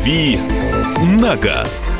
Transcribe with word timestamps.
«Дави 0.00 0.38
на 1.02 1.36
газ». 1.36 1.92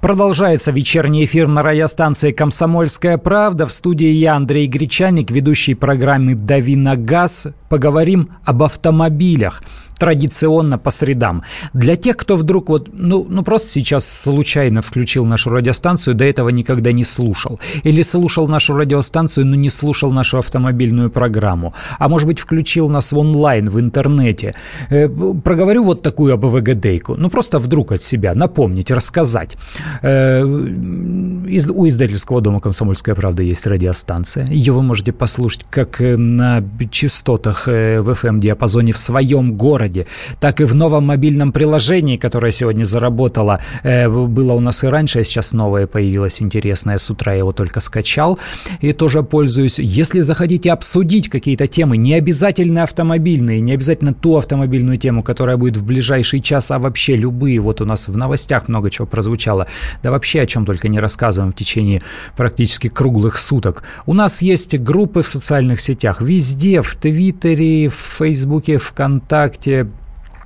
Продолжается 0.00 0.72
вечерний 0.72 1.24
эфир 1.24 1.46
на 1.46 1.62
радиостанции 1.62 2.32
«Комсомольская 2.32 3.16
правда». 3.16 3.66
В 3.66 3.72
студии 3.72 4.08
я, 4.08 4.34
Андрей 4.34 4.66
Гречаник, 4.66 5.30
ведущий 5.30 5.74
программы 5.74 6.34
«Дави 6.34 6.74
на 6.74 6.96
газ». 6.96 7.46
Поговорим 7.68 8.28
об 8.44 8.64
автомобилях 8.64 9.62
традиционно 9.98 10.78
по 10.78 10.90
средам. 10.90 11.42
Для 11.72 11.96
тех, 11.96 12.16
кто 12.16 12.36
вдруг 12.36 12.68
вот, 12.68 12.90
ну, 12.92 13.26
ну 13.28 13.42
просто 13.42 13.68
сейчас 13.68 14.06
случайно 14.08 14.82
включил 14.82 15.24
нашу 15.24 15.50
радиостанцию, 15.50 16.14
до 16.14 16.24
этого 16.24 16.48
никогда 16.50 16.92
не 16.92 17.04
слушал. 17.04 17.58
Или 17.84 18.02
слушал 18.02 18.48
нашу 18.48 18.76
радиостанцию, 18.76 19.46
но 19.46 19.56
не 19.56 19.70
слушал 19.70 20.10
нашу 20.10 20.38
автомобильную 20.38 21.10
программу. 21.10 21.74
А 21.98 22.08
может 22.08 22.26
быть, 22.26 22.38
включил 22.40 22.88
нас 22.88 23.12
в 23.12 23.18
онлайн, 23.18 23.68
в 23.70 23.80
интернете. 23.80 24.54
Э, 24.90 25.08
проговорю 25.08 25.84
вот 25.84 26.02
такую 26.02 26.34
АБВГДейку. 26.34 27.16
Ну, 27.16 27.30
просто 27.30 27.58
вдруг 27.58 27.92
от 27.92 28.02
себя 28.02 28.34
напомнить, 28.34 28.90
рассказать. 28.90 29.56
Э, 30.02 30.42
из, 30.42 31.70
у 31.70 31.88
издательского 31.88 32.40
дома 32.40 32.60
«Комсомольская 32.60 33.14
правда» 33.14 33.42
есть 33.42 33.66
радиостанция. 33.66 34.46
Ее 34.46 34.72
вы 34.72 34.82
можете 34.82 35.12
послушать 35.12 35.64
как 35.70 36.00
на 36.00 36.62
частотах 36.90 37.68
э, 37.68 38.00
в 38.00 38.10
FM-диапазоне 38.10 38.92
в 38.92 38.98
своем 38.98 39.56
городе, 39.56 39.85
городе, 39.86 40.06
так 40.40 40.60
и 40.60 40.64
в 40.64 40.74
новом 40.74 41.06
мобильном 41.06 41.52
приложении, 41.52 42.16
которое 42.16 42.52
сегодня 42.52 42.84
заработало. 42.84 43.60
Э, 43.82 44.08
было 44.08 44.52
у 44.52 44.60
нас 44.60 44.84
и 44.84 44.88
раньше, 44.88 45.20
а 45.20 45.24
сейчас 45.24 45.52
новое 45.52 45.86
появилось 45.86 46.42
интересное. 46.42 46.98
С 46.98 47.10
утра 47.10 47.32
я 47.32 47.38
его 47.38 47.52
только 47.52 47.80
скачал 47.80 48.38
и 48.80 48.92
тоже 48.92 49.22
пользуюсь. 49.22 49.78
Если 49.78 50.20
захотите 50.20 50.72
обсудить 50.72 51.28
какие-то 51.28 51.66
темы, 51.66 51.96
не 51.96 52.14
обязательно 52.14 52.82
автомобильные, 52.82 53.60
не 53.60 53.72
обязательно 53.72 54.14
ту 54.14 54.36
автомобильную 54.36 54.98
тему, 54.98 55.22
которая 55.22 55.56
будет 55.56 55.76
в 55.76 55.84
ближайший 55.84 56.40
час, 56.40 56.70
а 56.70 56.78
вообще 56.78 57.16
любые. 57.16 57.60
Вот 57.60 57.80
у 57.80 57.84
нас 57.84 58.08
в 58.08 58.16
новостях 58.16 58.68
много 58.68 58.90
чего 58.90 59.06
прозвучало. 59.06 59.66
Да 60.02 60.10
вообще 60.10 60.42
о 60.42 60.46
чем 60.46 60.66
только 60.66 60.88
не 60.88 61.00
рассказываем 61.00 61.52
в 61.52 61.56
течение 61.56 62.02
практически 62.36 62.88
круглых 62.88 63.38
суток. 63.38 63.82
У 64.06 64.14
нас 64.14 64.42
есть 64.42 64.78
группы 64.78 65.22
в 65.22 65.28
социальных 65.28 65.80
сетях, 65.80 66.20
везде, 66.20 66.82
в 66.82 66.94
Твиттере, 66.94 67.88
в 67.88 67.94
Фейсбуке, 68.18 68.78
ВКонтакте, 68.78 69.75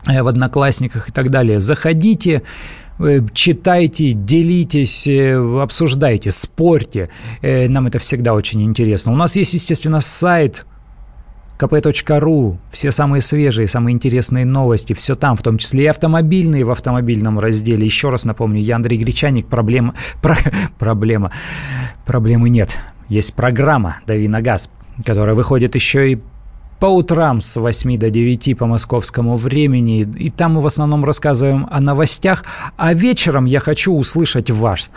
в 0.07 0.27
Одноклассниках 0.27 1.09
и 1.09 1.13
так 1.13 1.31
далее. 1.31 1.61
Заходите, 1.61 2.43
э, 2.99 3.21
читайте, 3.33 4.13
делитесь, 4.13 5.07
э, 5.07 5.61
обсуждайте, 5.61 6.31
спорьте. 6.31 7.11
Нам 7.43 7.87
это 7.87 7.99
всегда 7.99 8.35
очень 8.35 8.63
интересно. 8.63 9.13
У 9.13 9.17
нас 9.17 9.37
есть, 9.37 9.55
естественно, 9.55 10.01
сайт 10.01 10.65
kp.ru, 11.61 12.57
все 12.71 12.91
самые 12.91 13.21
свежие, 13.21 13.67
самые 13.67 13.95
интересные 13.95 14.47
новости, 14.47 14.95
все 14.95 15.15
там, 15.15 15.37
в 15.37 15.43
том 15.43 15.59
числе 15.59 15.85
и 15.85 15.87
автомобильные 15.87 16.65
в 16.65 16.71
автомобильном 16.71 17.39
разделе. 17.39 17.85
Еще 17.85 18.09
раз 18.09 18.25
напомню, 18.25 18.63
я 18.63 18.77
Андрей 18.77 18.99
Гречаник, 18.99 19.47
проблема, 19.47 19.95
про, 20.23 20.37
проблема, 20.79 21.33
проблемы 22.07 22.49
нет. 22.49 22.79
Есть 23.09 23.35
программа 23.35 23.99
«Дави 24.07 24.29
на 24.29 24.41
газ», 24.41 24.71
которая 25.05 25.35
выходит 25.35 25.75
еще 25.75 26.13
и 26.13 26.21
по 26.81 26.87
утрам 26.87 27.41
с 27.41 27.61
8 27.61 27.99
до 27.99 28.11
9 28.11 28.59
по 28.59 28.67
московскому 28.67 29.37
времени. 29.37 30.09
И 30.19 30.31
там 30.31 30.55
мы 30.55 30.63
в 30.63 30.67
основном 30.67 31.05
рассказываем 31.05 31.69
о 31.71 31.81
новостях. 31.81 32.45
А 32.77 32.95
вечером 32.95 33.45
я 33.45 33.61
хочу 33.61 33.95
услышать 33.95 34.51
ваш, 34.51 34.91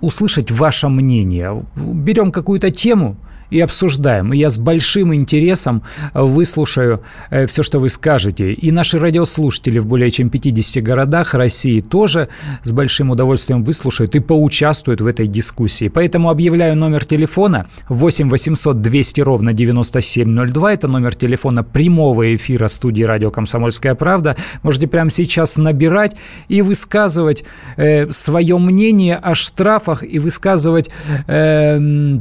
услышать 0.00 0.50
ваше 0.50 0.88
мнение. 0.88 1.62
Берем 1.76 2.32
какую-то 2.32 2.70
тему– 2.70 3.16
и 3.52 3.60
обсуждаем. 3.60 4.32
И 4.32 4.38
я 4.38 4.50
с 4.50 4.58
большим 4.58 5.14
интересом 5.14 5.82
выслушаю 6.14 7.02
э, 7.30 7.46
все, 7.46 7.62
что 7.62 7.78
вы 7.78 7.88
скажете. 7.88 8.52
И 8.52 8.70
наши 8.70 8.98
радиослушатели 8.98 9.78
в 9.78 9.86
более 9.86 10.10
чем 10.10 10.30
50 10.30 10.82
городах 10.82 11.34
России 11.34 11.80
тоже 11.80 12.28
с 12.62 12.72
большим 12.72 13.10
удовольствием 13.10 13.62
выслушают 13.62 14.14
и 14.14 14.20
поучаствуют 14.20 15.00
в 15.00 15.06
этой 15.06 15.26
дискуссии. 15.26 15.88
Поэтому 15.88 16.30
объявляю 16.30 16.76
номер 16.76 17.04
телефона 17.04 17.66
8 17.88 18.28
800 18.28 18.80
200 18.80 19.20
ровно 19.20 19.52
9702. 19.52 20.72
Это 20.72 20.88
номер 20.88 21.14
телефона 21.14 21.62
прямого 21.62 22.34
эфира 22.34 22.68
студии 22.68 23.02
радио 23.02 23.30
«Комсомольская 23.30 23.94
правда». 23.94 24.36
Можете 24.62 24.86
прямо 24.86 25.10
сейчас 25.10 25.56
набирать 25.56 26.16
и 26.48 26.62
высказывать 26.62 27.44
э, 27.76 28.10
свое 28.10 28.58
мнение 28.58 29.16
о 29.16 29.34
штрафах 29.34 30.02
и 30.02 30.18
высказывать 30.18 30.90
э, 31.26 32.20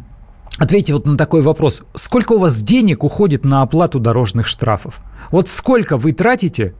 Ответьте 0.57 0.93
вот 0.93 1.05
на 1.05 1.17
такой 1.17 1.41
вопрос. 1.41 1.83
Сколько 1.95 2.33
у 2.33 2.39
вас 2.39 2.61
денег 2.61 3.03
уходит 3.03 3.45
на 3.45 3.61
оплату 3.61 3.99
дорожных 3.99 4.47
штрафов? 4.47 5.01
Вот 5.31 5.47
сколько 5.47 5.97
вы 5.97 6.13
тратите 6.13 6.75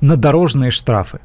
на 0.00 0.16
дорожные 0.16 0.70
штрафы? 0.70 1.20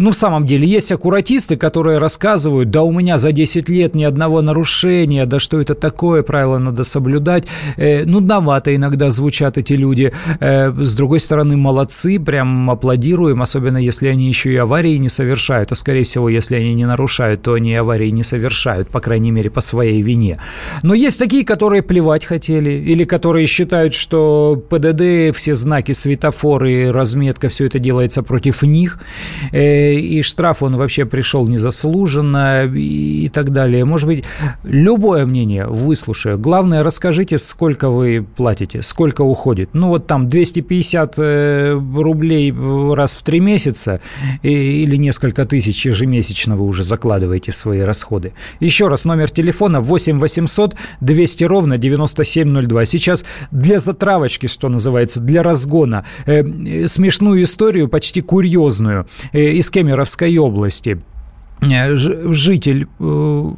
Ну, 0.00 0.12
в 0.12 0.16
самом 0.16 0.46
деле, 0.46 0.66
есть 0.66 0.90
аккуратисты, 0.92 1.58
которые 1.58 1.98
рассказывают, 1.98 2.70
да 2.70 2.82
у 2.82 2.90
меня 2.90 3.18
за 3.18 3.32
10 3.32 3.68
лет 3.68 3.94
ни 3.94 4.02
одного 4.02 4.40
нарушения, 4.40 5.26
да 5.26 5.38
что 5.38 5.60
это 5.60 5.74
такое, 5.74 6.22
правило 6.22 6.56
надо 6.56 6.84
соблюдать. 6.84 7.44
Э, 7.76 8.06
нудновато 8.06 8.74
иногда 8.74 9.10
звучат 9.10 9.58
эти 9.58 9.74
люди. 9.74 10.10
Э, 10.40 10.72
с 10.72 10.94
другой 10.94 11.20
стороны, 11.20 11.58
молодцы, 11.58 12.18
прям 12.18 12.70
аплодируем, 12.70 13.42
особенно 13.42 13.76
если 13.76 14.08
они 14.08 14.26
еще 14.26 14.50
и 14.50 14.56
аварии 14.56 14.96
не 14.96 15.10
совершают. 15.10 15.70
А 15.70 15.74
скорее 15.74 16.04
всего, 16.04 16.30
если 16.30 16.56
они 16.56 16.72
не 16.72 16.86
нарушают, 16.86 17.42
то 17.42 17.52
они 17.52 17.74
аварии 17.74 18.08
не 18.08 18.22
совершают, 18.22 18.88
по 18.88 19.00
крайней 19.00 19.32
мере, 19.32 19.50
по 19.50 19.60
своей 19.60 20.00
вине. 20.00 20.38
Но 20.82 20.94
есть 20.94 21.18
такие, 21.18 21.44
которые 21.44 21.82
плевать 21.82 22.24
хотели, 22.24 22.70
или 22.70 23.04
которые 23.04 23.46
считают, 23.46 23.92
что 23.92 24.62
ПДД, 24.70 25.36
все 25.36 25.54
знаки, 25.54 25.92
светофоры, 25.92 26.90
разметка, 26.90 27.50
все 27.50 27.66
это 27.66 27.78
делается 27.78 28.22
против 28.22 28.62
них. 28.62 28.98
Э, 29.52 29.89
и 29.94 30.22
штраф 30.22 30.62
он 30.62 30.76
вообще 30.76 31.04
пришел 31.04 31.46
незаслуженно 31.46 32.64
и 32.64 33.28
так 33.28 33.50
далее. 33.50 33.84
Может 33.84 34.06
быть, 34.06 34.24
любое 34.64 35.26
мнение 35.26 35.66
выслушаю. 35.66 36.38
Главное, 36.38 36.82
расскажите, 36.82 37.38
сколько 37.38 37.90
вы 37.90 38.26
платите, 38.36 38.82
сколько 38.82 39.22
уходит. 39.22 39.70
Ну, 39.72 39.88
вот 39.88 40.06
там 40.06 40.28
250 40.28 41.14
э, 41.18 41.80
рублей 41.94 42.52
раз 42.94 43.16
в 43.16 43.22
три 43.22 43.40
месяца 43.40 44.00
или 44.42 44.96
несколько 44.96 45.44
тысяч 45.46 45.86
ежемесячно 45.86 46.56
вы 46.56 46.64
уже 46.66 46.82
закладываете 46.82 47.52
в 47.52 47.56
свои 47.56 47.80
расходы. 47.80 48.32
Еще 48.60 48.88
раз, 48.88 49.04
номер 49.04 49.30
телефона 49.30 49.80
8 49.80 50.18
800 50.18 50.76
200 51.00 51.44
ровно 51.44 51.78
9702. 51.78 52.84
Сейчас 52.84 53.24
для 53.50 53.78
затравочки, 53.78 54.46
что 54.46 54.68
называется, 54.68 55.20
для 55.20 55.42
разгона, 55.42 56.04
э, 56.26 56.86
смешную 56.86 57.42
историю, 57.42 57.88
почти 57.88 58.20
курьезную, 58.20 59.06
э, 59.32 59.52
из 59.52 59.70
Кемеровской 59.80 60.36
области. 60.36 61.00
Э, 61.62 61.94
житель, 61.94 62.86
э, 62.98 63.50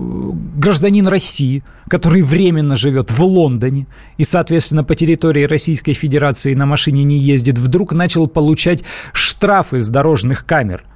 гражданин 0.56 1.06
России, 1.08 1.64
который 1.88 2.22
временно 2.22 2.76
живет 2.76 3.10
в 3.10 3.24
Лондоне 3.24 3.86
и, 4.18 4.24
соответственно, 4.24 4.84
по 4.84 4.94
территории 4.94 5.44
Российской 5.44 5.94
Федерации 5.94 6.54
на 6.54 6.64
машине 6.64 7.02
не 7.02 7.18
ездит, 7.18 7.58
вдруг 7.58 7.92
начал 7.92 8.28
получать 8.28 8.84
штрафы 9.12 9.80
с 9.80 9.88
дорожных 9.88 10.46
камер– 10.46 10.84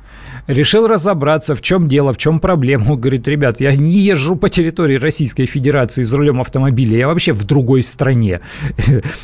решил 0.46 0.86
разобраться, 0.86 1.54
в 1.54 1.62
чем 1.62 1.88
дело, 1.88 2.12
в 2.12 2.18
чем 2.18 2.40
проблема. 2.40 2.96
Говорит, 2.96 3.28
ребят, 3.28 3.60
я 3.60 3.74
не 3.74 3.98
езжу 3.98 4.36
по 4.36 4.48
территории 4.48 4.96
Российской 4.96 5.46
Федерации 5.46 6.02
за 6.02 6.16
рулем 6.16 6.40
автомобиля, 6.40 6.98
я 6.98 7.08
вообще 7.08 7.32
в 7.32 7.44
другой 7.44 7.82
стране. 7.82 8.40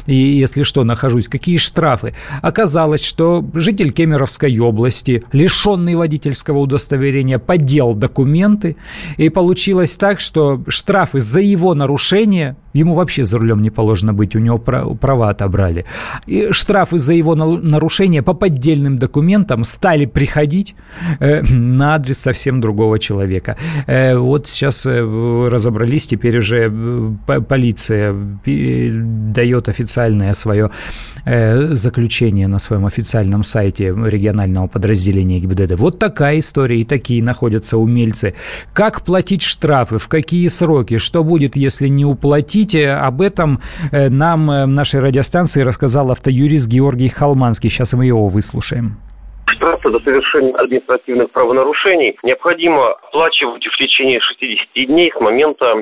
И 0.06 0.14
если 0.14 0.62
что, 0.62 0.84
нахожусь. 0.84 1.28
Какие 1.28 1.58
штрафы? 1.58 2.14
Оказалось, 2.40 3.04
что 3.04 3.44
житель 3.54 3.92
Кемеровской 3.92 4.58
области, 4.58 5.24
лишенный 5.32 5.94
водительского 5.94 6.58
удостоверения, 6.58 7.38
подделал 7.38 7.94
документы, 7.94 8.76
и 9.16 9.28
получилось 9.28 9.96
так, 9.96 10.20
что 10.20 10.62
штрафы 10.68 11.20
за 11.20 11.40
его 11.40 11.74
нарушение 11.74 12.56
Ему 12.72 12.94
вообще 12.94 13.24
за 13.24 13.38
рулем 13.38 13.60
не 13.62 13.70
положено 13.70 14.12
быть, 14.12 14.36
у 14.36 14.38
него 14.38 14.58
права 14.58 15.30
отобрали. 15.30 15.84
И 16.26 16.52
штрафы 16.52 16.98
за 16.98 17.14
его 17.14 17.34
нарушение 17.34 18.22
по 18.22 18.34
поддельным 18.34 18.98
документам 18.98 19.64
стали 19.64 20.06
приходить 20.06 20.74
э, 21.20 21.42
на 21.42 21.94
адрес 21.94 22.18
совсем 22.18 22.60
другого 22.60 22.98
человека. 22.98 23.56
Э, 23.86 24.16
вот 24.16 24.46
сейчас 24.46 24.86
э, 24.86 25.48
разобрались, 25.50 26.06
теперь 26.06 26.38
уже 26.38 26.72
полиция 27.48 28.14
дает 28.44 29.68
официальное 29.68 30.32
свое 30.32 30.70
заключение 31.24 32.48
на 32.48 32.58
своем 32.58 32.86
официальном 32.86 33.44
сайте 33.44 33.88
регионального 33.88 34.66
подразделения 34.66 35.40
ГИБДД. 35.40 35.78
Вот 35.78 35.98
такая 35.98 36.38
история, 36.38 36.80
и 36.80 36.84
такие 36.84 37.22
находятся 37.22 37.78
умельцы. 37.78 38.34
Как 38.72 39.02
платить 39.02 39.42
штрафы, 39.42 39.98
в 39.98 40.08
какие 40.08 40.48
сроки, 40.48 40.98
что 40.98 41.22
будет, 41.24 41.56
если 41.56 41.88
не 41.88 42.04
уплатить, 42.04 42.61
Простите, 42.62 42.90
об 42.90 43.20
этом 43.20 43.58
э, 43.90 44.08
нам 44.08 44.48
э, 44.48 44.66
нашей 44.66 45.00
радиостанции 45.00 45.62
рассказал 45.62 46.12
автоюрист 46.12 46.68
Георгий 46.68 47.08
Халманский. 47.08 47.70
Сейчас 47.70 47.92
мы 47.94 48.06
его 48.06 48.28
выслушаем. 48.28 48.98
Штрафы 49.46 49.90
за 49.90 49.98
совершение 50.00 50.54
административных 50.54 51.30
правонарушений 51.30 52.16
необходимо 52.22 52.92
оплачивать 52.92 53.64
в 53.66 53.76
течение 53.76 54.20
60 54.20 54.86
дней 54.86 55.12
с 55.14 55.20
момента 55.20 55.74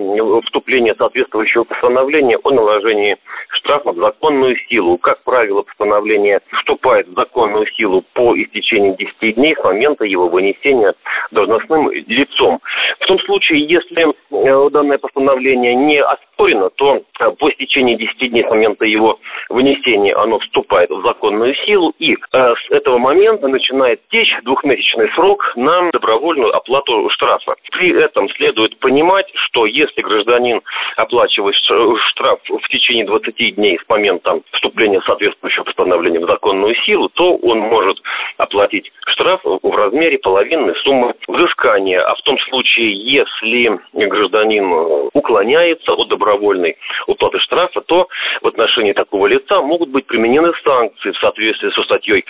вступления 0.45 0.95
соответствующего 0.99 1.65
постановления 1.65 2.39
о 2.43 2.51
наложении 2.51 3.17
штрафа 3.51 3.93
в 3.93 3.97
законную 3.97 4.57
силу. 4.69 4.99
Как 4.99 5.23
правило, 5.23 5.63
постановление 5.63 6.41
вступает 6.53 7.09
в 7.09 7.19
законную 7.19 7.67
силу 7.69 8.05
по 8.15 8.37
истечении 8.37 8.95
10 8.97 9.35
дней 9.37 9.55
с 9.55 9.65
момента 9.65 10.05
его 10.05 10.29
вынесения 10.29 10.95
должностным 11.31 11.91
лицом. 11.91 12.61
В 13.01 13.07
том 13.07 13.19
случае, 13.21 13.67
если 13.67 14.07
э, 14.09 14.71
данное 14.71 14.99
постановление 14.99 15.75
не 15.75 15.99
оспорено, 15.99 16.71
то 16.71 16.97
э, 16.97 17.31
по 17.39 17.51
истечении 17.51 17.97
10 17.97 18.31
дней 18.31 18.45
с 18.45 18.51
момента 18.51 18.85
его 18.85 19.19
вынесения 19.49 20.15
оно 20.15 20.39
вступает 20.39 20.91
в 20.91 21.07
законную 21.07 21.55
силу, 21.67 21.93
и 21.99 22.15
э, 22.15 22.17
с 22.33 22.71
этого 22.71 22.99
момента 22.99 23.49
начинает 23.51 24.01
течь 24.11 24.35
двухмесячный 24.43 25.11
срок 25.15 25.53
на 25.57 25.91
добровольную 25.93 26.55
оплату 26.55 27.09
штрафа. 27.11 27.55
При 27.73 27.91
этом 28.03 28.29
следует 28.31 28.79
понимать, 28.79 29.27
что 29.35 29.67
если 29.67 30.03
гражданин 30.03 30.61
оплачивает 30.97 31.55
штраф 31.57 32.41
в 32.47 32.69
течение 32.69 33.05
20 33.07 33.55
дней 33.57 33.79
с 33.79 33.89
момента 33.89 34.41
вступления 34.53 35.01
соответствующего 35.03 35.65
постановления 35.65 36.21
в 36.21 36.31
законную 36.31 36.75
силу, 36.87 37.09
то 37.11 37.37
он 37.37 37.59
может 37.59 37.99
оплатить 38.37 38.91
штраф 39.07 39.41
в 39.45 39.77
размере 39.77 40.19
половины 40.19 40.75
суммы 40.85 41.15
взыскания. 41.29 42.01
А 42.01 42.15
в 42.15 42.23
том 42.23 42.39
случае, 42.51 42.93
если 42.93 43.79
гражданин 43.93 45.11
уклоняется 45.13 45.93
от 45.95 46.09
добровольной 46.09 46.77
уплаты 47.07 47.39
штрафа, 47.39 47.81
то 47.83 48.09
в 48.43 48.47
отношении 48.47 48.93
такого 48.93 49.27
лица 49.27 49.61
могут 49.63 49.91
быть 49.91 50.07
применены 50.07 50.53
санкции 50.65 51.11
в 51.13 51.19
соответствии 51.19 51.71
со 51.71 51.83
статьей 51.83 52.25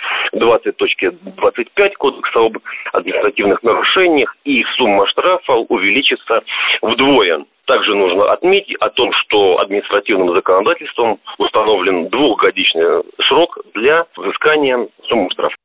20.25 1.11 1.93
Кодекса 1.97 2.39
об 2.39 2.57
административных 2.93 3.63
нарушениях, 3.63 4.35
и 4.43 4.63
сумма 4.77 5.07
штрафа 5.07 5.53
увеличится 5.53 6.41
вдвое. 6.81 7.45
Также 7.65 7.95
нужно 7.95 8.25
отметить 8.29 8.75
о 8.81 8.89
том, 8.89 9.11
что 9.13 9.57
административным 9.59 10.33
законодательством 10.33 11.19
установлен 11.37 12.09
двухгодичный 12.09 13.03
срок 13.27 13.59
для 13.73 14.05
взыскания 14.17 14.87
суммы 15.07 15.29
штрафа. 15.31 15.55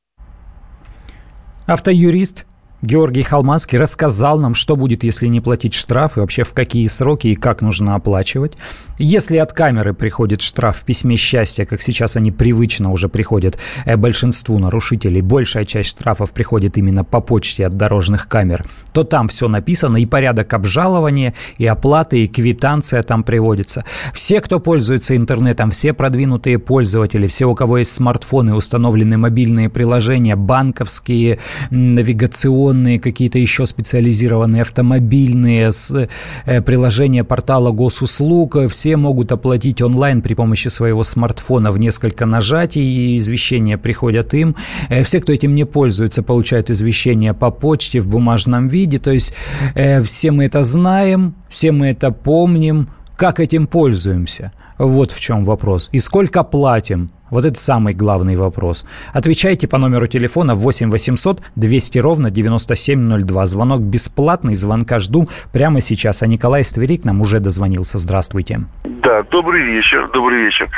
Автоюрист 1.66 2.46
Георгий 2.86 3.24
Халманский 3.24 3.78
рассказал 3.78 4.38
нам, 4.38 4.54
что 4.54 4.76
будет, 4.76 5.02
если 5.02 5.26
не 5.26 5.40
платить 5.40 5.74
штраф, 5.74 6.16
и 6.16 6.20
вообще 6.20 6.44
в 6.44 6.54
какие 6.54 6.86
сроки 6.86 7.26
и 7.26 7.34
как 7.34 7.60
нужно 7.60 7.96
оплачивать. 7.96 8.52
Если 8.98 9.36
от 9.36 9.52
камеры 9.52 9.92
приходит 9.92 10.40
штраф 10.40 10.78
в 10.78 10.84
письме 10.84 11.16
счастья, 11.16 11.66
как 11.66 11.82
сейчас 11.82 12.16
они 12.16 12.30
привычно 12.32 12.92
уже 12.92 13.08
приходят 13.08 13.58
э, 13.84 13.96
большинству 13.96 14.58
нарушителей, 14.58 15.20
большая 15.20 15.64
часть 15.64 15.90
штрафов 15.90 16.30
приходит 16.30 16.78
именно 16.78 17.04
по 17.04 17.20
почте 17.20 17.66
от 17.66 17.76
дорожных 17.76 18.28
камер, 18.28 18.64
то 18.92 19.02
там 19.02 19.28
все 19.28 19.48
написано, 19.48 19.98
и 19.98 20.06
порядок 20.06 20.54
обжалования, 20.54 21.34
и 21.58 21.66
оплаты, 21.66 22.24
и 22.24 22.28
квитанция 22.28 23.02
там 23.02 23.22
приводится. 23.22 23.84
Все, 24.14 24.40
кто 24.40 24.60
пользуется 24.60 25.14
интернетом, 25.16 25.72
все 25.72 25.92
продвинутые 25.92 26.58
пользователи, 26.58 27.26
все, 27.26 27.46
у 27.46 27.54
кого 27.54 27.78
есть 27.78 27.92
смартфоны, 27.92 28.54
установлены 28.54 29.18
мобильные 29.18 29.68
приложения, 29.68 30.36
банковские, 30.36 31.38
навигационные, 31.70 32.75
авиационные, 32.76 32.98
какие-то 33.00 33.38
еще 33.38 33.66
специализированные 33.66 34.62
автомобильные, 34.62 35.72
с, 35.72 36.08
э, 36.46 36.62
приложения 36.62 37.24
портала 37.24 37.72
госуслуг. 37.72 38.56
Все 38.68 38.96
могут 38.96 39.32
оплатить 39.32 39.82
онлайн 39.82 40.22
при 40.22 40.34
помощи 40.34 40.68
своего 40.68 41.04
смартфона 41.04 41.70
в 41.70 41.78
несколько 41.78 42.26
нажатий, 42.26 42.82
и 42.82 43.16
извещения 43.18 43.78
приходят 43.78 44.34
им. 44.34 44.54
Э, 44.90 45.02
все, 45.02 45.20
кто 45.20 45.32
этим 45.32 45.54
не 45.54 45.64
пользуется, 45.64 46.22
получают 46.22 46.70
извещения 46.70 47.34
по 47.34 47.50
почте 47.50 48.00
в 48.00 48.08
бумажном 48.08 48.68
виде. 48.68 48.98
То 48.98 49.12
есть 49.12 49.34
э, 49.74 50.02
все 50.02 50.30
мы 50.30 50.44
это 50.44 50.62
знаем, 50.62 51.34
все 51.48 51.72
мы 51.72 51.86
это 51.86 52.10
помним, 52.10 52.88
как 53.16 53.40
этим 53.40 53.66
пользуемся. 53.66 54.52
Вот 54.78 55.12
в 55.12 55.20
чем 55.20 55.44
вопрос. 55.44 55.88
И 55.92 55.98
сколько 55.98 56.44
платим? 56.44 57.10
Вот 57.30 57.44
это 57.44 57.58
самый 57.58 57.92
главный 57.92 58.36
вопрос. 58.36 58.86
Отвечайте 59.12 59.68
по 59.68 59.76
номеру 59.76 60.06
телефона 60.06 60.54
8 60.54 60.90
800 60.90 61.42
200 61.56 61.98
ровно 61.98 62.30
9702. 62.30 63.46
Звонок 63.46 63.80
бесплатный, 63.82 64.54
звонка 64.54 64.98
жду 64.98 65.28
прямо 65.52 65.80
сейчас. 65.80 66.22
А 66.22 66.26
Николай 66.26 66.64
Стверик 66.64 67.04
нам 67.04 67.20
уже 67.20 67.40
дозвонился. 67.40 67.98
Здравствуйте. 67.98 68.60
Да, 68.84 69.22
добрый 69.30 69.62
вечер, 69.62 70.08
добрый 70.12 70.44
вечер. 70.44 70.68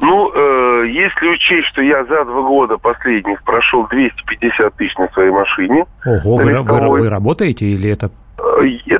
Ну, 0.00 0.30
э, 0.34 0.88
если 0.88 1.28
учесть, 1.28 1.68
что 1.68 1.82
я 1.82 2.04
за 2.04 2.24
два 2.24 2.42
года 2.42 2.76
последних 2.76 3.42
прошел 3.44 3.86
250 3.88 4.74
тысяч 4.76 4.96
на 4.96 5.08
своей 5.08 5.30
машине. 5.30 5.86
Ого, 6.04 6.36
вы, 6.36 6.62
вы, 6.62 6.88
вы 6.88 7.08
работаете 7.08 7.66
или 7.66 7.90
это 7.90 8.02
это 8.02 8.12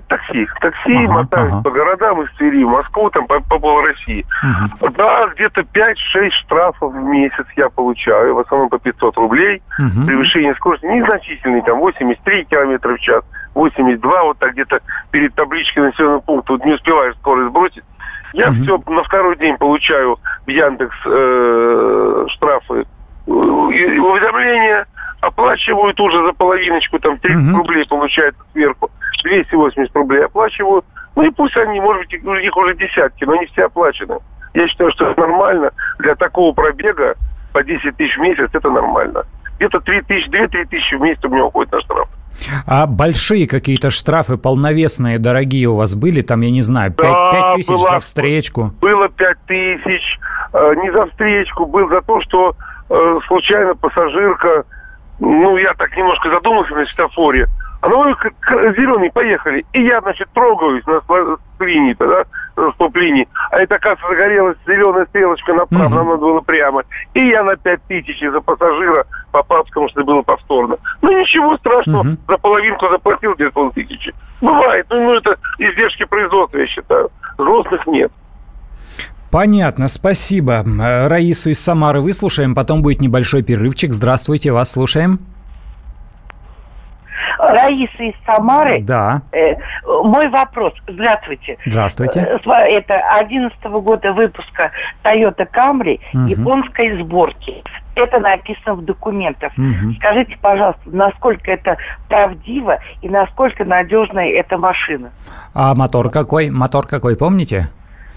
такси. 0.08 0.48
Такси 0.60 1.04
ага, 1.04 1.12
мотаюсь 1.12 1.52
ага. 1.52 1.62
по 1.62 1.70
городам 1.70 2.22
из 2.22 2.30
Твери, 2.36 2.64
в 2.64 2.68
Москву, 2.68 3.10
там 3.10 3.26
по, 3.26 3.40
по 3.40 3.58
пол 3.58 3.82
России. 3.82 4.24
Угу. 4.42 4.90
Да, 4.90 5.28
где-то 5.34 5.62
5-6 5.62 6.30
штрафов 6.42 6.92
в 6.92 6.96
месяц 6.96 7.46
я 7.56 7.68
получаю, 7.68 8.34
в 8.34 8.38
основном 8.40 8.68
по 8.68 8.78
500 8.78 9.16
рублей. 9.16 9.62
Угу. 9.78 10.06
Превышение 10.06 10.54
скорости 10.54 10.86
незначительный, 10.86 11.62
там 11.62 11.78
83 11.78 12.44
километра 12.44 12.96
в 12.96 13.00
час, 13.00 13.24
82, 13.54 14.22
вот 14.24 14.38
так 14.38 14.52
где-то 14.52 14.80
перед 15.10 15.34
табличкой 15.34 15.84
населенного 15.84 16.20
пункта, 16.20 16.52
вот 16.52 16.64
не 16.64 16.72
успеваешь 16.72 17.14
скорость 17.16 17.50
сбросить. 17.50 17.84
Я 18.32 18.48
угу. 18.48 18.62
все 18.62 18.82
на 18.86 19.02
второй 19.02 19.36
день 19.36 19.56
получаю 19.58 20.18
в 20.46 20.50
Яндекс 20.50 20.96
э, 21.04 22.26
штрафы, 22.30 22.86
э, 23.26 23.30
уведомления, 23.30 24.86
оплачиваю 25.20 25.94
тут 25.94 26.12
же 26.12 26.26
за 26.26 26.32
половиночку, 26.32 26.98
там 26.98 27.18
30 27.18 27.48
угу. 27.48 27.58
рублей 27.58 27.86
получают 27.86 28.36
сверху. 28.52 28.90
280 29.22 29.94
рублей 29.94 30.24
оплачиваю. 30.24 30.84
Ну 31.16 31.22
и 31.22 31.30
пусть 31.30 31.56
они, 31.56 31.80
может 31.80 32.06
быть, 32.06 32.24
у 32.24 32.34
них 32.36 32.56
уже 32.56 32.74
десятки, 32.74 33.24
но 33.24 33.36
не 33.36 33.46
все 33.46 33.64
оплачены. 33.64 34.18
Я 34.54 34.68
считаю, 34.68 34.90
что 34.92 35.10
это 35.10 35.20
нормально. 35.20 35.70
Для 35.98 36.14
такого 36.14 36.52
пробега 36.52 37.14
по 37.52 37.62
10 37.62 37.96
тысяч 37.96 38.16
в 38.16 38.20
месяц 38.20 38.48
это 38.52 38.70
нормально. 38.70 39.24
Где-то 39.56 39.80
3 39.80 40.02
тысячи, 40.02 40.28
2-3 40.28 40.64
тысячи 40.68 40.94
в 40.94 41.00
месяц 41.00 41.24
у 41.24 41.28
меня 41.28 41.44
уходит 41.44 41.72
на 41.72 41.80
штраф. 41.80 42.08
А 42.66 42.86
большие 42.86 43.46
какие-то 43.46 43.90
штрафы 43.90 44.36
полновесные, 44.36 45.18
дорогие 45.18 45.68
у 45.68 45.76
вас 45.76 45.94
были? 45.94 46.22
Там, 46.22 46.40
я 46.40 46.50
не 46.50 46.62
знаю, 46.62 46.92
5, 46.92 47.06
да, 47.06 47.52
5 47.52 47.54
тысяч 47.56 47.68
была, 47.68 47.90
за 47.90 48.00
встречку? 48.00 48.72
Было 48.80 49.08
5 49.08 49.36
тысяч. 49.46 50.18
Э, 50.52 50.74
не 50.82 50.90
за 50.92 51.06
встречку, 51.06 51.66
был 51.66 51.88
за 51.88 52.00
то, 52.02 52.20
что 52.22 52.56
э, 52.88 53.18
случайно 53.26 53.74
пассажирка, 53.74 54.64
ну, 55.20 55.56
я 55.56 55.74
так 55.74 55.96
немножко 55.96 56.30
задумался 56.30 56.74
на 56.74 56.84
светофоре, 56.84 57.46
а 57.82 57.88
ну, 57.88 58.14
зеленый, 58.76 59.10
поехали. 59.10 59.66
И 59.72 59.82
я, 59.82 60.00
значит, 60.00 60.28
трогаюсь 60.32 60.84
на 60.86 61.00
линии, 61.58 61.96
да, 61.98 62.24
на 62.56 62.70
стоп-линии. 62.72 63.28
А 63.50 63.58
это, 63.58 63.74
оказывается, 63.74 64.08
загорелась 64.08 64.56
зеленая 64.66 65.04
стрелочка 65.06 65.52
направо, 65.52 65.86
угу. 65.86 65.94
нам 65.94 66.06
надо 66.06 66.20
было 66.20 66.40
прямо. 66.40 66.84
И 67.14 67.26
я 67.26 67.42
на 67.42 67.56
5 67.56 67.82
тысяч 67.88 68.22
из-за 68.22 68.40
пассажира 68.40 69.04
попал, 69.32 69.64
потому 69.64 69.88
что 69.88 70.04
было 70.04 70.22
повторно. 70.22 70.76
Ну, 71.02 71.10
ничего 71.10 71.56
страшного, 71.56 72.00
угу. 72.02 72.16
за 72.28 72.38
половинку 72.38 72.88
заплатил 72.88 73.34
где-то 73.34 73.52
полтысячи. 73.52 74.14
Бывает, 74.40 74.86
ну, 74.88 75.02
ну, 75.02 75.14
это 75.14 75.36
издержки 75.58 76.04
производства, 76.04 76.58
я 76.58 76.66
считаю. 76.68 77.10
Взрослых 77.36 77.84
нет. 77.88 78.12
Понятно, 79.32 79.88
спасибо. 79.88 80.62
Раису 81.08 81.50
из 81.50 81.58
Самары 81.58 82.00
выслушаем, 82.00 82.54
потом 82.54 82.82
будет 82.82 83.00
небольшой 83.00 83.42
перерывчик. 83.42 83.90
Здравствуйте, 83.90 84.52
вас 84.52 84.70
слушаем. 84.70 85.31
Раиса 87.38 88.02
из 88.02 88.14
Самары. 88.26 88.82
Да. 88.82 89.22
Э, 89.32 89.54
мой 90.04 90.28
вопрос. 90.28 90.72
Здравствуйте. 90.86 91.58
Здравствуйте. 91.66 92.20
Э, 92.20 92.52
это 92.68 92.94
11 93.18 93.62
года 93.64 94.12
выпуска 94.12 94.70
Toyota 95.04 95.46
Camry 95.52 96.00
угу. 96.12 96.26
японской 96.26 97.00
сборки. 97.02 97.62
Это 97.94 98.20
написано 98.20 98.74
в 98.74 98.84
документах. 98.84 99.52
Угу. 99.56 99.94
Скажите, 99.98 100.36
пожалуйста, 100.40 100.80
насколько 100.86 101.50
это 101.50 101.76
правдиво 102.08 102.78
и 103.02 103.08
насколько 103.08 103.64
надежная 103.64 104.30
эта 104.30 104.56
машина? 104.56 105.10
А 105.54 105.74
мотор 105.74 106.10
какой? 106.10 106.50
Мотор 106.50 106.86
какой, 106.86 107.16
помните? 107.16 107.68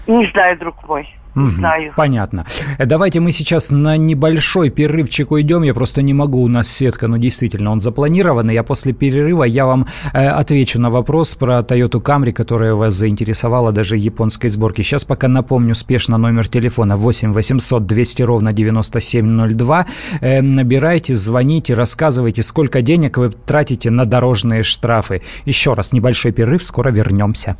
Не 0.06 0.26
знаю, 0.28 0.58
друг 0.58 0.76
мой. 0.88 1.15
Угу, 1.36 1.50
знаю. 1.50 1.92
Понятно. 1.96 2.46
Давайте 2.78 3.20
мы 3.20 3.30
сейчас 3.30 3.70
на 3.70 3.98
небольшой 3.98 4.70
перерывчик 4.70 5.30
уйдем. 5.32 5.62
Я 5.62 5.74
просто 5.74 6.00
не 6.00 6.14
могу, 6.14 6.42
у 6.42 6.48
нас 6.48 6.66
сетка, 6.66 7.08
ну 7.08 7.18
действительно, 7.18 7.72
он 7.72 7.80
запланирован. 7.80 8.50
Я 8.50 8.62
после 8.62 8.94
перерыва 8.94 9.44
я 9.44 9.66
вам 9.66 9.86
э, 10.14 10.26
отвечу 10.28 10.80
на 10.80 10.88
вопрос 10.88 11.34
про 11.34 11.58
Toyota 11.58 12.00
Camry, 12.00 12.32
которая 12.32 12.74
вас 12.74 12.94
заинтересовала 12.94 13.70
даже 13.70 13.98
японской 13.98 14.48
сборки. 14.48 14.80
Сейчас 14.82 15.04
пока 15.04 15.28
напомню 15.28 15.74
спешно 15.74 16.16
номер 16.16 16.48
телефона 16.48 16.96
8 16.96 17.32
800 17.32 17.86
200 17.86 18.22
ровно 18.22 18.52
9702. 18.54 19.86
Э, 20.22 20.40
набирайте, 20.40 21.14
звоните, 21.14 21.74
рассказывайте, 21.74 22.42
сколько 22.42 22.80
денег 22.80 23.18
вы 23.18 23.28
тратите 23.28 23.90
на 23.90 24.06
дорожные 24.06 24.62
штрафы. 24.62 25.20
Еще 25.44 25.74
раз 25.74 25.92
небольшой 25.92 26.32
перерыв, 26.32 26.64
скоро 26.64 26.90
вернемся. 26.90 27.56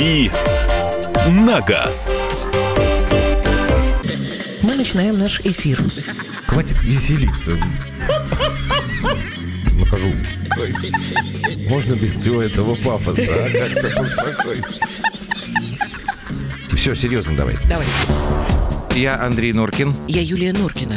«Дави 0.00 0.30
на 1.28 1.60
газ». 1.60 2.16
начинаем 4.78 5.18
наш 5.18 5.40
эфир. 5.40 5.78
Хватит 6.46 6.82
веселиться. 6.82 7.54
Накажу. 9.78 10.14
Можно 11.68 11.96
без 11.96 12.14
всего 12.14 12.40
этого 12.40 12.76
пафоса, 12.76 13.22
а? 13.28 13.50
Как-то 13.50 13.90
поспокойнее. 13.94 14.64
Все, 16.74 16.94
серьезно 16.94 17.36
давай. 17.36 17.58
Давай. 17.68 17.86
Я 18.94 19.22
Андрей 19.22 19.52
Норкин. 19.52 19.94
Я 20.08 20.22
Юлия 20.22 20.54
Норкина. 20.54 20.96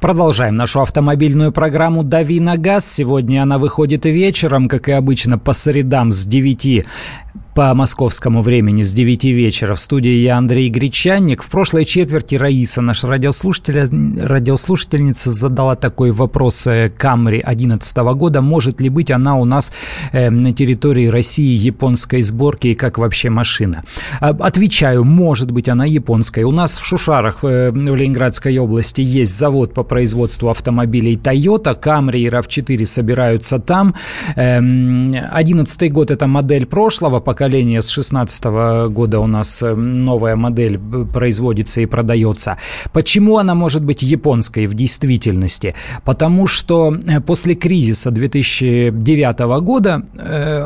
Продолжаем 0.00 0.54
нашу 0.54 0.80
автомобильную 0.80 1.52
программу 1.52 2.02
«Дави 2.02 2.40
на 2.40 2.56
газ». 2.56 2.90
Сегодня 2.90 3.42
она 3.42 3.58
выходит 3.58 4.06
вечером, 4.06 4.66
как 4.66 4.88
и 4.88 4.92
обычно, 4.92 5.38
по 5.38 5.52
средам 5.52 6.10
с 6.10 6.24
9 6.24 6.86
по 7.54 7.74
московскому 7.74 8.42
времени 8.42 8.82
с 8.82 8.92
9 8.92 9.24
вечера. 9.24 9.74
В 9.74 9.80
студии 9.80 10.22
я 10.22 10.36
Андрей 10.36 10.68
Гречанник. 10.68 11.42
В 11.42 11.50
прошлой 11.50 11.84
четверти 11.84 12.36
Раиса, 12.36 12.80
наша 12.80 13.08
радиослушатель, 13.08 13.78
радиослушательница, 14.22 15.30
задала 15.30 15.74
такой 15.74 16.12
вопрос 16.12 16.66
э, 16.66 16.90
Камри 16.96 17.40
2011 17.40 17.96
года. 17.96 18.40
Может 18.40 18.80
ли 18.80 18.88
быть 18.88 19.10
она 19.10 19.36
у 19.36 19.44
нас 19.44 19.72
э, 20.12 20.30
на 20.30 20.52
территории 20.52 21.06
России 21.06 21.56
японской 21.56 22.22
сборки 22.22 22.68
и 22.68 22.74
как 22.74 22.98
вообще 22.98 23.30
машина? 23.30 23.82
А, 24.20 24.28
Отвечаю, 24.28 25.04
может 25.04 25.50
быть 25.50 25.68
она 25.68 25.84
японская. 25.84 26.46
У 26.46 26.52
нас 26.52 26.78
в 26.78 26.84
Шушарах 26.84 27.38
э, 27.42 27.70
в 27.70 27.76
Ленинградской 27.76 28.56
области 28.58 29.00
есть 29.00 29.36
завод 29.36 29.74
по 29.74 29.82
производству 29.82 30.50
автомобилей 30.50 31.16
Toyota. 31.16 31.74
Камри 31.74 32.22
и 32.22 32.28
RAV4 32.28 32.86
собираются 32.86 33.58
там. 33.58 33.94
2011 34.36 35.92
год 35.92 36.10
это 36.10 36.26
модель 36.26 36.66
прошлого 36.66 37.20
поколения. 37.40 37.80
С 37.80 37.94
2016 37.94 38.44
года 38.92 39.18
у 39.18 39.26
нас 39.26 39.62
э, 39.62 39.74
новая 39.74 40.36
модель 40.36 40.76
э, 40.76 41.06
производится 41.10 41.80
и 41.80 41.86
продается. 41.86 42.58
Почему 42.92 43.38
она 43.38 43.54
может 43.54 43.82
быть 43.82 44.02
японской 44.02 44.66
в 44.66 44.74
действительности? 44.74 45.74
Потому 46.04 46.46
что 46.46 46.94
э, 46.94 47.20
после 47.20 47.54
кризиса 47.54 48.10
2009 48.10 49.38
года 49.62 50.02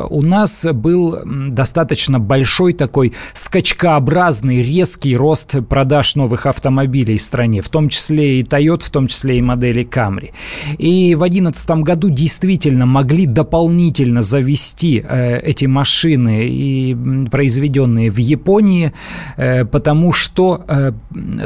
у 0.09 0.21
нас 0.21 0.65
был 0.73 1.19
достаточно 1.25 2.19
большой 2.19 2.73
такой 2.73 3.13
скачкообразный, 3.33 4.61
резкий 4.61 5.15
рост 5.15 5.55
продаж 5.69 6.15
новых 6.15 6.45
автомобилей 6.45 7.17
в 7.17 7.21
стране, 7.21 7.61
в 7.61 7.69
том 7.69 7.87
числе 7.87 8.41
и 8.41 8.43
Toyota, 8.43 8.83
в 8.83 8.89
том 8.89 9.07
числе 9.07 9.37
и 9.37 9.41
модели 9.41 9.87
Camry. 9.89 10.31
И 10.77 11.15
в 11.15 11.19
2011 11.19 11.69
году 11.83 12.09
действительно 12.09 12.85
могли 12.85 13.25
дополнительно 13.25 14.21
завести 14.21 15.03
эти 15.07 15.67
машины 15.67 16.47
и 16.65 16.95
произведенные 17.31 18.09
в 18.09 18.17
Японии, 18.17 18.91
э, 19.37 19.65
потому 19.65 20.13
что 20.13 20.63
э, 20.67 20.91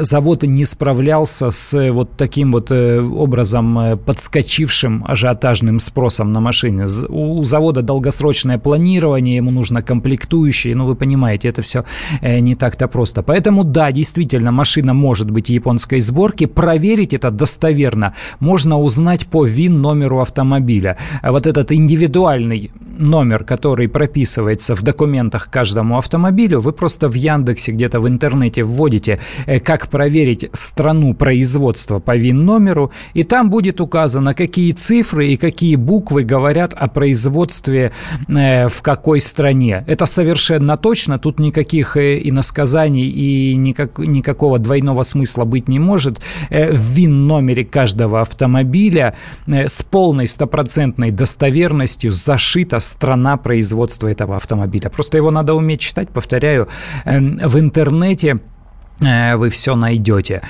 завод 0.00 0.42
не 0.42 0.64
справлялся 0.64 1.50
с 1.50 1.90
вот 1.92 2.16
таким 2.16 2.52
вот 2.52 2.70
э, 2.70 3.00
образом 3.00 3.98
подскочившим 4.04 5.04
ажиотажным 5.06 5.78
спросом 5.78 6.32
на 6.32 6.40
машины. 6.40 6.86
У 7.08 7.44
завода 7.44 7.82
долгосрочное 7.82 8.58
планирование, 8.58 9.36
ему 9.36 9.50
нужно 9.50 9.82
комплектующие, 9.82 10.74
ну 10.74 10.86
вы 10.86 10.94
понимаете, 10.94 11.48
это 11.48 11.62
все 11.62 11.84
не 12.22 12.54
так-то 12.54 12.88
просто. 12.88 13.22
Поэтому 13.22 13.64
да, 13.64 13.92
действительно, 13.92 14.52
машина 14.52 14.94
может 14.94 15.30
быть 15.30 15.48
японской 15.48 16.00
сборки, 16.00 16.46
проверить 16.46 17.14
это 17.14 17.30
достоверно 17.30 18.14
можно 18.40 18.78
узнать 18.78 19.26
по 19.26 19.44
ВИН 19.44 19.80
номеру 19.80 20.20
автомобиля. 20.20 20.96
Вот 21.22 21.46
этот 21.46 21.72
индивидуальный 21.72 22.70
номер, 22.98 23.44
который 23.44 23.88
прописывается 23.88 24.74
в 24.74 24.82
документах 25.10 25.48
каждому 25.50 25.98
автомобилю, 25.98 26.60
вы 26.60 26.72
просто 26.72 27.08
в 27.08 27.14
Яндексе 27.14 27.72
где-то 27.72 28.00
в 28.00 28.06
интернете 28.06 28.62
вводите, 28.62 29.18
э, 29.46 29.58
как 29.58 29.88
проверить 29.88 30.48
страну 30.52 31.14
производства 31.14 31.98
по 31.98 32.16
ВИН-номеру, 32.16 32.92
и 33.14 33.24
там 33.24 33.50
будет 33.50 33.80
указано, 33.80 34.34
какие 34.34 34.72
цифры 34.72 35.26
и 35.26 35.36
какие 35.36 35.76
буквы 35.76 36.22
говорят 36.22 36.74
о 36.74 36.86
производстве 36.86 37.90
э, 38.28 38.68
в 38.68 38.82
какой 38.82 39.20
стране. 39.20 39.84
Это 39.88 40.06
совершенно 40.06 40.76
точно, 40.76 41.18
тут 41.18 41.40
никаких 41.40 41.96
э, 41.96 42.20
иносказаний 42.28 43.08
и 43.08 43.56
никак, 43.56 43.98
никакого 43.98 44.58
двойного 44.58 45.02
смысла 45.02 45.44
быть 45.44 45.68
не 45.68 45.80
может. 45.80 46.20
В 46.50 46.94
ВИН-номере 46.94 47.64
каждого 47.64 48.20
автомобиля 48.20 49.14
с 49.46 49.82
полной 49.82 50.26
стопроцентной 50.26 51.10
достоверностью 51.10 52.12
зашита 52.12 52.80
страна 52.80 53.36
производства 53.36 54.08
этого 54.08 54.36
автомобиля. 54.36 54.90
Просто 55.00 55.16
его 55.16 55.30
надо 55.30 55.54
уметь 55.54 55.80
читать, 55.80 56.10
повторяю, 56.10 56.68
эм, 57.06 57.38
в 57.42 57.58
интернете 57.58 58.36
э, 59.02 59.36
вы 59.36 59.48
все 59.48 59.74
найдете. 59.74 60.42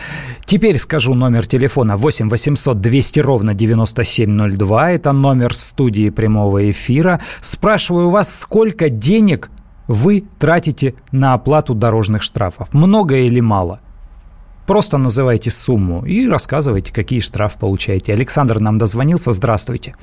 Теперь 0.45 0.77
скажу 0.77 1.15
номер 1.15 1.47
телефона 1.47 1.95
8 1.95 2.29
800 2.29 2.81
200 2.81 3.21
ровно 3.21 3.55
9702. 3.55 4.91
Это 4.91 5.13
номер 5.13 5.55
студии 5.55 6.11
прямого 6.11 6.69
эфира. 6.69 7.21
Спрашиваю 7.41 8.11
вас, 8.11 8.41
сколько 8.41 8.89
денег 8.89 9.51
вы 9.87 10.25
тратите 10.41 10.95
на 11.13 11.35
оплату 11.35 11.75
дорожных 11.75 12.23
штрафов? 12.23 12.75
Много 12.75 13.19
или 13.19 13.41
мало? 13.41 13.79
Просто 14.67 14.99
называйте 14.99 15.53
сумму 15.53 16.05
и 16.05 16.29
рассказывайте, 16.29 16.93
какие 16.93 17.21
штрафы 17.21 17.57
получаете. 17.61 18.15
Александр 18.15 18.59
нам 18.59 18.79
дозвонился. 18.79 19.31
Здравствуйте. 19.31 19.95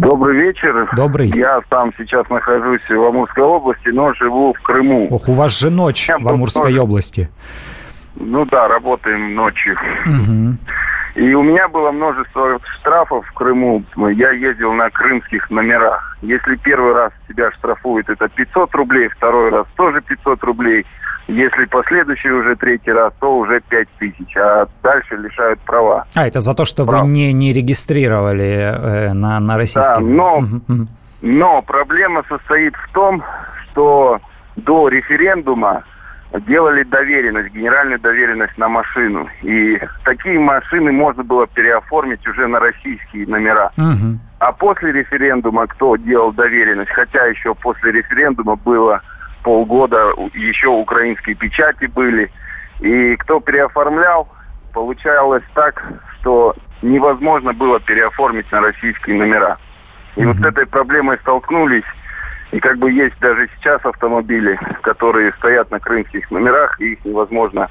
Добрый 0.00 0.36
вечер. 0.36 0.88
Добрый. 0.96 1.28
Я 1.28 1.60
сам 1.68 1.92
сейчас 1.98 2.28
нахожусь 2.30 2.80
в 2.88 3.04
Амурской 3.04 3.44
области, 3.44 3.88
но 3.88 4.14
живу 4.14 4.54
в 4.54 4.62
Крыму. 4.62 5.08
Ох, 5.10 5.28
у 5.28 5.34
вас 5.34 5.58
же 5.58 5.68
ночь 5.68 6.08
Я 6.08 6.18
в 6.18 6.26
Амурской 6.26 6.72
ночь. 6.72 6.80
области. 6.80 7.28
Ну 8.16 8.46
да, 8.46 8.66
работаем 8.66 9.34
ночью. 9.34 9.76
Угу. 10.06 10.56
И 11.16 11.34
у 11.34 11.42
меня 11.42 11.68
было 11.68 11.90
множество 11.90 12.58
штрафов 12.78 13.26
в 13.26 13.32
Крыму. 13.34 13.84
Я 14.14 14.30
ездил 14.30 14.72
на 14.72 14.88
крымских 14.88 15.50
номерах. 15.50 16.16
Если 16.22 16.56
первый 16.56 16.94
раз 16.94 17.12
тебя 17.28 17.50
штрафуют, 17.52 18.08
это 18.08 18.28
500 18.28 18.74
рублей, 18.74 19.08
второй 19.08 19.50
раз 19.50 19.66
тоже 19.76 20.00
500 20.00 20.42
рублей– 20.44 20.86
если 21.28 21.64
последующий 21.66 22.30
уже 22.30 22.56
третий 22.56 22.92
раз, 22.92 23.12
то 23.20 23.38
уже 23.38 23.60
5 23.60 23.88
тысяч, 23.98 24.36
а 24.36 24.66
дальше 24.82 25.16
лишают 25.16 25.60
права. 25.60 26.06
А, 26.14 26.26
это 26.26 26.40
за 26.40 26.54
то, 26.54 26.64
что 26.64 26.84
Прав. 26.84 27.02
вы 27.02 27.08
не, 27.08 27.32
не 27.32 27.52
регистрировали 27.52 28.46
э, 28.46 29.12
на, 29.12 29.38
на 29.40 29.56
российский... 29.56 29.94
Да, 29.94 30.00
но, 30.00 30.42
но 31.22 31.62
проблема 31.62 32.24
состоит 32.28 32.74
в 32.74 32.92
том, 32.92 33.22
что 33.70 34.20
до 34.56 34.88
референдума 34.88 35.84
делали 36.46 36.84
доверенность, 36.84 37.52
генеральную 37.54 37.98
доверенность 37.98 38.56
на 38.56 38.68
машину. 38.68 39.28
И 39.42 39.80
такие 40.04 40.38
машины 40.38 40.92
можно 40.92 41.24
было 41.24 41.46
переоформить 41.46 42.26
уже 42.26 42.46
на 42.46 42.60
российские 42.60 43.26
номера. 43.26 43.72
Угу. 43.76 44.18
А 44.38 44.52
после 44.52 44.92
референдума 44.92 45.66
кто 45.66 45.96
делал 45.96 46.32
доверенность, 46.32 46.90
хотя 46.92 47.26
еще 47.26 47.54
после 47.54 47.92
референдума 47.92 48.56
было 48.56 49.02
полгода 49.42 50.12
еще 50.34 50.68
украинские 50.68 51.34
печати 51.34 51.86
были. 51.86 52.30
И 52.80 53.16
кто 53.16 53.40
переоформлял, 53.40 54.28
получалось 54.72 55.44
так, 55.54 55.82
что 56.18 56.54
невозможно 56.82 57.52
было 57.52 57.80
переоформить 57.80 58.50
на 58.52 58.60
российские 58.60 59.16
номера. 59.16 59.58
И 60.16 60.24
угу. 60.24 60.32
вот 60.32 60.36
с 60.38 60.44
этой 60.44 60.66
проблемой 60.66 61.18
столкнулись. 61.18 61.84
И 62.52 62.58
как 62.58 62.78
бы 62.78 62.90
есть 62.90 63.18
даже 63.20 63.48
сейчас 63.56 63.84
автомобили, 63.84 64.58
которые 64.82 65.32
стоят 65.34 65.70
на 65.70 65.78
крымских 65.78 66.30
номерах, 66.30 66.80
и 66.80 66.92
их 66.92 67.04
невозможно 67.04 67.70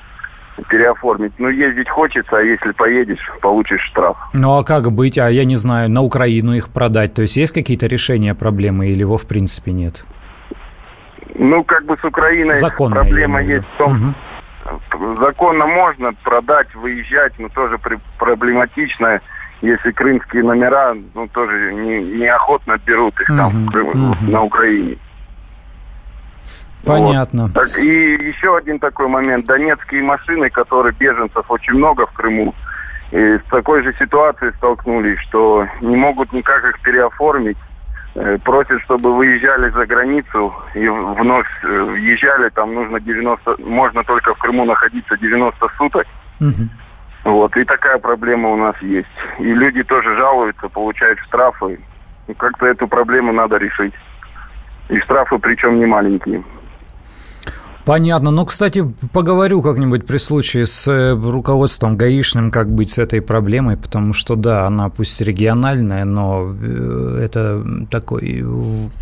переоформить. 0.70 1.34
Ну, 1.38 1.50
ездить 1.50 1.90
хочется, 1.90 2.38
а 2.38 2.42
если 2.42 2.72
поедешь, 2.72 3.20
получишь 3.42 3.82
штраф. 3.92 4.18
Ну, 4.34 4.58
а 4.58 4.64
как 4.64 4.92
быть? 4.92 5.18
А 5.18 5.30
я 5.30 5.46
не 5.46 5.56
знаю, 5.56 5.90
на 5.90 6.02
Украину 6.02 6.54
их 6.54 6.70
продать. 6.70 7.14
То 7.14 7.22
есть 7.22 7.38
есть 7.38 7.54
какие-то 7.54 7.88
решения 7.88 8.36
проблемы 8.36 8.88
или 8.88 9.00
его 9.00 9.18
в 9.18 9.28
принципе 9.28 9.72
нет? 9.72 10.06
Ну, 11.40 11.64
как 11.64 11.86
бы 11.86 11.98
с 11.98 12.04
Украиной 12.04 12.54
Законно, 12.56 12.98
проблема 12.98 13.42
есть 13.42 13.66
в 13.66 13.78
том, 13.78 14.14
угу. 14.92 15.16
законно 15.16 15.66
можно 15.68 16.12
продать, 16.22 16.76
выезжать, 16.76 17.32
но 17.40 17.48
тоже 17.48 17.78
проблематично, 18.18 19.22
если 19.62 19.92
крымские 19.92 20.44
номера, 20.44 20.94
ну, 21.16 21.28
тоже 21.30 21.74
не, 21.74 22.04
неохотно 22.20 22.78
берут 22.86 23.18
их 23.22 23.28
там 23.28 23.68
угу, 23.68 23.80
угу. 23.80 24.16
на 24.30 24.44
Украине. 24.44 24.98
Понятно. 26.86 27.44
Вот. 27.44 27.54
Так, 27.54 27.68
и 27.80 27.88
еще 27.88 28.58
один 28.58 28.78
такой 28.80 29.08
момент. 29.08 29.46
Донецкие 29.46 30.04
машины, 30.04 30.50
которые 30.50 30.94
беженцев 30.94 31.50
очень 31.50 31.74
много 31.74 32.06
в 32.06 32.12
Крыму, 32.12 32.54
И 33.12 33.18
с 33.18 33.50
такой 33.50 33.84
же 33.84 33.94
ситуацией 33.98 34.52
столкнулись, 34.58 35.20
что 35.20 35.66
не 35.80 35.96
могут 35.96 36.34
никак 36.34 36.66
их 36.66 36.82
переоформить. 36.82 37.58
Э, 38.16 38.38
просят, 38.44 38.82
чтобы 38.82 39.16
выезжали 39.16 39.70
за 39.70 39.86
границу 39.86 40.54
и 40.74 40.88
вновь 40.88 41.48
э, 41.64 41.68
въезжали. 41.68 42.50
Там 42.50 42.74
нужно 42.74 43.00
90, 43.00 43.58
можно 43.60 44.04
только 44.04 44.34
в 44.34 44.40
Крыму 44.40 44.66
находиться 44.66 45.16
90 45.18 45.70
суток. 45.78 46.08
Угу. 46.40 46.70
Вот, 47.26 47.56
и 47.56 47.64
такая 47.66 48.00
проблема 48.00 48.50
у 48.50 48.58
нас 48.58 48.76
есть. 48.82 49.08
И 49.38 49.44
люди 49.44 49.84
тоже 49.84 50.16
жалуются, 50.16 50.70
получают 50.70 51.20
штрафы. 51.20 51.80
Как-то 52.38 52.66
эту 52.66 52.88
проблему 52.88 53.32
надо 53.32 53.58
решить. 53.58 53.94
И 54.90 54.98
штрафы 55.00 55.38
причем 55.38 55.76
не 55.76 55.86
маленькие. 55.86 56.44
Понятно. 57.90 58.30
Ну, 58.30 58.46
кстати, 58.46 58.86
поговорю 59.14 59.64
как-нибудь 59.64 60.06
при 60.06 60.20
случае 60.20 60.68
с 60.68 60.88
э, 60.88 61.14
руководством 61.16 61.98
гаишным, 61.98 62.52
как 62.52 62.70
быть 62.72 62.92
с 62.92 63.00
этой 63.00 63.20
проблемой, 63.20 63.78
потому 63.78 64.14
что, 64.14 64.36
да, 64.36 64.68
она 64.68 64.90
пусть 64.90 65.20
региональная, 65.22 66.06
но 66.06 66.56
э, 66.62 67.20
это 67.24 67.64
такой 67.90 68.46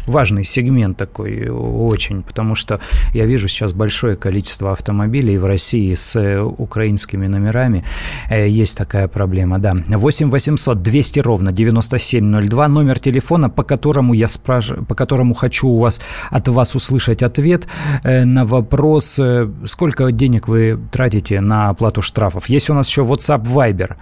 важный 0.06 0.46
сегмент 0.46 0.96
такой 0.96 1.50
очень, 1.50 2.22
потому 2.22 2.56
что 2.56 2.80
я 3.14 3.26
вижу 3.26 3.50
сейчас 3.50 3.74
большое 3.74 4.16
количество 4.16 4.72
автомобилей 4.72 5.38
в 5.38 5.44
России 5.44 5.94
с 5.94 6.42
украинскими 6.58 7.28
номерами. 7.28 7.84
Э, 8.30 8.48
есть 8.48 8.78
такая 8.78 9.10
проблема, 9.10 9.60
да. 9.60 9.74
8 9.86 10.30
800 10.30 10.82
200 10.82 11.20
ровно 11.20 11.52
9702, 11.52 12.68
номер 12.70 13.00
телефона, 13.00 13.50
по 13.50 13.64
которому 13.64 14.14
я 14.14 14.28
спрашиваю, 14.28 14.86
по 14.86 14.96
которому 14.96 15.34
хочу 15.34 15.68
у 15.68 15.80
вас, 15.80 16.00
от 16.32 16.48
вас 16.48 16.74
услышать 16.74 17.22
ответ 17.22 17.68
на 18.06 18.46
вопрос 18.46 18.77
вопрос, 18.78 19.18
э, 19.18 19.50
сколько 19.66 20.12
денег 20.12 20.48
вы 20.48 20.78
тратите 20.92 21.42
на 21.42 21.70
оплату 21.70 22.04
штрафов. 22.04 22.48
Есть 22.48 22.70
у 22.70 22.76
нас 22.76 22.88
еще 22.88 23.02
WhatsApp 23.02 23.44
Viber 23.44 23.98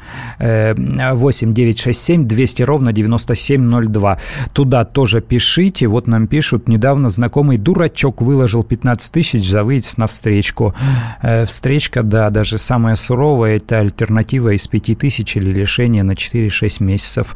8 1.16 1.54
967 1.54 2.28
200 2.28 2.64
ровно 2.64 2.92
9702. 2.92 4.18
Туда 4.54 4.84
тоже 4.84 5.22
пишите. 5.22 5.88
Вот 5.88 6.08
нам 6.08 6.28
пишут, 6.28 6.68
недавно 6.68 7.08
знакомый 7.08 7.58
дурачок 7.58 8.22
выложил 8.22 8.64
15 8.64 9.14
тысяч 9.14 9.50
за 9.50 9.64
выезд 9.64 9.98
на 9.98 10.08
встречку. 10.08 10.76
Э, 11.22 11.46
встречка, 11.46 12.04
да, 12.04 12.30
даже 12.30 12.58
самая 12.58 12.96
суровая, 12.96 13.58
это 13.58 13.80
альтернатива 13.80 14.50
из 14.50 14.68
5 14.68 14.98
тысяч 15.00 15.38
или 15.38 15.54
лишение 15.54 16.04
на 16.04 16.16
4-6 16.16 16.84
месяцев. 16.84 17.36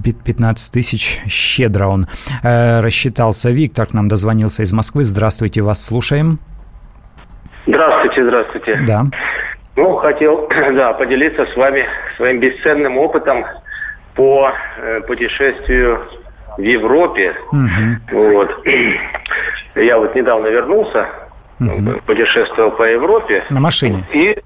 15 0.00 0.72
тысяч, 0.72 1.18
щедро 1.26 1.88
он 1.88 2.06
э, 2.42 2.80
рассчитался. 2.80 3.50
Виктор 3.50 3.86
к 3.86 3.94
нам 3.94 4.06
дозвонился 4.06 4.62
из 4.62 4.72
Москвы. 4.72 5.02
Здравствуйте, 5.02 5.60
вас 5.62 5.84
слушаем. 5.84 6.38
Здравствуйте, 7.68 8.24
здравствуйте. 8.24 8.80
Да. 8.86 9.04
Ну, 9.76 9.96
хотел, 9.96 10.48
да, 10.72 10.94
поделиться 10.94 11.44
с 11.44 11.54
вами 11.54 11.84
своим 12.16 12.40
бесценным 12.40 12.96
опытом 12.96 13.44
по 14.14 14.50
э, 14.78 15.00
путешествию 15.02 16.02
в 16.56 16.62
Европе. 16.62 17.36
Угу. 17.52 18.18
Вот. 18.18 18.66
Я 19.74 19.98
вот 19.98 20.14
недавно 20.14 20.46
вернулся, 20.46 21.08
угу. 21.60 22.00
путешествовал 22.06 22.70
по 22.70 22.84
Европе. 22.84 23.44
На 23.50 23.60
машине? 23.60 24.02
И, 24.14 24.36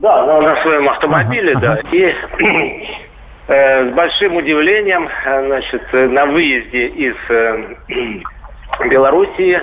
да, 0.00 0.26
на, 0.26 0.42
на 0.42 0.62
своем 0.62 0.90
автомобиле, 0.90 1.52
ага, 1.52 1.60
да. 1.60 1.72
Ага. 1.72 1.88
И 1.90 2.14
э, 3.48 3.90
с 3.90 3.94
большим 3.94 4.36
удивлением, 4.36 5.08
э, 5.08 5.46
значит, 5.46 5.82
на 5.92 6.26
выезде 6.26 6.86
из 6.88 7.14
э, 7.30 7.74
Белоруссии 8.90 9.58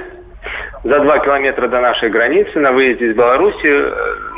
за 0.83 0.99
два 0.99 1.19
километра 1.19 1.67
до 1.67 1.81
нашей 1.81 2.09
границы 2.09 2.59
на 2.59 2.71
выезде 2.71 3.07
из 3.07 3.15
Беларуси 3.15 3.65
э, 3.65 3.91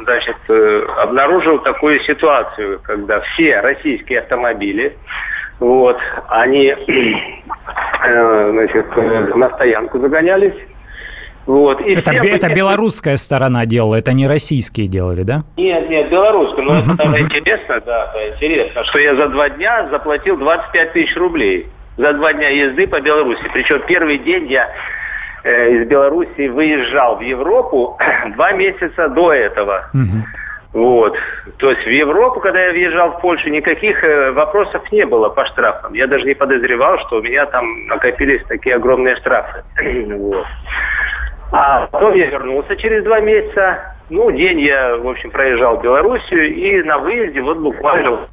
значит, 0.04 0.38
э, 0.50 0.86
обнаружил 0.98 1.60
такую 1.60 2.00
ситуацию, 2.02 2.80
когда 2.84 3.22
все 3.22 3.60
российские 3.60 4.20
автомобили, 4.22 4.98
вот, 5.60 6.00
они 6.30 6.68
э, 8.06 8.50
значит, 8.52 9.36
на 9.36 9.50
стоянку 9.52 10.00
загонялись, 10.00 10.56
вот, 11.46 11.82
и 11.82 11.96
это, 11.96 12.12
это 12.12 12.54
белорусская 12.54 13.18
сторона 13.18 13.66
делала, 13.66 13.96
это 13.96 14.14
не 14.14 14.28
российские 14.28 14.88
делали, 14.88 15.24
да? 15.24 15.40
Нет, 15.58 15.90
нет, 15.90 16.10
белорусская. 16.10 16.62
Но 16.62 16.80
это 16.80 16.98
тогда 16.98 17.20
интересно, 17.20 17.82
да, 17.86 18.14
интересно, 18.32 18.84
что 18.86 19.00
я 19.00 19.16
за 19.16 19.28
два 19.30 19.50
дня 19.50 19.88
заплатил 19.90 20.38
25 20.38 20.94
тысяч 20.94 21.16
рублей. 21.16 21.68
За 21.98 22.14
два 22.14 22.34
дня 22.34 22.50
езды 22.50 22.88
по 22.88 23.02
Беларуси. 23.02 23.42
Причем 23.54 23.82
первый 23.86 24.18
день 24.20 24.48
я 24.50 24.70
из 25.50 25.88
Белоруссии 25.88 26.48
выезжал 26.48 27.18
в 27.18 27.22
Европу 27.22 27.98
два 28.36 28.52
месяца 28.52 29.10
до 29.10 29.34
этого. 29.34 29.90
Угу. 29.94 30.24
Вот. 30.74 31.18
То 31.58 31.72
есть 31.72 31.84
в 31.84 31.90
Европу, 31.90 32.40
когда 32.40 32.68
я 32.68 32.72
въезжал 32.72 33.12
в 33.12 33.22
Польшу, 33.22 33.50
никаких 33.50 34.04
э, 34.04 34.32
вопросов 34.32 34.90
не 34.92 35.06
было 35.06 35.30
по 35.30 35.46
штрафам. 35.46 35.94
Я 35.94 36.08
даже 36.08 36.26
не 36.26 36.34
подозревал, 36.34 36.98
что 37.00 37.18
у 37.18 37.22
меня 37.22 37.46
там 37.48 37.88
накопились 37.88 38.42
такие 38.48 38.76
огромные 38.76 39.18
штрафы. 39.18 39.64
вот. 40.16 40.46
А 41.52 41.88
потом 41.88 42.14
я 42.14 42.28
вернулся 42.28 42.78
через 42.78 43.04
два 43.04 43.20
месяца. 43.20 43.96
Ну, 44.10 44.32
день 44.32 44.62
я, 44.62 44.96
в 44.96 45.08
общем, 45.08 45.32
проезжал 45.32 45.82
Белоруссию 45.82 46.54
и 46.54 46.82
на 46.84 47.00
выезде 47.00 47.42
вот 47.42 47.58
буквально 47.58 48.28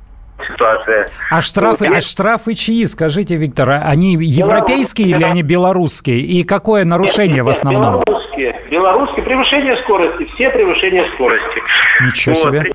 ситуация. 0.46 1.08
А 1.30 1.40
штрафы, 1.40 1.88
вот, 1.88 1.96
а 1.96 2.00
штрафы 2.00 2.54
чьи, 2.54 2.86
скажите, 2.86 3.36
Виктор, 3.36 3.70
они 3.70 4.14
европейские 4.14 5.08
или 5.08 5.24
они 5.24 5.42
белорусские? 5.42 6.20
И 6.20 6.44
какое 6.44 6.84
нарушение 6.84 7.28
нет, 7.28 7.36
нет, 7.36 7.46
в 7.46 7.48
основном? 7.48 8.02
Белорусские. 8.04 8.60
Белорусские 8.70 9.24
превышение 9.24 9.76
скорости, 9.78 10.24
все 10.34 10.50
превышения 10.50 11.06
скорости. 11.14 11.62
Ничего 12.02 12.34
вот. 12.34 12.42
себе. 12.42 12.72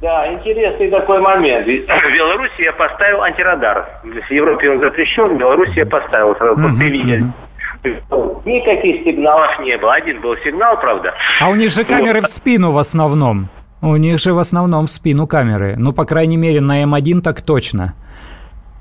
Да, 0.00 0.32
интересный 0.32 0.90
такой 0.90 1.20
момент. 1.20 1.66
В 1.66 2.12
Беларуси 2.12 2.62
я 2.62 2.72
поставил 2.72 3.22
антирадар. 3.22 3.88
В 4.02 4.30
Европе 4.30 4.70
он 4.70 4.80
запрещен, 4.80 5.34
в 5.34 5.38
Беларуси 5.38 5.72
я 5.76 5.86
поставил 5.86 6.34
сразу 6.36 6.60
uh-huh, 6.60 7.32
uh-huh. 7.84 8.42
Никаких 8.44 9.04
сигналов 9.04 9.58
не 9.60 9.76
было. 9.78 9.94
Один 9.94 10.20
был 10.20 10.36
сигнал, 10.44 10.78
правда. 10.80 11.14
А 11.40 11.48
у 11.48 11.54
них 11.54 11.70
же 11.70 11.84
камеры 11.84 12.20
вот. 12.20 12.28
в 12.28 12.32
спину 12.32 12.72
в 12.72 12.78
основном. 12.78 13.48
У 13.84 13.96
них 13.96 14.18
же 14.18 14.32
в 14.32 14.38
основном 14.38 14.86
в 14.86 14.90
спину 14.90 15.26
камеры. 15.26 15.74
Ну, 15.76 15.92
по 15.92 16.06
крайней 16.06 16.38
мере, 16.38 16.62
на 16.62 16.82
М1 16.84 17.20
так 17.20 17.42
точно. 17.42 17.92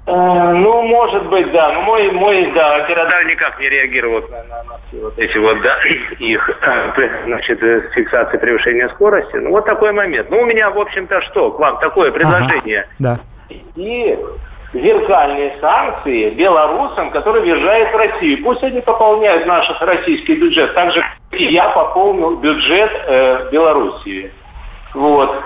Э, 0.06 0.12
ну, 0.54 0.82
может 0.84 1.28
быть, 1.30 1.52
да. 1.52 1.74
Но 1.74 1.82
мой, 1.82 2.10
мой, 2.12 2.50
да, 2.56 2.78
оператор 2.78 3.26
никак 3.26 3.60
не 3.60 3.68
реагировал 3.68 4.22
на, 4.30 4.44
на, 4.44 4.64
на 4.64 4.80
все 4.88 5.02
вот 5.02 5.20
эти 5.20 5.38
вот, 5.38 5.62
да, 5.62 5.76
их, 6.20 6.50
э, 6.62 7.26
значит, 7.26 7.60
фиксации 7.94 8.38
превышения 8.38 8.88
скорости. 8.96 9.36
Ну, 9.36 9.50
вот 9.50 9.66
такой 9.66 9.92
момент. 9.92 10.30
Ну, 10.30 10.40
у 10.40 10.46
меня, 10.46 10.70
в 10.70 10.80
общем-то, 10.80 11.22
что, 11.24 11.52
к 11.52 11.60
вам 11.60 11.80
такое 11.80 12.10
предложение. 12.12 12.88
Ага, 13.00 13.20
да. 13.50 13.56
И 13.76 14.18
зеркальные 14.74 15.58
санкции 15.60 16.30
белорусам, 16.30 17.12
которые 17.12 17.42
въезжают 17.42 17.94
в 17.94 17.98
Россию. 17.98 18.42
Пусть 18.42 18.64
они 18.64 18.80
пополняют 18.80 19.46
наш 19.48 19.70
российский 19.82 20.36
бюджет, 20.36 20.74
так 20.74 20.94
же, 20.94 21.02
как 21.02 21.42
и 21.42 21.46
я 21.52 21.68
пополнил 21.72 22.38
бюджет 22.38 22.92
э, 23.06 23.50
Белоруссии. 23.52 24.32
Вот. 24.94 25.44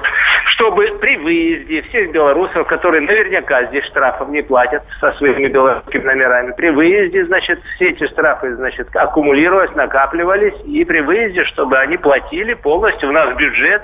Чтобы 0.47 0.88
при 0.99 1.17
выезде 1.17 1.81
всех 1.83 2.12
белорусов, 2.12 2.67
которые 2.67 3.01
наверняка 3.01 3.65
здесь 3.65 3.86
штрафов 3.86 4.29
не 4.29 4.41
платят 4.41 4.83
со 4.99 5.12
своими 5.13 5.47
белорусскими 5.47 6.03
номерами, 6.03 6.53
при 6.53 6.69
выезде, 6.69 7.25
значит, 7.25 7.60
все 7.75 7.89
эти 7.89 8.07
штрафы, 8.07 8.55
значит, 8.55 8.93
аккумулировались, 8.95 9.75
накапливались, 9.75 10.55
и 10.65 10.83
при 10.83 10.99
выезде, 10.99 11.45
чтобы 11.45 11.77
они 11.77 11.97
платили 11.97 12.53
полностью 12.55 13.10
в 13.10 13.12
наш 13.13 13.36
бюджет 13.36 13.83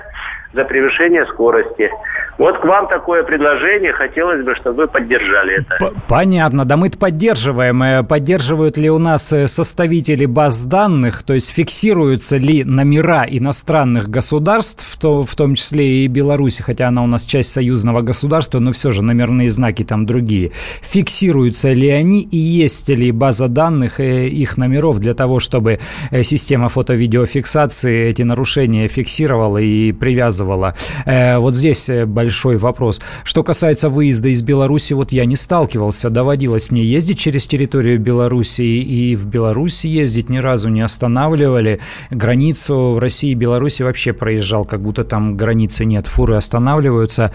за 0.54 0.64
превышение 0.64 1.26
скорости. 1.26 1.90
Вот 2.36 2.58
к 2.58 2.64
вам 2.64 2.88
такое 2.88 3.22
предложение. 3.22 3.92
Хотелось 3.92 4.44
бы, 4.44 4.54
чтобы 4.56 4.82
вы 4.82 4.88
поддержали 4.88 5.60
это. 5.60 5.92
Понятно. 6.08 6.64
Да 6.64 6.76
мы 6.76 6.90
поддерживаем. 6.90 7.82
Э, 7.82 8.02
поддерживают 8.02 8.76
ли 8.76 8.90
у 8.90 8.98
нас 8.98 9.32
э, 9.32 9.46
составители 9.46 10.26
баз 10.26 10.64
данных, 10.64 11.22
то 11.22 11.34
есть 11.34 11.52
фиксируются 11.52 12.36
ли 12.36 12.64
номера 12.64 13.24
иностранных 13.28 14.08
государств, 14.08 14.98
в 15.00 15.36
том 15.36 15.54
числе 15.54 16.04
и 16.04 16.08
Беларуси, 16.08 16.62
хотя 16.62 16.88
она 16.88 17.04
у 17.04 17.06
нас 17.06 17.24
часть 17.24 17.52
союзного 17.52 18.00
государства, 18.02 18.58
но 18.58 18.72
все 18.72 18.90
же 18.90 19.02
номерные 19.02 19.50
знаки 19.50 19.84
там 19.84 20.04
другие. 20.04 20.50
Фиксируются 20.82 21.72
ли 21.72 21.88
они 21.88 22.22
и 22.22 22.36
есть 22.36 22.88
ли 22.88 23.12
база 23.12 23.46
данных 23.46 24.00
э, 24.00 24.26
их 24.26 24.56
номеров 24.56 24.98
для 24.98 25.14
того, 25.14 25.38
чтобы 25.38 25.78
система 26.22 26.68
фото-видеофиксации 26.68 28.08
эти 28.08 28.22
нарушения 28.22 28.88
фиксировала 28.88 29.58
и 29.58 29.92
привязывала? 29.92 30.43
Вот 30.44 31.54
здесь 31.54 31.90
большой 32.06 32.56
вопрос. 32.56 33.00
Что 33.24 33.42
касается 33.42 33.88
выезда 33.88 34.28
из 34.28 34.42
Беларуси, 34.42 34.92
вот 34.92 35.12
я 35.12 35.24
не 35.24 35.36
сталкивался. 35.36 36.10
Доводилось 36.10 36.70
мне 36.70 36.84
ездить 36.84 37.18
через 37.18 37.46
территорию 37.46 37.98
Беларуси, 37.98 38.62
и 38.62 39.16
в 39.16 39.26
Беларуси 39.26 39.86
ездить 39.86 40.28
ни 40.28 40.38
разу 40.38 40.68
не 40.68 40.82
останавливали. 40.82 41.80
Границу 42.10 42.98
России 43.00 43.30
и 43.30 43.34
Беларуси 43.34 43.82
вообще 43.82 44.12
проезжал, 44.12 44.64
как 44.64 44.82
будто 44.82 45.04
там 45.04 45.36
границы 45.36 45.84
нет. 45.84 46.06
Фуры 46.06 46.36
останавливаются. 46.36 47.32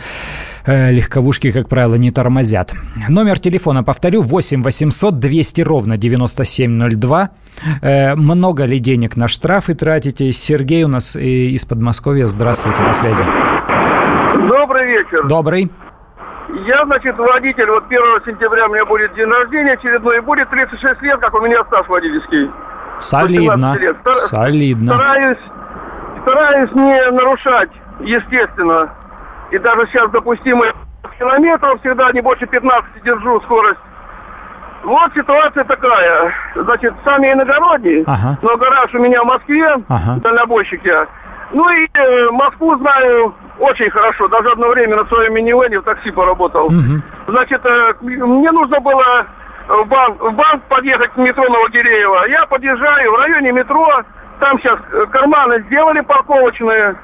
Э, 0.69 0.91
легковушки, 0.91 1.51
как 1.51 1.67
правило, 1.67 1.95
не 1.95 2.11
тормозят. 2.11 2.73
Номер 3.09 3.39
телефона, 3.39 3.83
повторю, 3.83 4.21
8 4.21 4.63
800 4.63 5.19
200 5.19 5.61
ровно 5.61 5.97
9702. 5.97 7.29
Э, 7.81 8.15
много 8.15 8.65
ли 8.65 8.79
денег 8.79 9.17
на 9.17 9.27
штрафы 9.27 9.73
тратите? 9.73 10.31
Сергей 10.31 10.83
у 10.83 10.87
нас 10.87 11.15
из 11.15 11.65
Подмосковья. 11.65 12.27
Здравствуйте, 12.27 12.81
на 12.81 12.93
связи 12.93 13.25
вечер. 14.99 15.27
Добрый. 15.27 15.71
Я, 16.65 16.83
значит, 16.85 17.17
водитель, 17.17 17.69
вот 17.69 17.85
1 17.85 17.99
сентября 18.25 18.67
у 18.67 18.73
меня 18.73 18.85
будет 18.85 19.13
день 19.13 19.27
рождения 19.27 19.73
очередной, 19.73 20.17
и 20.17 20.21
будет 20.21 20.49
36 20.49 21.01
лет, 21.01 21.19
как 21.19 21.33
у 21.33 21.41
меня 21.41 21.63
стаж 21.65 21.87
водительский. 21.87 22.49
Солидно, 22.99 23.77
лет. 23.79 23.97
солидно. 24.05 24.95
Стараюсь, 24.95 25.37
стараюсь 26.23 26.71
не 26.71 27.11
нарушать, 27.11 27.69
естественно. 28.01 28.89
И 29.51 29.57
даже 29.57 29.87
сейчас 29.87 30.09
допустимые 30.11 30.73
километров 31.17 31.79
всегда 31.79 32.11
не 32.11 32.21
больше 32.21 32.45
15 32.45 33.03
держу 33.03 33.41
скорость. 33.41 33.79
Вот 34.83 35.13
ситуация 35.13 35.63
такая. 35.65 36.33
Значит, 36.55 36.93
сами 37.03 37.33
иногородние, 37.33 38.03
ага. 38.07 38.37
но 38.41 38.55
гараж 38.57 38.93
у 38.93 38.99
меня 38.99 39.21
в 39.21 39.25
Москве, 39.25 39.67
ага. 39.89 40.19
дальнобойщики. 40.21 40.93
Ну 41.51 41.67
и 41.69 41.87
э, 41.93 42.29
Москву 42.31 42.77
знаю 42.77 43.33
очень 43.57 43.89
хорошо. 43.89 44.27
Даже 44.27 44.51
одно 44.51 44.69
время 44.69 44.97
на 44.97 45.05
своем 45.05 45.33
минивэне 45.33 45.79
в 45.79 45.83
такси 45.83 46.11
поработал. 46.11 46.67
Угу. 46.67 47.01
Значит, 47.27 47.65
э, 47.65 47.93
мне 48.01 48.51
нужно 48.51 48.79
было 48.79 49.25
в 49.67 49.85
банк, 49.87 50.21
в 50.21 50.33
банк 50.33 50.63
подъехать 50.69 51.11
к 51.11 51.17
метро 51.17 51.43
Новогиреева. 51.43 52.27
Я 52.27 52.45
подъезжаю 52.45 53.11
в 53.11 53.15
районе 53.15 53.51
метро. 53.51 54.03
Там 54.39 54.59
сейчас 54.59 54.79
э, 54.91 55.05
карманы 55.07 55.61
сделали 55.63 56.01
парковочные. 56.01 56.95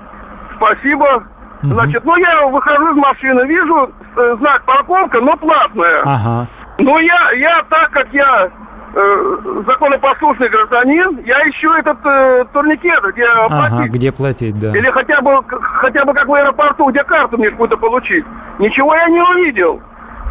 Спасибо. 0.57 1.23
Угу. 1.63 1.73
Значит, 1.73 2.03
ну 2.05 2.15
я 2.17 2.47
выхожу 2.47 2.91
из 2.91 2.97
машины, 2.97 3.45
вижу 3.45 3.91
э, 4.15 4.35
знак 4.39 4.63
парковка, 4.65 5.21
но 5.21 5.35
платная. 5.37 6.01
Ага. 6.03 6.47
Ну 6.77 6.97
я, 6.99 7.31
я 7.31 7.63
так 7.69 7.89
как 7.91 8.07
я 8.13 8.49
э, 8.93 9.37
законопослушный 9.65 10.49
гражданин, 10.49 11.19
я 11.25 11.49
ищу 11.49 11.71
этот 11.71 11.97
э, 12.05 12.45
турникет, 12.53 13.01
где. 13.13 13.25
Ага, 13.25 13.87
где 13.87 14.11
платить, 14.11 14.59
да. 14.59 14.77
Или 14.77 14.89
хотя 14.91 15.21
бы, 15.21 15.41
хотя 15.47 16.05
бы 16.05 16.13
как 16.13 16.27
в 16.27 16.33
аэропорту, 16.33 16.89
где 16.89 17.03
карту 17.03 17.37
мне 17.37 17.49
какую-то 17.51 17.77
получить. 17.77 18.25
Ничего 18.59 18.93
я 18.95 19.07
не 19.07 19.21
увидел. 19.21 19.81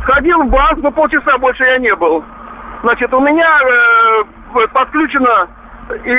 Сходил 0.02 0.42
в 0.42 0.50
банк, 0.50 0.78
но 0.82 0.90
полчаса 0.90 1.38
больше 1.38 1.64
я 1.64 1.78
не 1.78 1.94
был. 1.94 2.22
Значит, 2.82 3.12
у 3.14 3.20
меня 3.20 3.48
э, 3.62 4.66
подключена 4.68 5.48
и 6.04 6.16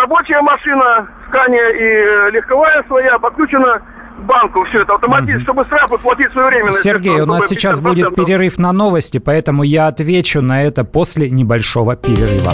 рабочая 0.00 0.40
машина, 0.42 1.06
Скания, 1.28 1.68
и 1.68 2.32
легковая 2.32 2.82
своя, 2.84 3.18
подключена 3.18 3.80
банку 4.18 4.64
все 4.64 4.82
это 4.82 4.94
автоматически, 4.94 5.40
mm 5.40 5.42
чтобы 5.44 5.64
сразу 5.66 5.98
платить 5.98 6.32
своевременно. 6.32 6.72
Сергей, 6.72 7.20
у 7.20 7.26
нас 7.26 7.46
сейчас 7.48 7.80
будет 7.80 8.14
перерыв 8.14 8.58
на 8.58 8.72
новости, 8.72 9.18
поэтому 9.18 9.62
я 9.62 9.88
отвечу 9.88 10.40
на 10.42 10.62
это 10.62 10.84
после 10.84 11.28
небольшого 11.30 11.96
перерыва. 11.96 12.52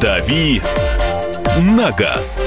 «Дави 0.00 0.60
на 1.60 1.90
газ». 1.92 2.46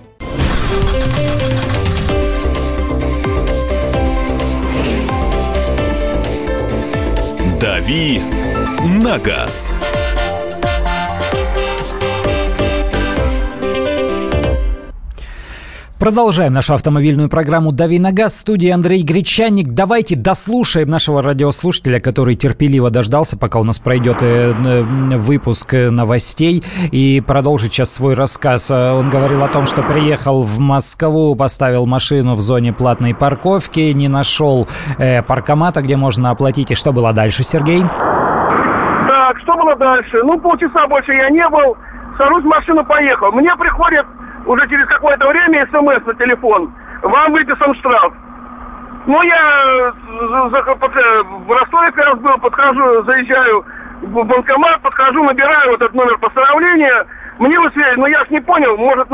«Дави 7.61 8.19
на 8.83 9.19
газ». 9.19 9.71
Продолжаем 16.01 16.53
нашу 16.53 16.73
автомобильную 16.73 17.29
программу 17.29 17.71
«Дави 17.71 17.99
на 17.99 18.11
газ». 18.11 18.33
В 18.33 18.37
студии 18.37 18.71
Андрей 18.71 19.03
Гречанник. 19.03 19.67
Давайте 19.67 20.15
дослушаем 20.15 20.89
нашего 20.89 21.21
радиослушателя, 21.21 21.99
который 21.99 22.33
терпеливо 22.33 22.89
дождался, 22.89 23.37
пока 23.37 23.59
у 23.59 23.63
нас 23.63 23.77
пройдет 23.77 24.17
э, 24.23 24.51
выпуск 24.51 25.73
новостей, 25.73 26.63
и 26.91 27.21
продолжит 27.21 27.73
сейчас 27.73 27.93
свой 27.93 28.15
рассказ. 28.15 28.71
Он 28.71 29.11
говорил 29.11 29.43
о 29.43 29.47
том, 29.47 29.67
что 29.67 29.83
приехал 29.83 30.41
в 30.41 30.57
Москву, 30.57 31.35
поставил 31.35 31.85
машину 31.85 32.33
в 32.33 32.41
зоне 32.41 32.73
платной 32.73 33.13
парковки, 33.13 33.91
не 33.91 34.07
нашел 34.07 34.67
э, 34.97 35.21
паркомата, 35.21 35.83
где 35.83 35.97
можно 35.97 36.31
оплатить. 36.31 36.71
И 36.71 36.73
что 36.73 36.93
было 36.93 37.13
дальше, 37.13 37.43
Сергей? 37.43 37.81
Так, 37.81 39.37
что 39.43 39.55
было 39.55 39.75
дальше? 39.75 40.17
Ну, 40.23 40.39
полчаса 40.39 40.87
больше 40.87 41.13
я 41.13 41.29
не 41.29 41.47
был. 41.47 41.77
Сажусь 42.17 42.43
машину, 42.43 42.83
поехал. 42.85 43.31
Мне 43.33 43.55
приходит 43.55 44.07
уже 44.45 44.67
через 44.67 44.87
какое-то 44.87 45.27
время 45.27 45.67
смс 45.67 46.05
на 46.05 46.13
телефон. 46.15 46.73
Вам 47.03 47.33
выписан 47.33 47.75
штраф. 47.75 48.13
Ну, 49.07 49.21
я 49.23 49.93
в 50.11 51.51
Ростове 51.51 51.91
как 51.91 52.05
раз 52.05 52.19
был, 52.19 52.37
подхожу, 52.37 53.03
заезжаю 53.03 53.65
в 54.01 54.23
банкомат, 54.23 54.81
подхожу, 54.81 55.23
набираю 55.23 55.71
вот 55.71 55.81
этот 55.81 55.95
номер 55.95 56.17
постановления. 56.19 57.05
Мне 57.39 57.59
высветили, 57.59 57.95
но 57.95 58.07
я 58.07 58.23
ж 58.25 58.29
не 58.29 58.39
понял, 58.39 58.77
может, 58.77 59.07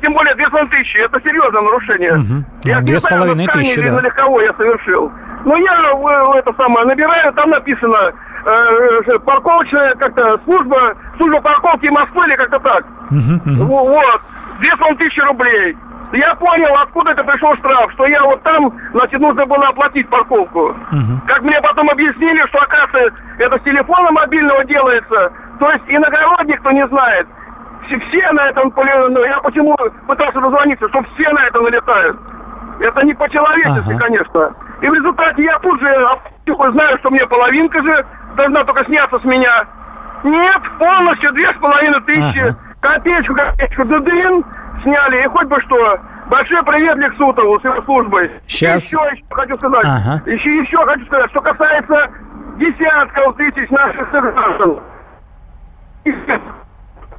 тем 0.00 0.12
более 0.12 0.34
две 0.34 0.46
тысячи, 0.48 0.96
это 0.96 1.20
серьезное 1.20 1.62
нарушение. 1.62 2.14
Угу. 2.14 2.44
Я 2.64 2.80
две 2.80 2.98
с 2.98 3.04
половиной 3.04 3.46
тысячи, 3.46 3.84
да. 3.84 4.00
Для 4.00 4.10
кого 4.10 4.40
я 4.40 4.52
совершил. 4.54 5.12
Но 5.44 5.56
я 5.56 5.92
это 6.36 6.52
самое 6.56 6.86
набираю, 6.86 7.32
там 7.34 7.50
написано 7.50 8.12
э, 8.44 9.18
парковочная 9.24 9.94
как-то 9.94 10.40
служба, 10.44 10.96
служба 11.16 11.40
парковки 11.40 11.86
Москвы 11.86 12.26
или 12.26 12.34
как-то 12.34 12.58
так. 12.58 12.84
Угу, 13.10 13.64
угу. 13.64 13.76
Вот 13.76 14.20
две 14.58 14.70
тысячи 14.96 15.20
рублей. 15.20 15.76
Я 16.12 16.34
понял, 16.36 16.74
откуда 16.74 17.10
это 17.10 17.22
пришел 17.22 17.54
штраф, 17.56 17.92
что 17.92 18.06
я 18.06 18.22
вот 18.24 18.42
там, 18.42 18.72
значит, 18.92 19.20
нужно 19.20 19.44
было 19.44 19.68
оплатить 19.68 20.08
парковку. 20.08 20.70
Угу. 20.70 21.20
Как 21.26 21.42
мне 21.42 21.60
потом 21.60 21.90
объяснили, 21.90 22.46
что, 22.48 22.60
оказывается, 22.60 23.22
это 23.38 23.58
с 23.58 23.62
телефона 23.62 24.10
мобильного 24.12 24.64
делается. 24.64 25.32
То 25.58 25.70
есть 25.70 25.84
иногородник, 25.88 26.60
кто 26.60 26.70
не 26.70 26.86
знает, 26.88 27.26
все, 27.86 27.98
все 28.00 28.32
на 28.32 28.48
этом, 28.48 28.72
ну, 28.74 29.24
я 29.24 29.38
почему 29.40 29.76
пытался 30.06 30.40
дозвониться, 30.40 30.88
что 30.88 31.02
все 31.14 31.30
на 31.30 31.44
это 31.46 31.60
налетают. 31.60 32.16
Это 32.80 33.04
не 33.04 33.12
по-человечески, 33.12 33.90
ага. 33.90 33.98
конечно. 33.98 34.54
И 34.80 34.88
в 34.88 34.94
результате 34.94 35.42
я 35.42 35.58
тут 35.58 35.80
же 35.80 36.08
знаю, 36.72 36.98
что 36.98 37.10
мне 37.10 37.26
половинка 37.26 37.82
же 37.82 38.06
должна 38.36 38.64
только 38.64 38.84
сняться 38.84 39.18
с 39.18 39.24
меня. 39.24 39.66
Нет, 40.24 40.62
полностью 40.78 41.32
две 41.32 41.52
с 41.52 41.56
половиной 41.56 42.00
тысячи. 42.02 42.38
Ага 42.38 42.67
копеечку, 42.80 43.34
копеечку, 43.34 43.84
дыдын, 43.84 44.44
сняли, 44.82 45.24
и 45.24 45.28
хоть 45.28 45.46
бы 45.48 45.60
что. 45.62 46.00
Большой 46.28 46.62
привет 46.62 46.96
Лексутову 46.98 47.58
с 47.58 47.64
его 47.64 47.82
службой. 47.82 48.30
Сейчас. 48.46 48.84
еще, 48.84 48.98
еще 49.12 49.24
хочу 49.30 49.54
сказать, 49.56 49.84
ага. 49.84 50.22
еще, 50.26 50.58
еще 50.58 50.84
хочу 50.84 51.06
сказать, 51.06 51.30
что 51.30 51.40
касается 51.40 52.10
десятков 52.58 53.36
тысяч 53.36 53.70
наших 53.70 54.10
граждан. 54.10 54.80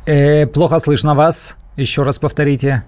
Э, 0.05 0.45
плохо 0.47 0.79
слышно 0.79 1.15
вас. 1.15 1.57
Еще 1.75 2.03
раз 2.03 2.19
повторите. 2.19 2.83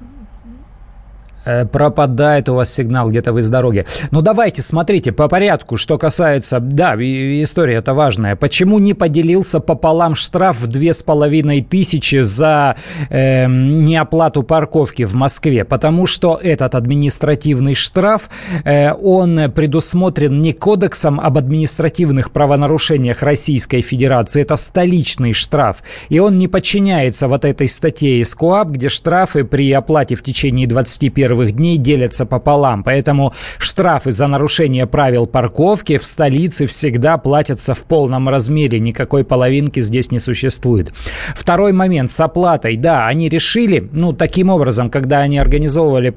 Э, 0.00 1.29
пропадает 1.44 2.48
у 2.48 2.54
вас 2.54 2.72
сигнал 2.72 3.08
где-то 3.08 3.32
вы 3.32 3.42
с 3.42 3.48
дороги. 3.48 3.86
Ну 4.10 4.22
давайте, 4.22 4.62
смотрите, 4.62 5.12
по 5.12 5.28
порядку, 5.28 5.76
что 5.76 5.98
касается... 5.98 6.60
Да, 6.60 6.94
история 6.94 7.76
это 7.76 7.94
важная. 7.94 8.36
Почему 8.36 8.78
не 8.78 8.94
поделился 8.94 9.60
пополам 9.60 10.14
штраф 10.14 10.60
в 10.60 10.66
две 10.66 10.92
с 10.92 11.02
половиной 11.02 11.62
тысячи 11.62 12.22
за 12.22 12.76
э, 13.08 13.46
неоплату 13.46 14.42
парковки 14.42 15.04
в 15.04 15.14
Москве? 15.14 15.64
Потому 15.64 16.06
что 16.06 16.38
этот 16.40 16.74
административный 16.74 17.74
штраф, 17.74 18.30
э, 18.64 18.92
он 18.92 19.50
предусмотрен 19.52 20.40
не 20.40 20.52
кодексом 20.52 21.20
об 21.20 21.38
административных 21.38 22.30
правонарушениях 22.30 23.22
Российской 23.22 23.80
Федерации, 23.80 24.42
это 24.42 24.56
столичный 24.56 25.32
штраф. 25.32 25.82
И 26.08 26.18
он 26.18 26.38
не 26.38 26.48
подчиняется 26.48 27.28
вот 27.28 27.44
этой 27.44 27.68
статье 27.68 28.20
из 28.20 28.34
КОАП, 28.34 28.68
где 28.68 28.88
штрафы 28.88 29.44
при 29.44 29.72
оплате 29.72 30.14
в 30.14 30.22
течение 30.22 30.66
21 30.66 31.29
первых 31.30 31.52
дней 31.52 31.78
делятся 31.78 32.26
пополам, 32.26 32.82
поэтому 32.82 33.32
штрафы 33.58 34.10
за 34.10 34.26
нарушение 34.26 34.88
правил 34.88 35.28
парковки 35.28 35.96
в 35.96 36.04
столице 36.04 36.66
всегда 36.66 37.18
платятся 37.18 37.72
в 37.72 37.84
полном 37.84 38.28
размере, 38.28 38.80
никакой 38.80 39.22
половинки 39.22 39.80
здесь 39.80 40.10
не 40.10 40.18
существует. 40.18 40.92
Второй 41.36 41.72
момент 41.72 42.10
с 42.10 42.20
оплатой. 42.20 42.76
Да, 42.76 43.06
они 43.06 43.28
решили, 43.28 43.88
ну, 43.92 44.12
таким 44.12 44.50
образом, 44.50 44.90
когда 44.90 45.20
они 45.20 45.38
организовывали 45.38 46.10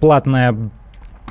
платное 0.00 0.56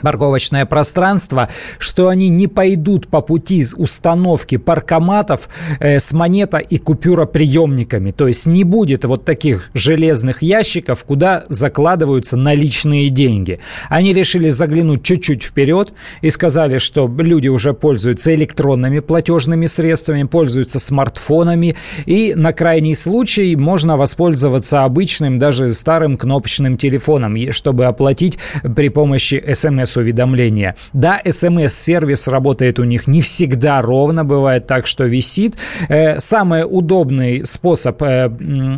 парковочное 0.01 0.65
пространство, 0.65 1.49
что 1.79 2.09
они 2.09 2.29
не 2.29 2.47
пойдут 2.47 3.07
по 3.07 3.21
пути 3.21 3.65
установки 3.77 4.57
паркоматов 4.57 5.49
э, 5.79 5.99
с 5.99 6.13
монета 6.13 6.57
и 6.57 6.77
купюроприемниками. 6.77 8.11
То 8.11 8.27
есть 8.27 8.45
не 8.47 8.63
будет 8.63 9.05
вот 9.05 9.25
таких 9.25 9.69
железных 9.73 10.41
ящиков, 10.41 11.03
куда 11.03 11.45
закладываются 11.49 12.37
наличные 12.37 13.09
деньги. 13.09 13.59
Они 13.89 14.13
решили 14.13 14.49
заглянуть 14.49 15.03
чуть-чуть 15.03 15.43
вперед 15.43 15.93
и 16.21 16.29
сказали, 16.29 16.77
что 16.77 17.11
люди 17.17 17.47
уже 17.47 17.73
пользуются 17.73 18.33
электронными 18.35 18.99
платежными 18.99 19.65
средствами, 19.67 20.23
пользуются 20.23 20.79
смартфонами, 20.79 21.75
и 22.05 22.33
на 22.35 22.51
крайний 22.53 22.95
случай 22.95 23.55
можно 23.55 23.97
воспользоваться 23.97 24.83
обычным, 24.83 25.39
даже 25.39 25.71
старым 25.71 26.17
кнопочным 26.17 26.77
телефоном, 26.77 27.35
чтобы 27.51 27.85
оплатить 27.85 28.37
при 28.75 28.89
помощи 28.89 29.43
смс 29.53 29.84
смс-уведомления. 29.85 30.75
Да, 30.93 31.21
смс-сервис 31.29 32.27
работает 32.27 32.79
у 32.79 32.83
них 32.83 33.07
не 33.07 33.21
всегда 33.21 33.81
ровно, 33.81 34.25
бывает 34.25 34.67
так, 34.67 34.87
что 34.87 35.05
висит. 35.05 35.55
Э, 35.89 36.19
самый 36.19 36.63
удобный 36.67 37.45
способ 37.45 38.01
э, 38.01 38.31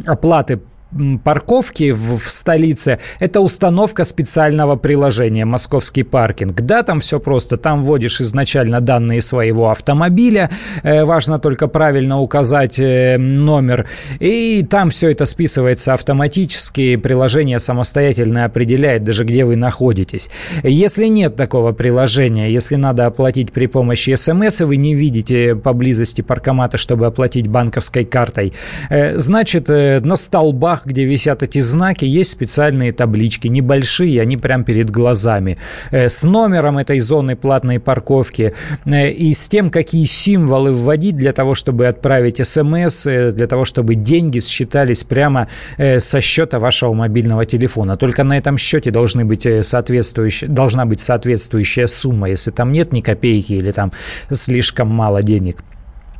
оплаты 0.06 0.60
парковки 1.23 1.91
в, 1.91 2.17
в 2.17 2.32
столице– 2.32 3.00
это 3.19 3.41
установка 3.41 4.04
специального 4.04 4.76
приложения 4.76 5.45
«Московский 5.45 6.04
паркинг». 6.04 6.62
Да, 6.62 6.84
там 6.84 7.00
все 7.00 7.19
просто. 7.19 7.58
Там 7.58 7.84
вводишь 7.84 8.21
изначально 8.21 8.82
данные 8.82 9.21
своего 9.21 9.69
автомобиля. 9.69 10.50
Э, 10.84 11.04
важно 11.04 11.39
только 11.39 11.67
правильно 11.67 12.19
указать 12.19 12.80
э, 12.80 13.17
номер. 13.17 13.88
И 14.19 14.65
там 14.69 14.89
все 14.89 15.12
это 15.12 15.26
списывается 15.26 15.93
автоматически. 15.93 16.95
Приложение 16.95 17.60
самостоятельно 17.60 18.45
определяет 18.45 19.04
даже, 19.04 19.23
где 19.23 19.45
вы 19.45 19.56
находитесь. 19.56 20.30
Если 20.63 21.08
нет 21.08 21.36
такого 21.36 21.73
приложения, 21.73 22.52
если 22.52 22.76
надо 22.76 23.06
оплатить 23.06 23.52
при 23.52 23.67
помощи 23.67 24.15
смс, 24.15 24.62
и 24.62 24.63
вы 24.63 24.78
не 24.78 24.95
видите 24.95 25.56
поблизости 25.56 26.21
паркомата, 26.21 26.78
чтобы 26.78 27.06
оплатить 27.06 27.47
банковской 27.47 28.06
картой, 28.06 28.54
э, 28.89 29.17
значит, 29.19 29.69
э, 29.69 30.00
на 30.00 30.15
столбах 30.15 30.77
местах, 30.78 30.86
где 30.86 31.06
висят 31.06 31.44
эти 31.44 31.62
знаки, 31.62 32.06
есть 32.06 32.32
специальные 32.32 32.92
таблички, 32.94 33.48
небольшие, 33.50 34.22
они 34.22 34.38
прям 34.38 34.63
перед 34.63 34.90
глазами, 34.90 35.58
э, 35.92 36.08
с 36.10 36.24
номером 36.24 36.78
этой 36.78 37.00
зоны 37.00 37.36
платной 37.36 37.80
парковки 37.80 38.54
э, 38.86 39.12
и 39.12 39.34
с 39.34 39.50
тем, 39.50 39.70
какие 39.70 40.06
символы 40.06 40.72
вводить 40.74 41.18
для 41.18 41.34
того, 41.34 41.56
чтобы 41.56 41.88
отправить 41.88 42.46
смс, 42.46 43.08
э, 43.08 43.32
для 43.32 43.48
того, 43.48 43.66
чтобы 43.66 43.96
деньги 43.96 44.40
считались 44.40 45.04
прямо 45.04 45.48
со 46.00 46.22
счета 46.22 46.60
вашего 46.60 46.94
мобильного 46.94 47.46
телефона. 47.46 47.96
Только 47.96 48.24
на 48.24 48.38
этом 48.38 48.58
счете 48.58 48.92
должны 48.92 49.26
быть 49.26 49.48
соответствующие, 49.62 50.50
должна 50.50 50.86
быть 50.86 51.02
соответствующая 51.02 51.88
сумма, 51.88 52.30
если 52.30 52.52
там 52.52 52.72
нет 52.72 52.94
ни 52.94 53.02
копейки 53.02 53.54
или 53.54 53.72
там 53.72 53.92
слишком 54.32 54.88
мало 54.88 55.24
денег. 55.24 55.63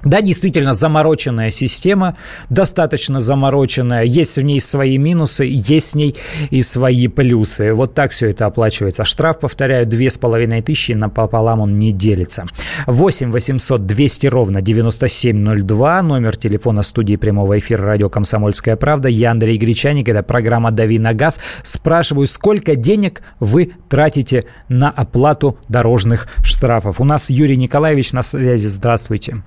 Да, 0.03 0.21
действительно, 0.21 0.73
замороченная 0.73 1.49
система, 1.49 2.17
достаточно 2.49 3.19
замороченная. 3.19 4.03
Есть 4.03 4.38
в 4.38 4.41
ней 4.41 4.62
свои 4.62 4.97
минусы, 4.97 5.45
есть 5.49 5.93
в 5.93 5.97
ней 5.97 6.15
и 6.51 6.62
свои 6.62 7.07
плюсы. 7.07 7.73
Вот 7.73 7.93
так 7.93 8.12
все 8.12 8.29
это 8.29 8.45
оплачивается. 8.45 9.03
Штраф, 9.03 9.39
повторяю, 9.39 9.88
половиной 10.21 10.62
тысячи, 10.62 10.93
напополам 10.93 11.62
он 11.62 11.77
не 11.77 11.91
делится. 11.91 12.45
8 12.86 13.31
800 13.31 13.86
200 13.86 14.27
ровно 14.27 14.62
9702, 14.62 16.01
номер 16.03 16.38
телефона 16.38 16.83
студии 16.83 17.15
прямого 17.15 17.57
эфира 17.57 17.83
радио 17.83 18.10
«Комсомольская 18.10 18.75
правда». 18.75 19.10
Я 19.10 19.31
Андрей 19.31 19.57
Гречаник, 19.57 20.10
это 20.10 20.23
программа 20.23 20.71
«Дави 20.71 20.99
на 20.99 21.13
газ». 21.13 21.39
Спрашиваю, 21.63 22.27
сколько 22.27 22.75
денег 22.75 23.21
вы 23.39 23.73
тратите 23.89 24.45
на 24.69 24.89
оплату 24.89 25.57
дорожных 25.67 26.27
штрафов? 26.43 27.01
У 27.01 27.03
нас 27.03 27.29
Юрий 27.29 27.57
Николаевич 27.57 28.13
на 28.13 28.21
связи. 28.21 28.67
Здравствуйте. 28.67 29.43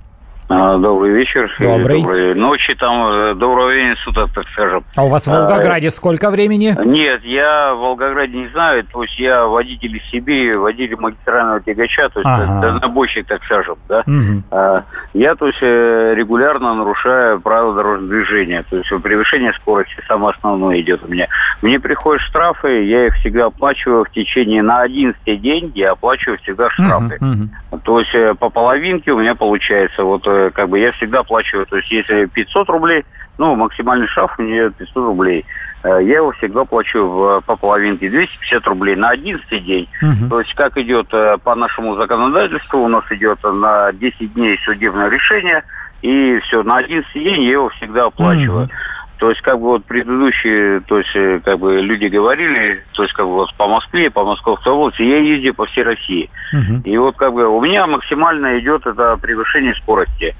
А, 0.52 0.76
добрый 0.78 1.12
вечер. 1.12 1.48
Добрый. 1.60 2.00
Доброй 2.00 2.34
ночи, 2.34 2.74
там, 2.74 3.08
э, 3.08 3.34
доброго 3.34 3.68
времени 3.68 3.94
суток, 4.02 4.32
так 4.34 4.48
скажем. 4.48 4.84
А 4.96 5.04
у 5.04 5.08
вас 5.08 5.28
в 5.28 5.30
Волгограде 5.30 5.86
а, 5.86 5.90
сколько 5.92 6.28
времени? 6.28 6.74
Нет, 6.84 7.22
я 7.22 7.72
в 7.72 7.78
Волгограде 7.78 8.36
не 8.36 8.48
знаю, 8.48 8.84
то 8.92 9.04
есть 9.04 9.16
я 9.20 9.46
водитель 9.46 9.96
из 9.96 10.02
Сибири, 10.10 10.56
водитель 10.56 10.96
магистрального 10.96 11.60
тягача, 11.60 12.08
то 12.08 12.18
есть 12.18 12.26
ага. 12.26 12.60
дальнобойщик, 12.62 13.28
так 13.28 13.44
скажем, 13.44 13.78
да. 13.88 14.00
Угу. 14.00 14.42
А, 14.50 14.82
я, 15.14 15.36
то 15.36 15.46
есть, 15.46 15.60
э, 15.62 16.14
регулярно 16.16 16.74
нарушаю 16.74 17.40
правила 17.40 17.72
дорожного 17.76 18.10
движения, 18.10 18.64
то 18.68 18.76
есть 18.76 18.88
превышение 19.04 19.52
скорости 19.52 19.94
самое 20.08 20.34
основное 20.34 20.80
идет 20.80 21.04
у 21.04 21.08
меня. 21.08 21.28
Мне 21.62 21.78
приходят 21.78 22.22
штрафы, 22.22 22.86
я 22.86 23.06
их 23.06 23.14
всегда 23.18 23.46
оплачиваю 23.46 24.04
в 24.04 24.10
течение 24.10 24.62
на 24.62 24.80
11 24.80 25.40
день, 25.40 25.70
я 25.76 25.92
оплачиваю 25.92 26.38
всегда 26.38 26.70
штрафы. 26.70 27.18
Угу, 27.20 27.30
угу. 27.30 27.78
То 27.84 28.00
есть 28.00 28.38
по 28.40 28.50
половинке 28.50 29.12
у 29.12 29.20
меня 29.20 29.36
получается 29.36 30.02
вот 30.02 30.26
как 30.54 30.68
бы 30.68 30.78
я 30.78 30.92
всегда 30.92 31.20
оплачиваю. 31.20 31.66
То 31.66 31.76
есть 31.76 31.90
если 31.90 32.26
500 32.26 32.68
рублей, 32.68 33.04
ну, 33.38 33.54
максимальный 33.56 34.06
штраф 34.08 34.38
у 34.38 34.42
нее 34.42 34.70
500 34.70 34.96
рублей. 34.96 35.44
Э, 35.82 35.98
я 36.02 36.16
его 36.16 36.32
всегда 36.32 36.64
плачу 36.64 37.06
в, 37.06 37.40
по 37.42 37.56
половинке 37.56 38.08
250 38.08 38.66
рублей 38.66 38.96
на 38.96 39.10
11 39.10 39.64
день. 39.64 39.88
Угу. 40.02 40.28
То 40.28 40.40
есть 40.40 40.54
как 40.54 40.76
идет 40.76 41.08
э, 41.12 41.38
по 41.42 41.54
нашему 41.54 41.94
законодательству, 41.96 42.80
у 42.80 42.88
нас 42.88 43.04
идет 43.10 43.38
на 43.42 43.92
10 43.92 44.34
дней 44.34 44.58
судебное 44.64 45.08
решение, 45.08 45.62
и 46.02 46.38
все, 46.40 46.62
на 46.62 46.78
11 46.78 47.12
день 47.14 47.42
я 47.42 47.52
его 47.52 47.68
всегда 47.70 48.06
оплачиваю. 48.06 48.64
Угу. 48.64 48.72
То 49.20 49.28
есть, 49.28 49.42
как 49.42 49.60
бы 49.60 49.66
вот 49.66 49.84
предыдущие, 49.84 50.80
то 50.80 50.96
есть, 50.96 51.14
э, 51.14 51.40
как 51.44 51.58
бы 51.58 51.82
люди 51.82 52.06
говорили, 52.06 52.82
то 52.92 53.02
есть, 53.02 53.14
как 53.14 53.26
бы 53.26 53.34
вот 53.34 53.54
по 53.54 53.68
Москве, 53.68 54.10
по 54.10 54.24
Московской 54.24 54.72
области, 54.72 55.02
я 55.02 55.18
езжу 55.18 55.52
по 55.52 55.66
всей 55.66 55.84
России. 55.84 56.30
Угу. 56.54 56.80
И 56.84 56.96
вот 56.96 57.16
как 57.16 57.34
бы 57.34 57.46
у 57.46 57.60
меня 57.60 57.86
максимально 57.86 58.58
идет 58.58 58.86
это 58.86 59.18
превышение 59.18 59.74
скорости. 59.74 60.34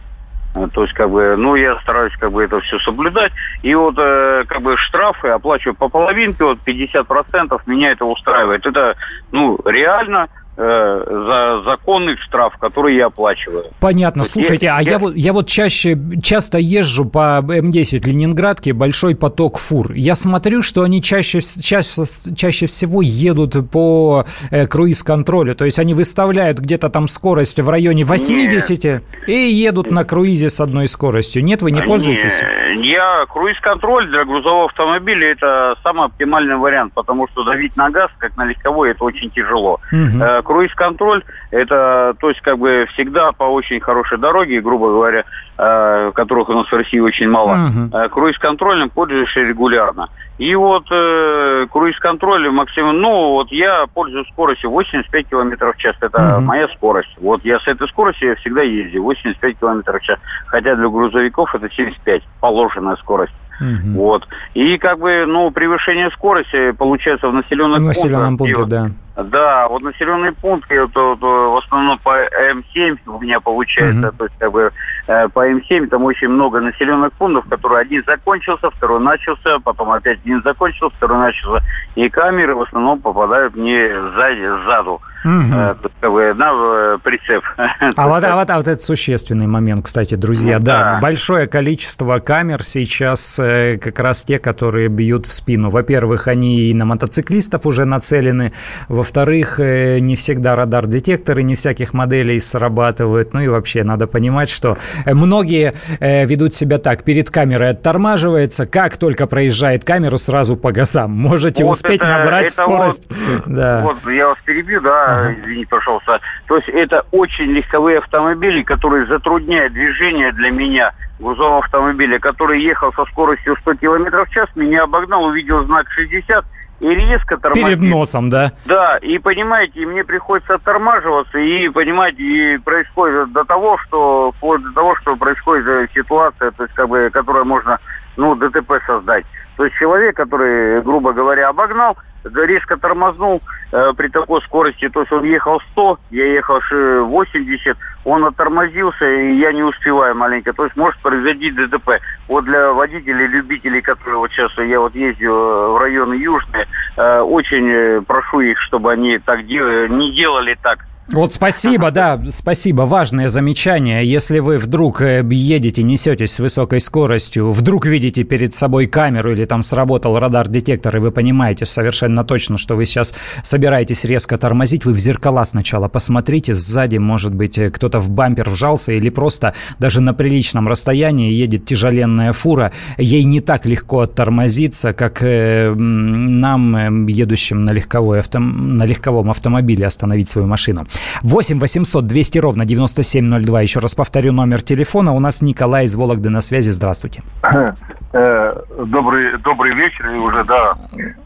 Э, 0.57 0.66
то 0.73 0.83
есть, 0.85 0.95
как 0.95 1.11
бы, 1.11 1.37
ну, 1.37 1.57
я 1.57 1.79
стараюсь, 1.81 2.14
как 2.19 2.33
бы, 2.33 2.43
это 2.43 2.59
все 2.61 2.79
соблюдать. 2.79 3.33
И 3.62 3.75
вот, 3.75 3.97
э, 3.99 4.45
как 4.49 4.62
бы, 4.62 4.79
штрафы 4.79 5.29
оплачиваю 5.29 5.75
по 5.75 5.90
половинке, 5.90 6.45
вот 6.45 6.61
50% 6.64 7.61
меня 7.66 7.90
это 7.90 8.07
устраивает. 8.07 8.64
Это, 8.64 8.97
ну, 9.31 9.61
реально, 9.66 10.31
за 10.61 11.62
законный 11.64 12.16
штраф, 12.18 12.57
который 12.59 12.94
я 12.94 13.07
оплачиваю. 13.07 13.66
Понятно. 13.81 14.25
Слушайте, 14.25 14.66
я, 14.66 14.77
а 14.77 14.83
я, 14.83 14.92
я, 14.92 14.99
вот, 14.99 15.16
я 15.16 15.33
вот 15.33 15.49
чаще, 15.49 15.99
часто 16.23 16.59
езжу 16.59 17.07
по 17.07 17.40
М10 17.40 18.07
Ленинградке, 18.07 18.75
большой 18.75 19.16
поток 19.16 19.59
фур. 19.59 19.92
Я 19.92 20.14
смотрю, 20.14 20.62
что 20.62 20.83
они 20.83 21.03
чаще, 21.03 21.40
чаще, 21.40 22.03
чаще 22.37 22.66
всего 22.66 23.01
едут 23.01 23.70
по 23.70 24.27
э, 24.51 24.66
круиз-контролю. 24.66 25.55
То 25.55 25.64
есть 25.64 25.79
они 25.79 25.94
выставляют 25.94 26.59
где-то 26.59 26.90
там 26.90 27.09
скорость 27.09 27.59
в 27.59 27.68
районе 27.68 28.05
80 28.05 28.85
Нет. 28.85 29.03
и 29.27 29.33
едут 29.33 29.90
на 29.90 30.05
круизе 30.05 30.51
с 30.51 30.61
одной 30.61 30.88
скоростью. 30.88 31.42
Нет, 31.42 31.62
вы 31.62 31.70
не 31.70 31.81
пользуетесь? 31.81 32.42
Нет. 32.42 32.85
Я 32.85 33.25
круиз-контроль 33.33 34.09
для 34.09 34.25
грузового 34.25 34.66
автомобиля 34.66 35.33
это 35.33 35.77
самый 35.83 36.07
оптимальный 36.07 36.57
вариант, 36.57 36.92
потому 36.92 37.29
что 37.29 37.44
давить 37.44 37.77
на 37.77 37.88
газ, 37.90 38.11
как 38.18 38.37
на 38.37 38.44
легковой, 38.44 38.90
это 38.90 39.05
очень 39.05 39.31
тяжело. 39.31 39.81
Угу 39.90 40.20
круиз-контроль, 40.51 41.23
это, 41.53 42.17
то 42.19 42.29
есть, 42.29 42.41
как 42.41 42.59
бы 42.59 42.85
всегда 42.93 43.31
по 43.31 43.45
очень 43.45 43.79
хорошей 43.79 44.19
дороге, 44.19 44.61
грубо 44.61 44.89
говоря, 44.89 45.23
э, 45.57 46.11
которых 46.13 46.49
у 46.49 46.55
нас 46.55 46.67
в 46.67 46.73
России 46.73 46.99
очень 46.99 47.29
мало, 47.29 47.55
uh-huh. 47.55 48.07
э, 48.07 48.09
круиз-контролем 48.09 48.91
пользуешься 48.91 49.39
регулярно. 49.43 50.09
И 50.39 50.53
вот 50.57 50.87
э, 50.91 51.67
круиз-контроль 51.71 52.51
максимум, 52.51 53.01
ну, 53.01 53.31
вот 53.31 53.53
я 53.53 53.87
пользуюсь 53.95 54.27
скоростью 54.33 54.71
85 54.71 55.29
км 55.29 55.73
в 55.73 55.77
час, 55.77 55.95
это 56.01 56.19
uh-huh. 56.19 56.41
моя 56.41 56.67
скорость. 56.75 57.17
Вот 57.19 57.45
я 57.45 57.61
с 57.61 57.69
этой 57.69 57.87
скоростью 57.87 58.31
я 58.31 58.35
всегда 58.35 58.63
езжу, 58.63 59.05
85 59.05 59.57
км 59.57 59.99
в 60.01 60.03
час. 60.03 60.19
Хотя 60.47 60.75
для 60.75 60.89
грузовиков 60.89 61.55
это 61.55 61.71
75, 61.73 62.25
положенная 62.41 62.97
скорость. 62.97 63.35
Угу. 63.61 63.99
Вот. 63.99 64.27
И 64.55 64.79
как 64.79 64.99
бы, 64.99 65.25
ну, 65.27 65.51
превышение 65.51 66.11
скорости 66.13 66.73
получается 66.73 67.29
в 67.29 67.35
населенных 67.35 67.81
в 67.81 67.85
населенном 67.85 68.39
пунктах. 68.39 68.57
пункте, 68.57 68.77
да. 68.77 68.87
Да, 69.16 69.68
вот 69.68 69.83
населенные 69.83 70.33
пункты, 70.33 70.81
вот, 70.81 70.94
вот, 70.94 71.20
в 71.20 71.57
основном 71.64 71.99
по 71.99 72.16
М7 72.16 72.99
у 73.07 73.20
меня 73.20 73.40
получается, 73.40 74.09
угу. 74.09 74.16
то 74.16 74.25
есть 74.25 74.37
как 74.38 74.53
бы 74.53 74.73
э, 75.09 75.29
по 75.29 75.51
М7 75.51 75.88
там 75.88 76.05
очень 76.05 76.29
много 76.29 76.61
населенных 76.61 77.12
пунктов, 77.14 77.49
которые 77.49 77.81
один 77.81 78.05
закончился, 78.07 78.70
второй 78.70 79.01
начался, 79.01 79.59
потом 79.59 79.90
опять 79.90 80.20
один 80.20 80.42
закончился, 80.42 80.96
второй 80.96 81.18
начался. 81.18 81.61
И 81.96 82.09
камеры 82.09 82.55
в 82.55 82.62
основном 82.62 83.01
попадают 83.01 83.57
мне 83.57 83.88
сзади, 84.12 84.64
сзаду. 84.64 85.01
Угу. 85.25 85.53
Э, 85.53 85.75
как 86.01 86.12
бы, 86.12 86.33
на 86.35 86.51
э, 86.53 86.99
прицеп. 87.03 87.44
А 87.96 88.09
вот, 88.09 88.25
а, 88.25 88.37
вот, 88.37 88.51
а 88.51 88.57
вот 88.57 88.68
это 88.68 88.81
существенный 88.81 89.46
момент, 89.46 89.85
кстати, 89.85 90.14
друзья. 90.14 90.59
Ну, 90.59 90.64
да. 90.64 90.92
да, 90.94 91.01
большое 91.01 91.46
количество 91.46 92.18
камер 92.20 92.62
сейчас 92.62 93.38
э, 93.38 93.79
как 93.79 93.99
раз 93.99 94.25
те, 94.25 94.38
которые 94.38 94.88
бьют 94.88 95.27
в 95.27 95.33
спину. 95.33 95.68
Во-первых, 95.68 96.29
они 96.29 96.70
и 96.70 96.75
на 96.75 96.87
мотоциклистов 96.87 97.66
уже 97.66 97.85
нацелены. 97.85 98.53
Во 98.88 99.03
Во-вторых, 99.11 99.59
не 99.59 100.14
всегда 100.14 100.55
радар-детекторы 100.55 101.42
не 101.42 101.57
всяких 101.57 101.94
моделей 101.94 102.38
срабатывают. 102.38 103.35
Ну 103.35 103.40
и 103.40 103.49
вообще 103.49 103.83
надо 103.83 104.07
понимать, 104.07 104.49
что 104.49 104.77
многие 105.05 105.75
ведут 106.01 106.55
себя 106.55 106.79
так. 106.79 107.03
Перед 107.03 107.29
камерой 107.29 107.70
оттормаживается, 107.70 108.66
как 108.66 108.99
только 108.99 109.27
проезжает 109.27 109.85
камеру, 109.85 110.16
сразу 110.16 110.57
по 110.57 110.70
газам. 110.70 111.11
Можете 111.11 111.64
вот 111.64 111.73
успеть 111.73 112.01
это, 112.01 112.07
набрать 112.07 112.44
это 112.46 112.55
скорость. 112.55 113.09
Вот, 113.11 113.42
да. 113.46 113.81
вот 113.81 114.12
я 114.12 114.29
вас 114.29 114.38
перебью, 114.44 114.81
да, 114.81 115.07
ага. 115.07 115.35
извините, 115.40 115.68
пожалуйста. 115.68 116.20
То 116.46 116.59
есть 116.59 116.68
это 116.68 117.05
очень 117.11 117.46
легковые 117.46 117.99
автомобили, 117.99 118.62
которые 118.62 119.07
затрудняют 119.07 119.73
движение 119.73 120.31
для 120.31 120.51
меня 120.51 120.92
грузового 121.18 121.59
автомобиля, 121.59 122.20
который 122.20 122.62
ехал 122.62 122.92
со 122.92 123.05
скоростью 123.07 123.57
100 123.62 123.75
км 123.75 124.25
в 124.25 124.31
час, 124.31 124.49
меня 124.55 124.85
обогнал, 124.85 125.25
увидел 125.25 125.64
знак 125.64 125.90
60 125.90 126.44
и 126.81 126.88
резко 126.88 127.37
тормозит. 127.37 127.81
Перед 127.81 127.90
носом, 127.90 128.31
да? 128.31 128.53
Да, 128.64 128.97
и 128.99 129.19
понимаете, 129.19 129.87
мне 129.87 130.05
приходится 130.05 130.55
оттормаживаться, 130.55 131.38
и 131.38 131.69
понимаете, 131.69 132.23
и 132.23 132.59
происходит 132.59 133.33
до 133.33 133.45
того, 133.45 133.79
что 133.79 134.33
вплоть 134.37 134.62
до 134.62 134.73
того, 134.73 134.97
что 134.97 135.16
происходит 135.16 135.90
ситуация, 135.95 136.51
то 136.53 136.64
есть 136.64 136.75
как 136.75 136.88
бы, 136.88 137.11
которая 137.12 137.45
можно, 137.45 137.79
ну, 138.16 138.35
ДТП 138.35 138.73
создать. 138.87 139.25
То 139.57 139.64
есть 139.64 139.77
человек, 139.77 140.16
который, 140.16 140.81
грубо 140.83 141.12
говоря, 141.12 141.49
обогнал, 141.49 141.97
резко 142.25 142.77
тормознул 142.77 143.43
э, 143.73 143.93
при 143.97 144.09
такой 144.09 144.41
скорости, 144.43 144.89
то 144.89 145.01
есть 145.01 145.13
он 145.13 145.25
ехал 145.25 145.61
100, 145.73 145.99
я 146.11 146.27
ехал 146.27 146.61
80, 146.71 147.77
он 148.05 148.25
оттормозился, 148.25 149.05
и 149.09 149.37
я 149.39 149.53
не 149.53 149.63
успеваю 149.63 150.15
маленько. 150.15 150.53
То 150.53 150.65
есть 150.65 150.77
может 150.77 150.99
произойти 151.01 151.51
ДТП. 151.51 152.01
Вот 152.29 152.45
для 152.45 152.73
водителей, 152.73 153.27
любителей, 153.27 153.83
которые 153.83 154.19
вот 154.19 154.31
сейчас, 154.33 154.53
я 154.59 154.81
вот 154.81 154.95
ездил 154.95 155.35
э, 155.35 155.69
в 155.73 155.79
районы 155.79 156.15
Южные, 156.15 156.67
э, 156.97 157.21
очень 157.21 157.69
э, 157.69 158.03
прошу 158.03 158.41
их, 158.41 158.59
чтобы 158.61 158.93
они 158.93 159.19
так 159.19 159.47
дел- 159.47 159.89
не 159.89 160.13
делали 160.13 160.57
так. 160.63 160.87
Вот 161.12 161.33
спасибо, 161.33 161.90
да, 161.90 162.20
спасибо. 162.31 162.83
Важное 162.83 163.27
замечание. 163.27 164.07
Если 164.07 164.38
вы 164.38 164.59
вдруг 164.59 165.03
э, 165.03 165.27
едете, 165.29 165.83
несетесь 165.83 166.33
с 166.33 166.38
высокой 166.38 166.81
скоростью, 166.81 167.51
вдруг 167.51 167.85
видите 167.85 168.23
перед 168.23 168.55
собой 168.55 168.87
камеру 168.87 169.33
или 169.33 169.44
там 169.44 169.64
сработал 169.64 170.20
радар-детектор, 170.20 170.96
и 170.96 171.01
вы 171.01 171.11
понимаете 171.11 171.66
совершенно 171.66 172.25
точно, 172.25 172.59
что 172.59 172.77
вы 172.77 172.87
сейчас 172.87 173.12
собираетесь 173.42 174.05
резко 174.05 174.38
тормозить, 174.38 174.85
вы 174.85 174.92
в 174.92 175.01
зеркала 175.01 175.42
сначала 175.42 175.88
посмотрите, 175.88 176.55
сзади, 176.55 176.99
может 176.99 177.35
быть, 177.35 177.59
э, 177.59 177.70
кто-то 177.70 177.99
в 177.99 178.09
бампер 178.11 178.49
вжался 178.49 178.92
или 178.92 179.11
просто 179.11 179.55
даже 179.81 180.01
на 180.01 180.14
приличном 180.14 180.68
расстоянии 180.68 181.33
едет 181.33 181.64
тяжеленная 181.64 182.33
фура, 182.33 182.70
ей 182.99 183.25
не 183.25 183.40
так 183.40 183.66
легко 183.66 184.01
оттормозиться, 184.01 184.92
как 184.92 185.25
э, 185.25 185.75
нам, 185.75 187.07
едущим 187.09 187.64
на, 187.64 187.73
легковой 187.73 188.20
авто... 188.20 188.38
на 188.38 188.85
легковом 188.85 189.29
автомобиле, 189.29 189.87
остановить 189.87 190.29
свою 190.29 190.46
машину. 190.46 190.87
8 191.23 191.59
800 191.59 192.07
200 192.07 192.39
ровно 192.39 192.65
9702. 192.65 193.61
Еще 193.63 193.81
раз 193.81 193.95
повторю 193.95 194.33
номер 194.33 194.63
телефона. 194.63 195.13
У 195.13 195.21
нас 195.21 195.43
Николай 195.43 195.85
из 195.85 195.95
Вологды 195.95 196.31
на 196.31 196.41
связи. 196.41 196.71
Здравствуйте. 196.71 197.23
Э, 198.13 198.61
добрый, 198.87 199.39
добрый 199.39 199.73
вечер 199.73 200.09
и 200.11 200.19
уже, 200.19 200.43
да. 200.43 200.75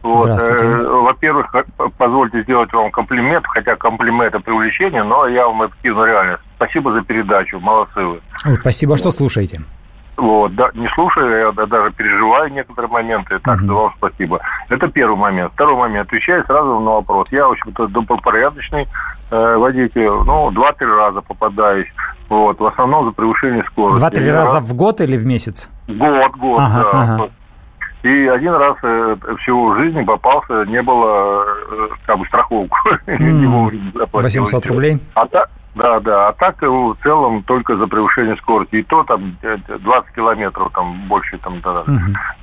Вот, 0.02 0.28
э, 0.28 0.82
во-первых, 0.82 1.50
позвольте 1.96 2.42
сделать 2.42 2.70
вам 2.74 2.90
комплимент, 2.90 3.46
хотя 3.46 3.74
комплимент 3.76 4.34
это 4.34 4.40
привлечение, 4.40 5.02
но 5.02 5.26
я 5.26 5.46
вам 5.46 5.62
объективно 5.62 6.04
реально. 6.04 6.40
Спасибо 6.56 6.92
за 6.92 7.00
передачу, 7.00 7.58
молодцы 7.58 8.00
вы. 8.00 8.20
Спасибо, 8.60 8.98
что 8.98 9.10
слушаете. 9.10 9.60
Вот, 10.16 10.54
да, 10.54 10.70
не 10.74 10.88
слушаю, 10.94 11.52
я 11.56 11.66
даже 11.66 11.90
переживаю 11.92 12.52
некоторые 12.52 12.90
моменты, 12.90 13.38
так 13.40 13.58
что 13.60 13.74
вам 13.74 13.94
спасибо. 13.96 14.40
Это 14.68 14.86
первый 14.88 15.16
момент. 15.16 15.52
Второй 15.54 15.76
момент, 15.76 16.06
отвечаю 16.06 16.44
сразу 16.44 16.78
на 16.78 16.92
вопрос. 16.92 17.32
Я, 17.32 17.48
в 17.48 17.52
общем-то, 17.52 17.88
добропорядочный 17.88 18.86
э, 19.30 19.56
водитель, 19.56 20.10
ну, 20.24 20.50
два-три 20.52 20.86
раза 20.86 21.20
попадаюсь. 21.20 21.88
Вот, 22.28 22.58
в 22.58 22.66
основном 22.66 23.06
за 23.06 23.12
превышение 23.12 23.64
скорости. 23.64 24.00
Два-три 24.00 24.30
раза 24.30 24.58
раз... 24.60 24.70
в 24.70 24.74
год 24.76 25.00
или 25.00 25.16
в 25.16 25.26
месяц? 25.26 25.68
Год, 25.88 26.32
год, 26.36 26.60
ага, 26.60 26.82
да. 26.82 26.90
Ага. 26.92 27.28
И 28.04 28.26
один 28.26 28.52
раз 28.52 28.76
э, 28.82 29.16
всего 29.40 29.70
в 29.70 29.78
жизни 29.78 30.02
попался, 30.02 30.66
не 30.66 30.82
было 30.82 31.42
э, 31.46 31.88
как 32.06 32.18
бы 32.18 32.26
страховку. 32.26 32.76
Mm. 33.06 34.10
800 34.12 34.66
рублей? 34.66 34.98
А 35.14 35.26
так, 35.26 35.48
да, 35.74 36.00
да. 36.00 36.28
А 36.28 36.32
так 36.32 36.60
в 36.60 36.96
целом 37.02 37.42
только 37.44 37.76
за 37.76 37.86
превышение 37.86 38.36
скорости. 38.36 38.76
И 38.76 38.82
то 38.82 39.04
там 39.04 39.36
20 39.42 40.14
километров, 40.14 40.72
там 40.74 41.08
больше 41.08 41.38
там 41.38 41.60
да. 41.60 41.80
Угу. 41.80 41.98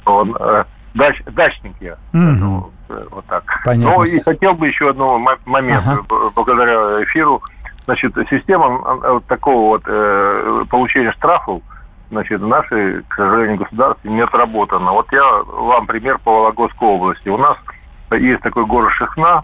Он, 0.05 0.35
э, 0.39 0.63
дач, 0.93 1.21
дачник 1.25 1.73
я. 1.79 1.97
Угу. 2.13 2.71
вот 3.11 3.25
так. 3.25 3.43
Понятно. 3.65 3.97
Ну 3.97 4.03
и 4.03 4.19
хотел 4.23 4.53
бы 4.53 4.67
еще 4.67 4.89
одного 4.89 5.19
момент 5.45 5.83
ага. 5.85 6.03
благодаря 6.35 7.03
эфиру. 7.03 7.41
Значит, 7.85 8.13
система 8.29 9.21
такого 9.27 9.69
вот 9.69 9.83
э, 9.85 10.63
получения 10.69 11.11
штрафов, 11.13 11.61
значит, 12.11 12.41
в 12.41 12.47
нашей, 12.47 13.01
к 13.03 13.15
сожалению, 13.15 13.57
государстве 13.57 14.11
не 14.11 14.21
отработана. 14.21 14.91
Вот 14.91 15.11
я 15.11 15.23
вам 15.43 15.87
пример 15.87 16.19
по 16.19 16.31
Вологодской 16.31 16.87
области. 16.87 17.29
У 17.29 17.37
нас 17.37 17.57
есть 18.11 18.41
такой 18.41 18.65
город 18.65 18.91
Шехна, 18.93 19.43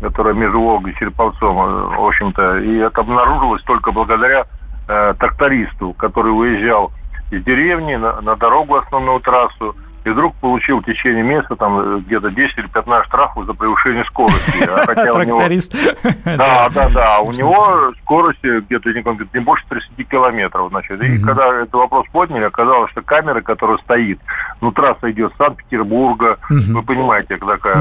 которая 0.00 0.34
между 0.34 0.60
Волгой 0.60 0.92
и 0.92 0.94
Череповцом, 0.96 1.58
э, 1.58 1.96
в 1.96 2.06
общем-то, 2.06 2.58
и 2.58 2.78
это 2.78 3.02
обнаружилось 3.02 3.62
только 3.62 3.92
благодаря 3.92 4.46
э, 4.88 5.14
трактористу, 5.18 5.92
который 5.92 6.32
выезжал 6.32 6.90
из 7.30 7.44
деревни 7.44 7.94
на, 7.94 8.20
на 8.20 8.36
дорогу 8.36 8.76
основную 8.76 9.20
трассу, 9.20 9.76
и 10.04 10.10
вдруг 10.10 10.34
получил 10.36 10.80
в 10.80 10.84
течение 10.84 11.22
месяца 11.22 11.54
там 11.56 12.00
где-то 12.00 12.30
10 12.30 12.58
или 12.58 12.66
15 12.66 13.08
штрафов 13.08 13.46
за 13.46 13.54
превышение 13.54 14.04
скорости. 14.04 14.64
А 14.64 14.86
Тракторист. 15.12 15.76
Да, 16.24 16.68
да, 16.70 16.88
да. 16.94 17.20
У 17.20 17.32
него 17.32 17.92
скорость 18.02 18.42
где-то 18.42 18.90
не 18.92 19.40
больше 19.40 19.64
30 19.68 20.08
километров. 20.08 20.70
Значит. 20.70 21.00
И 21.02 21.18
когда 21.18 21.62
этот 21.62 21.74
вопрос 21.74 22.06
подняли, 22.12 22.44
оказалось, 22.44 22.90
что 22.90 23.02
камера, 23.02 23.40
которая 23.40 23.78
стоит, 23.78 24.18
ну, 24.60 24.72
трасса 24.72 25.10
идет 25.10 25.32
с 25.34 25.36
Санкт-Петербурга, 25.36 26.38
вы 26.48 26.82
понимаете, 26.82 27.36
такая 27.36 27.76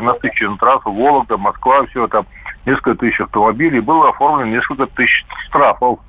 насыщенная 0.00 0.56
трасса, 0.56 0.88
Вологда, 0.88 1.36
Москва, 1.36 1.84
все 1.86 2.06
там, 2.08 2.26
несколько 2.66 2.94
тысяч 2.94 3.20
автомобилей, 3.20 3.80
было 3.80 4.10
оформлено 4.10 4.50
несколько 4.50 4.86
тысяч 4.86 5.24
штрафов 5.48 6.00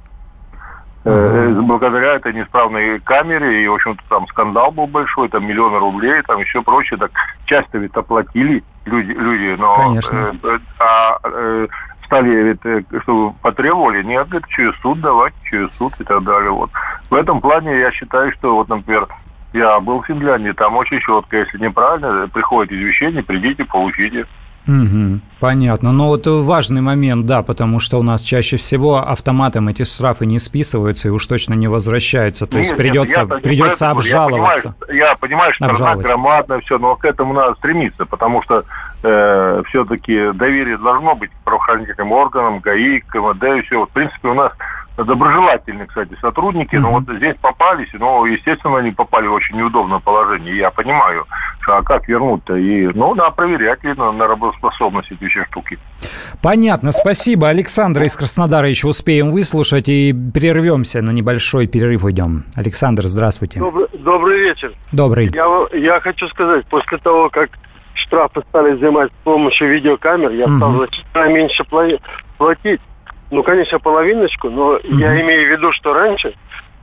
uh 1.06 1.62
благодаря 1.62 2.16
этой 2.16 2.34
неисправной 2.34 3.00
камере, 3.00 3.64
и, 3.64 3.68
в 3.68 3.74
общем-то, 3.74 4.02
там 4.10 4.28
скандал 4.28 4.72
был 4.72 4.88
большой, 4.88 5.30
там 5.30 5.46
миллионы 5.46 5.80
рублей, 5.80 6.22
там 6.24 6.40
еще 6.40 6.62
прочее, 6.62 6.98
так 6.98 7.12
часто 7.46 7.78
ведь 7.78 7.96
оплатили 7.96 8.64
люди, 8.86 9.12
люди 9.12 9.56
но... 9.60 9.74
Конечно. 9.76 10.34
Э, 10.44 10.58
а 10.80 11.18
э, 11.24 11.68
стали 12.06 12.30
ведь, 12.30 12.66
э, 12.66 12.84
чтобы 13.02 13.34
потребовали, 13.42 14.04
нет, 14.04 14.28
это 14.32 14.48
через 14.50 14.76
суд 14.82 15.00
давать, 15.02 15.34
через 15.44 15.72
суд 15.78 15.94
и 16.00 16.04
так 16.04 16.24
далее, 16.24 16.52
вот. 16.52 16.70
В 17.10 17.16
этом 17.16 17.42
плане 17.42 17.80
я 17.80 17.92
считаю, 17.92 18.32
что, 18.34 18.56
вот, 18.56 18.70
например, 18.70 19.08
я 19.54 19.80
был 19.80 20.02
в 20.02 20.06
Финляндии, 20.06 20.52
там 20.52 20.76
очень 20.76 21.00
четко, 21.00 21.38
если 21.38 21.58
неправильно 21.60 22.28
приходит 22.28 22.74
извещение, 22.74 23.24
придите, 23.24 23.64
получите. 23.66 24.26
Угу, 24.68 25.20
понятно. 25.40 25.92
Но 25.92 26.08
вот 26.08 26.26
важный 26.26 26.82
момент, 26.82 27.26
да, 27.26 27.44
потому 27.44 27.80
что 27.80 28.00
у 28.00 28.04
нас 28.04 28.22
чаще 28.24 28.58
всего 28.58 28.98
автоматом 28.98 29.68
эти 29.68 29.84
штрафы 29.84 30.26
не 30.26 30.40
списываются 30.40 31.08
и 31.10 31.12
уж 31.12 31.26
точно 31.28 31.54
не 31.54 31.68
возвращаются. 31.68 32.48
То 32.48 32.58
нет, 32.58 32.66
есть 32.66 32.78
придется, 32.78 33.22
нет, 33.22 33.44
придется 33.44 33.90
обжаловаться. 33.92 34.76
Я 34.80 34.86
понимаю, 34.88 35.10
я 35.10 35.16
понимаю 35.16 35.54
что 35.54 35.74
страна 35.74 35.96
громадная, 35.96 36.60
все, 36.62 36.78
но 36.80 36.96
к 36.96 37.06
этому 37.06 37.34
надо 37.34 37.56
стремиться, 37.56 38.06
потому 38.06 38.42
что 38.44 38.64
э, 39.04 39.64
все-таки 39.68 40.32
доверие 40.34 40.78
должно 40.78 41.16
быть 41.16 41.30
к 41.30 41.44
правоохранительным 41.44 42.12
органам, 42.12 42.60
ГАИ, 42.60 43.02
КМД 43.02 43.44
и 43.44 43.62
все. 43.62 43.86
В 43.86 43.90
принципе, 43.90 44.30
у 44.30 44.34
нас 44.34 44.52
доброжелательные, 45.04 45.88
кстати, 45.88 46.16
сотрудники, 46.22 46.76
но 46.76 46.92
вот 46.92 47.04
здесь 47.18 47.36
попались, 47.42 47.90
но, 47.94 48.26
естественно, 48.26 48.78
они 48.78 48.92
попали 48.92 49.28
в 49.28 49.34
очень 49.34 49.58
неудобное 49.58 50.00
положение. 50.00 50.58
Я 50.58 50.72
понимаю, 50.72 51.26
что 51.62 51.78
а 51.78 51.84
как 51.84 52.08
вернуть-то? 52.08 52.56
И, 52.56 52.88
ну, 52.94 53.14
да, 53.16 53.30
проверять 53.32 53.84
на, 53.84 54.12
на 54.12 54.28
работоспособность 54.28 55.12
эти 55.12 55.28
все 55.28 55.44
штуки. 55.46 55.78
Понятно, 56.42 56.92
спасибо. 56.92 57.50
Александра 57.50 58.06
из 58.06 58.16
Краснодара 58.16 58.70
еще 58.70 58.88
успеем 58.88 59.32
выслушать 59.32 59.90
и 59.90 60.14
прервемся 60.34 61.02
на 61.02 61.12
небольшой 61.12 61.68
перерыв 61.68 62.04
уйдем. 62.04 62.46
Александр, 62.56 63.04
здравствуйте. 63.04 63.60
Добрый, 63.60 63.88
добрый 63.94 64.40
вечер. 64.40 64.72
Добрый. 64.92 65.30
Я, 65.34 65.48
я 65.74 66.00
хочу 66.00 66.28
сказать, 66.30 66.66
после 66.68 66.98
того, 67.00 67.30
как 67.30 67.50
штрафы 67.96 68.42
стали 68.50 68.76
взимать 68.76 69.12
с 69.12 69.24
помощью 69.24 69.70
видеокамер, 69.72 70.32
я 70.32 70.46
угу. 70.46 70.58
стал 70.58 70.74
значительно 70.74 71.34
меньше 71.34 71.64
платить. 72.38 72.82
Ну, 73.32 73.44
конечно, 73.44 73.80
половиночку, 73.80 74.50
но 74.50 74.76
угу. 74.76 74.98
я 74.98 75.20
имею 75.22 75.48
в 75.48 75.52
виду, 75.52 75.72
что 75.72 75.94
раньше 75.94 76.36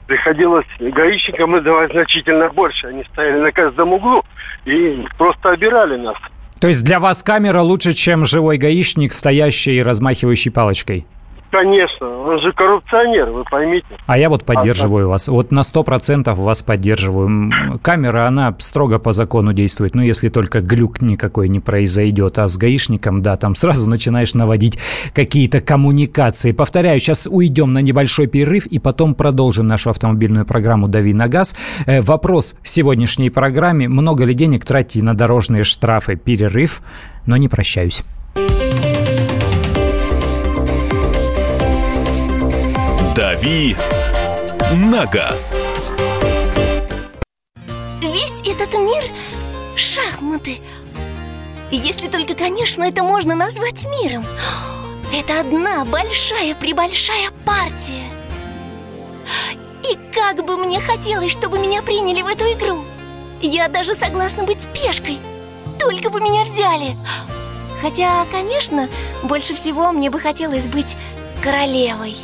приходилось 0.06 0.66
гаишникам 0.80 1.52
выдавать 1.52 1.92
значительно 1.92 2.48
больше. 2.50 2.88
Они 2.88 3.04
стояли 3.12 3.40
на 3.40 3.52
каждом 3.52 3.92
углу 3.92 4.24
и 4.64 5.04
просто 5.16 5.50
обирали 5.50 5.96
нас. 5.96 6.16
То 6.60 6.68
есть 6.68 6.84
для 6.84 7.00
вас 7.00 7.22
камера 7.22 7.60
лучше, 7.60 7.92
чем 7.92 8.24
живой 8.24 8.56
гаишник, 8.56 9.12
стоящий 9.12 9.76
и 9.76 9.82
размахивающий 9.82 10.52
палочкой? 10.52 11.06
Конечно, 11.52 12.08
он 12.08 12.40
же 12.40 12.50
коррупционер, 12.54 13.28
вы 13.28 13.44
поймите. 13.44 13.86
А 14.06 14.16
я 14.16 14.30
вот 14.30 14.42
поддерживаю 14.46 15.04
а, 15.04 15.10
вас. 15.10 15.28
Вот 15.28 15.52
на 15.52 15.62
сто 15.64 15.84
процентов 15.84 16.38
вас 16.38 16.62
поддерживаю. 16.62 17.52
Камера, 17.82 18.26
она 18.26 18.56
строго 18.58 18.98
по 18.98 19.12
закону 19.12 19.52
действует. 19.52 19.94
Ну, 19.94 20.00
если 20.00 20.30
только 20.30 20.62
глюк 20.62 21.02
никакой 21.02 21.50
не 21.50 21.60
произойдет. 21.60 22.38
А 22.38 22.48
с 22.48 22.56
гаишником, 22.56 23.20
да, 23.20 23.36
там 23.36 23.54
сразу 23.54 23.86
начинаешь 23.86 24.32
наводить 24.32 24.78
какие-то 25.14 25.60
коммуникации. 25.60 26.52
Повторяю, 26.52 26.98
сейчас 27.00 27.28
уйдем 27.30 27.74
на 27.74 27.82
небольшой 27.82 28.28
перерыв 28.28 28.64
и 28.64 28.78
потом 28.78 29.14
продолжим 29.14 29.66
нашу 29.66 29.90
автомобильную 29.90 30.46
программу 30.46 30.88
«Дави 30.88 31.12
на 31.12 31.28
газ». 31.28 31.54
Э, 31.84 32.00
вопрос 32.00 32.54
сегодняшней 32.62 33.28
программе. 33.28 33.90
Много 33.90 34.24
ли 34.24 34.32
денег 34.32 34.64
тратите 34.64 35.04
на 35.04 35.12
дорожные 35.12 35.64
штрафы? 35.64 36.16
Перерыв, 36.16 36.80
но 37.26 37.36
не 37.36 37.48
прощаюсь. 37.48 38.04
«Дави 43.42 43.76
на 44.72 45.04
газ». 45.06 45.58
Весь 48.00 48.40
этот 48.42 48.72
мир– 48.74 49.02
шахматы. 49.76 50.60
Если 51.72 52.06
только, 52.06 52.36
конечно, 52.36 52.84
это 52.84 53.02
можно 53.02 53.34
назвать 53.34 53.84
миром. 54.00 54.24
Это 55.12 55.40
одна 55.40 55.84
большая-пребольшая 55.84 57.30
партия. 57.44 58.12
И 59.90 59.98
как 60.14 60.46
бы 60.46 60.56
мне 60.56 60.78
хотелось, 60.78 61.32
чтобы 61.32 61.58
меня 61.58 61.82
приняли 61.82 62.22
в 62.22 62.28
эту 62.28 62.44
игру. 62.44 62.84
Я 63.40 63.66
даже 63.66 63.96
согласна 63.96 64.44
быть 64.44 64.68
пешкой. 64.72 65.18
Только 65.80 66.10
бы 66.10 66.20
меня 66.20 66.44
взяли. 66.44 66.96
Хотя, 67.80 68.24
конечно, 68.30 68.88
больше 69.24 69.52
всего 69.54 69.90
мне 69.90 70.10
бы 70.10 70.20
хотелось 70.20 70.68
быть 70.68 70.96
королевой. 71.42 72.16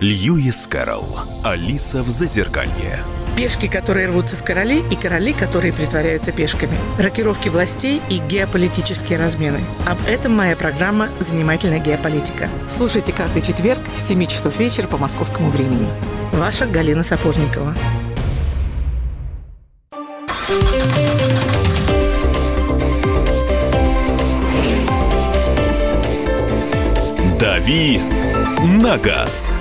Льюис 0.00 0.66
Кэрролл. 0.66 1.20
Алиса 1.44 2.02
в 2.02 2.08
Зазеркалье. 2.08 2.98
Пешки, 3.36 3.68
которые 3.68 4.08
рвутся 4.08 4.36
в 4.36 4.42
короли, 4.42 4.82
и 4.90 4.96
короли, 4.96 5.32
которые 5.32 5.72
притворяются 5.72 6.32
пешками. 6.32 6.76
Рокировки 6.98 7.48
властей 7.48 8.02
и 8.10 8.18
геополитические 8.18 9.18
размены. 9.18 9.60
Об 9.86 9.98
этом 10.08 10.32
моя 10.32 10.56
программа 10.56 11.10
«Занимательная 11.20 11.78
геополитика». 11.78 12.48
Слушайте 12.68 13.12
каждый 13.12 13.42
четверг 13.42 13.80
с 13.94 14.08
7 14.08 14.26
часов 14.26 14.58
вечера 14.58 14.88
по 14.88 14.96
московскому 14.96 15.48
времени. 15.48 15.88
Ваша 16.32 16.66
Галина 16.66 17.04
Сапожникова. 17.04 17.74
«Дави 27.38 28.00
на 28.64 28.98
газ». 28.98 29.52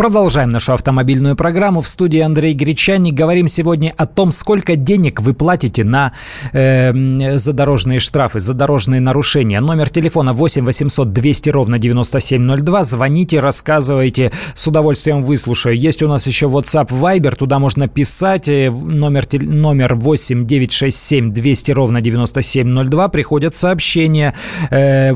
Продолжаем 0.00 0.48
нашу 0.48 0.72
автомобильную 0.72 1.36
программу. 1.36 1.82
В 1.82 1.86
студии 1.86 2.20
Андрей 2.20 2.54
Гречаник. 2.54 3.12
Говорим 3.12 3.48
сегодня 3.48 3.92
о 3.98 4.06
том, 4.06 4.32
сколько 4.32 4.74
денег 4.74 5.20
вы 5.20 5.34
платите 5.34 5.84
на 5.84 6.14
э, 6.54 7.36
задорожные 7.36 7.98
штрафы, 7.98 8.40
задорожные 8.40 9.02
нарушения. 9.02 9.60
Номер 9.60 9.90
телефона 9.90 10.32
8 10.32 10.64
800 10.64 11.12
200 11.12 11.50
ровно 11.50 11.78
9702. 11.78 12.84
Звоните, 12.84 13.40
рассказывайте. 13.40 14.32
С 14.54 14.66
удовольствием 14.66 15.22
выслушаю. 15.22 15.76
Есть 15.76 16.02
у 16.02 16.08
нас 16.08 16.26
еще 16.26 16.46
WhatsApp, 16.46 16.88
Viber. 16.88 17.36
Туда 17.36 17.58
можно 17.58 17.86
писать. 17.86 18.48
Э, 18.48 18.70
номер, 18.70 19.26
номер 19.32 19.96
8 19.96 20.46
967 20.46 21.30
200 21.30 21.72
ровно 21.72 22.00
9702. 22.00 23.08
Приходят 23.08 23.54
сообщения. 23.54 24.34
Э, 24.70 25.12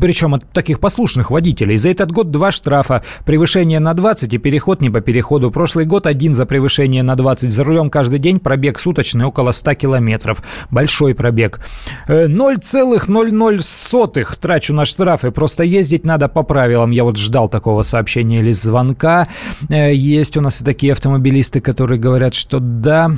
причем 0.00 0.32
от 0.32 0.50
таких 0.52 0.80
послушных 0.80 1.30
водителей. 1.30 1.76
За 1.76 1.90
этот 1.90 2.12
год 2.12 2.30
два 2.30 2.50
штрафа. 2.50 3.02
Превышение 3.26 3.78
на 3.78 3.92
2 3.92 4.05
20 4.06 4.34
и 4.34 4.38
переход 4.38 4.80
не 4.80 4.88
по 4.88 5.00
переходу. 5.00 5.50
Прошлый 5.50 5.84
год 5.84 6.06
один 6.06 6.32
за 6.32 6.46
превышение 6.46 7.02
на 7.02 7.16
20. 7.16 7.52
За 7.52 7.64
рулем 7.64 7.90
каждый 7.90 8.20
день 8.20 8.38
пробег 8.38 8.78
суточный 8.78 9.24
около 9.24 9.50
100 9.50 9.74
километров. 9.74 10.44
Большой 10.70 11.12
пробег. 11.12 11.58
0,00 12.06 14.14
э, 14.14 14.24
трачу 14.40 14.74
на 14.74 14.84
штрафы. 14.84 15.32
Просто 15.32 15.64
ездить 15.64 16.04
надо 16.04 16.28
по 16.28 16.44
правилам. 16.44 16.92
Я 16.92 17.02
вот 17.02 17.16
ждал 17.16 17.48
такого 17.48 17.82
сообщения 17.82 18.38
или 18.38 18.52
звонка. 18.52 19.26
Э, 19.70 19.92
есть 19.92 20.36
у 20.36 20.40
нас 20.40 20.60
и 20.60 20.64
такие 20.64 20.92
автомобилисты, 20.92 21.60
которые 21.60 21.98
говорят, 21.98 22.34
что 22.34 22.60
да, 22.60 23.10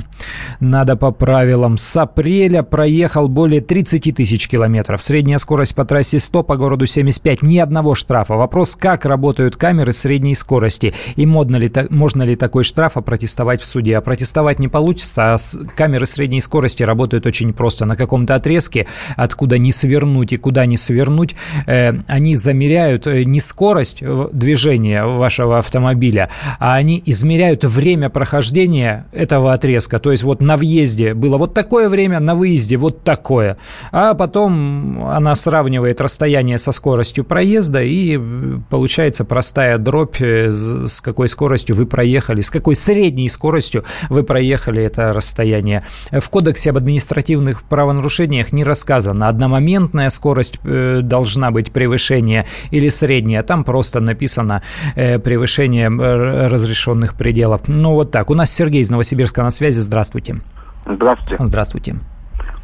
надо 0.59 0.95
по 0.95 1.11
правилам. 1.11 1.77
С 1.77 1.97
апреля 1.97 2.63
проехал 2.63 3.27
более 3.27 3.61
30 3.61 4.15
тысяч 4.15 4.47
километров. 4.47 5.03
Средняя 5.03 5.37
скорость 5.37 5.75
по 5.75 5.85
трассе 5.85 6.19
100, 6.19 6.41
по 6.41 6.57
городу 6.57 6.87
75. 6.87 7.43
Ни 7.43 7.59
одного 7.59 7.93
штрафа. 7.93 8.33
Вопрос, 8.33 8.75
как 8.75 9.05
работают 9.05 9.55
камеры 9.55 9.93
средней 9.93 10.33
скорости 10.33 10.78
скорости. 10.79 10.93
И 11.15 11.25
модно 11.25 11.57
ли, 11.57 11.71
можно 11.89 12.23
ли 12.23 12.35
такой 12.35 12.63
штраф 12.63 12.97
опротестовать 12.97 13.61
в 13.61 13.65
суде? 13.65 13.97
А 13.97 14.01
протестовать 14.01 14.59
не 14.59 14.67
получится, 14.67 15.33
а 15.33 15.37
камеры 15.75 16.05
средней 16.05 16.41
скорости 16.41 16.83
работают 16.83 17.25
очень 17.25 17.53
просто. 17.53 17.85
На 17.85 17.95
каком-то 17.95 18.35
отрезке, 18.35 18.87
откуда 19.15 19.57
не 19.57 19.71
свернуть 19.71 20.33
и 20.33 20.37
куда 20.37 20.65
не 20.65 20.77
свернуть, 20.77 21.35
э, 21.67 21.93
они 22.07 22.35
замеряют 22.35 23.07
э, 23.07 23.23
не 23.23 23.39
скорость 23.39 24.03
движения 24.33 25.05
вашего 25.05 25.57
автомобиля, 25.57 26.29
а 26.59 26.75
они 26.75 27.01
измеряют 27.05 27.63
время 27.63 28.09
прохождения 28.09 29.05
этого 29.11 29.53
отрезка. 29.53 29.99
То 29.99 30.11
есть 30.11 30.23
вот 30.23 30.41
на 30.41 30.57
въезде 30.57 31.13
было 31.13 31.37
вот 31.37 31.53
такое 31.53 31.89
время, 31.89 32.19
на 32.19 32.35
выезде 32.35 32.77
вот 32.77 33.03
такое. 33.03 33.57
А 33.91 34.13
потом 34.13 35.03
она 35.05 35.35
сравнивает 35.35 36.01
расстояние 36.01 36.57
со 36.59 36.71
скоростью 36.71 37.23
проезда 37.23 37.81
и 37.81 38.17
э, 38.17 38.59
получается 38.69 39.25
простая 39.25 39.77
дробь 39.77 40.21
с 40.59 41.01
какой 41.01 41.29
скоростью 41.29 41.75
вы 41.75 41.85
проехали, 41.85 42.41
с 42.41 42.49
какой 42.49 42.75
средней 42.75 43.29
скоростью 43.29 43.83
вы 44.09 44.23
проехали 44.23 44.83
это 44.83 45.13
расстояние. 45.13 45.83
В 46.11 46.29
Кодексе 46.29 46.71
об 46.71 46.77
административных 46.77 47.63
правонарушениях 47.63 48.51
не 48.51 48.63
рассказано, 48.63 49.27
одномоментная 49.27 50.09
скорость 50.09 50.59
э, 50.63 51.01
должна 51.01 51.51
быть 51.51 51.71
превышение 51.71 52.45
или 52.71 52.89
средняя. 52.89 53.43
Там 53.43 53.63
просто 53.63 53.99
написано 53.99 54.61
э, 54.95 55.19
превышение 55.19 55.89
разрешенных 55.89 57.15
пределов. 57.15 57.67
Ну 57.67 57.93
вот 57.93 58.11
так. 58.11 58.29
У 58.29 58.35
нас 58.35 58.51
Сергей 58.51 58.81
из 58.81 58.89
Новосибирска 58.89 59.43
на 59.43 59.51
связи. 59.51 59.79
Здравствуйте. 59.79 60.37
Здравствуйте. 60.85 61.43
Здравствуйте. 61.43 61.95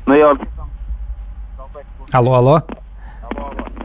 Ну, 0.05 0.13
я... 0.13 0.33
Алло, 2.11 2.33
алло. 2.35 2.63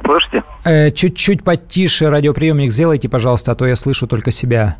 Слышите? 0.04 0.39
Э, 0.64 0.90
чуть-чуть 0.90 1.42
потише 1.42 2.10
радиоприемник 2.10 2.70
сделайте, 2.70 3.08
пожалуйста, 3.08 3.52
а 3.52 3.54
то 3.54 3.66
я 3.66 3.76
слышу 3.76 4.06
только 4.06 4.30
себя. 4.30 4.76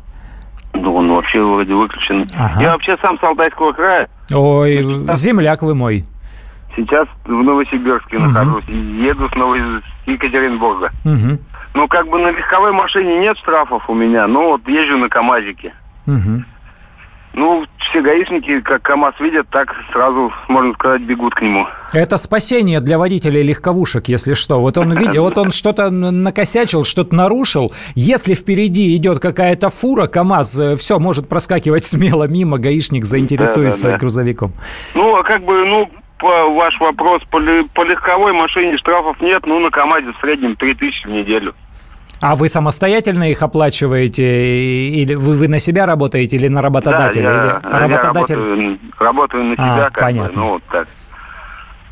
Ну, 0.73 0.95
он 0.95 1.09
вообще 1.09 1.43
вроде 1.43 1.73
выключен. 1.73 2.27
Ага. 2.33 2.61
Я 2.61 2.71
вообще 2.73 2.97
сам 3.01 3.17
с 3.19 3.23
Алтайского 3.23 3.73
края. 3.73 4.07
Ой, 4.33 4.77
сейчас, 4.77 5.19
земляк 5.19 5.61
вы 5.63 5.75
мой. 5.75 6.05
Сейчас 6.75 7.07
в 7.25 7.31
Новосибирске 7.31 8.17
угу. 8.17 8.25
нахожусь. 8.27 8.65
Еду 8.67 9.27
с, 9.29 9.35
Ново... 9.35 9.57
с 9.57 10.07
Екатеринбурга. 10.07 10.91
Угу. 11.03 11.39
Ну, 11.73 11.87
как 11.87 12.07
бы 12.07 12.19
на 12.19 12.31
легковой 12.31 12.71
машине 12.71 13.19
нет 13.19 13.37
штрафов 13.37 13.89
у 13.89 13.93
меня, 13.93 14.27
но 14.27 14.51
вот 14.51 14.67
езжу 14.67 14.97
на 14.97 15.09
КАМАЗике. 15.09 15.73
Угу. 16.07 16.43
Ну, 17.33 17.65
все 17.77 18.01
гаишники, 18.01 18.59
как 18.61 18.81
КАМАЗ 18.81 19.15
видят, 19.21 19.47
так 19.49 19.73
сразу, 19.93 20.33
можно 20.49 20.73
сказать, 20.73 21.01
бегут 21.01 21.33
к 21.33 21.41
нему. 21.41 21.65
Это 21.93 22.17
спасение 22.17 22.81
для 22.81 22.97
водителей 22.97 23.41
легковушек, 23.41 24.09
если 24.09 24.33
что. 24.33 24.59
Вот 24.59 24.77
он 24.77 24.97
видел, 24.97 25.23
вот 25.23 25.37
он 25.37 25.51
что-то 25.51 25.89
накосячил, 25.89 26.83
что-то 26.83 27.15
нарушил. 27.15 27.71
Если 27.95 28.33
впереди 28.33 28.95
идет 28.97 29.19
какая-то 29.19 29.69
фура, 29.69 30.07
КАМАЗ, 30.07 30.59
э, 30.59 30.75
все, 30.75 30.99
может 30.99 31.29
проскакивать 31.29 31.85
смело 31.85 32.27
мимо, 32.27 32.57
гаишник 32.57 33.05
заинтересуется 33.05 33.83
да, 33.83 33.89
да, 33.89 33.93
да. 33.93 33.99
грузовиком. 33.99 34.53
Ну, 34.93 35.15
а 35.15 35.23
как 35.23 35.43
бы, 35.43 35.65
ну, 35.65 35.89
по 36.19 36.49
ваш 36.49 36.79
вопрос, 36.79 37.23
по, 37.31 37.39
по 37.73 37.83
легковой 37.83 38.33
машине 38.33 38.77
штрафов 38.77 39.21
нет, 39.21 39.45
ну, 39.45 39.59
на 39.59 39.71
КАМАЗе 39.71 40.11
в 40.11 40.21
среднем 40.21 40.55
3000 40.55 41.07
в 41.07 41.09
неделю. 41.09 41.55
А 42.21 42.35
вы 42.35 42.49
самостоятельно 42.49 43.31
их 43.31 43.41
оплачиваете? 43.41 44.23
Или 45.01 45.15
вы, 45.15 45.35
вы 45.35 45.47
на 45.47 45.57
себя 45.57 45.87
работаете 45.87 46.35
или 46.35 46.47
на 46.47 46.61
работодателя? 46.61 47.23
Да, 47.23 47.31
я, 47.31 47.77
или 47.77 47.83
работодатель... 47.83 48.35
я 48.35 48.45
работаю, 48.45 48.79
работаю 48.99 49.43
на 49.45 49.55
себя. 49.55 49.85
А, 49.87 49.89
как 49.89 49.99
понятно. 49.99 50.33
Бы, 50.33 50.39
ну, 50.39 50.49
вот 50.49 50.63
так. 50.71 50.87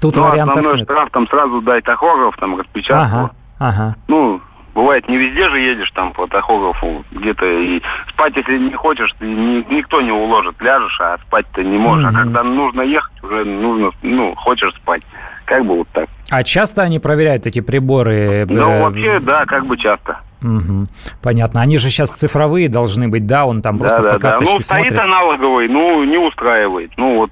Тут 0.02 0.16
ну, 0.16 0.24
вариантов 0.24 0.58
основной 0.58 0.80
нет. 0.80 0.88
штраф 0.88 1.10
там 1.12 1.28
сразу 1.28 1.62
дай 1.62 1.82
тахограф, 1.82 2.38
там 2.38 2.60
распечатку. 2.60 3.18
Ага, 3.18 3.32
ага. 3.58 3.96
Ну, 4.08 4.40
бывает, 4.76 5.10
не 5.10 5.18
везде 5.18 5.50
же 5.50 5.60
едешь 5.60 5.92
там 5.92 6.14
по 6.14 6.28
тахографу 6.28 7.04
где-то. 7.12 7.46
И 7.46 7.82
спать, 8.10 8.36
если 8.36 8.60
не 8.60 8.74
хочешь, 8.76 9.12
ты, 9.18 9.26
ни, 9.26 9.66
никто 9.74 10.00
не 10.00 10.12
уложит. 10.12 10.62
Ляжешь, 10.62 11.02
а 11.02 11.18
спать-то 11.28 11.64
не 11.64 11.78
можешь. 11.80 12.06
Mm-hmm. 12.06 12.20
А 12.20 12.24
когда 12.24 12.44
нужно 12.44 12.82
ехать, 12.82 13.24
уже 13.24 13.46
нужно, 13.46 13.92
ну, 14.04 14.36
хочешь 14.36 14.74
спать. 14.76 15.02
Как 15.46 15.66
бы 15.66 15.80
вот 15.80 15.88
так. 15.92 16.08
А 16.30 16.44
часто 16.44 16.84
они 16.84 17.00
проверяют 17.00 17.48
эти 17.48 17.60
приборы? 17.60 18.46
Ну, 18.48 18.70
э, 18.70 18.82
вообще, 18.82 19.20
да, 19.20 19.46
как 19.46 19.66
бы 19.66 19.78
часто. 19.78 20.20
Угу. 20.42 20.88
Понятно. 21.22 21.62
Они 21.62 21.78
же 21.78 21.90
сейчас 21.90 22.12
цифровые 22.12 22.70
должны 22.70 23.08
быть, 23.08 23.26
да? 23.26 23.46
Он 23.46 23.62
там 23.62 23.78
просто 23.78 24.02
да, 24.02 24.14
по 24.14 24.20
карточке 24.20 24.46
да. 24.46 24.58
Ну, 24.58 24.62
смотрит. 24.62 24.92
стоит 24.92 25.00
аналоговый, 25.02 25.68
ну, 25.68 26.04
не 26.04 26.18
устраивает. 26.18 26.92
Ну, 26.98 27.18
вот, 27.18 27.32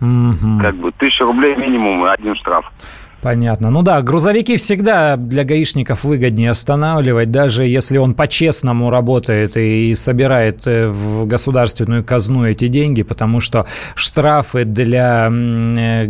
угу. 0.00 0.60
как 0.60 0.74
бы, 0.76 0.92
тысяча 0.92 1.24
рублей 1.24 1.56
минимум 1.56 2.06
и 2.06 2.08
один 2.08 2.34
штраф. 2.36 2.64
Понятно. 3.22 3.70
Ну 3.70 3.82
да, 3.82 4.00
грузовики 4.00 4.56
всегда 4.56 5.16
для 5.16 5.44
гаишников 5.44 6.04
выгоднее 6.04 6.50
останавливать, 6.50 7.30
даже 7.30 7.66
если 7.66 7.98
он 7.98 8.14
по-честному 8.14 8.88
работает 8.88 9.58
и 9.58 9.94
собирает 9.94 10.66
э, 10.66 10.88
в 10.88 11.26
государственную 11.26 12.02
казну 12.02 12.46
эти 12.46 12.68
деньги, 12.68 13.02
потому 13.02 13.40
что 13.40 13.66
штрафы 13.94 14.64
для, 14.64 15.28
э, 15.30 16.06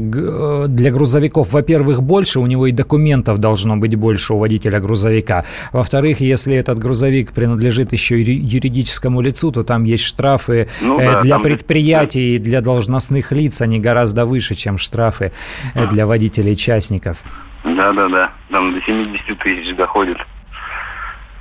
для 0.69 0.91
грузовиков, 0.93 1.53
во-первых, 1.53 2.01
больше, 2.01 2.39
у 2.39 2.47
него 2.47 2.69
и 2.69 2.73
документов 2.73 3.39
должно 3.39 3.77
быть 3.77 3.97
больше 3.97 4.35
у 4.35 4.39
водителя 4.39 4.79
грузовика. 4.79 5.45
Во-вторых, 5.73 6.21
если 6.21 6.55
этот 6.55 6.79
грузовик 6.79 7.33
принадлежит 7.33 7.93
еще 7.93 8.23
и 8.23 8.33
юридическому 8.33 9.21
лицу, 9.21 9.51
то 9.51 9.65
там 9.65 9.83
есть 9.83 10.05
штрафы 10.05 10.69
ну, 10.81 11.01
э, 11.01 11.15
да, 11.15 11.21
для 11.21 11.39
предприятий 11.41 12.37
и 12.37 12.39
для 12.39 12.61
должностных 12.61 13.33
лиц, 13.33 13.63
они 13.63 13.81
гораздо 13.81 14.27
выше, 14.27 14.55
чем 14.55 14.79
штрафы 14.79 15.33
для 15.75 16.07
водителей 16.07 16.55
частников 16.55 17.00
участников. 17.01 17.19
Да-да-да, 17.65 18.31
там 18.51 18.73
до 18.75 18.81
70 18.81 19.39
тысяч 19.39 19.77
доходит. 19.77 20.19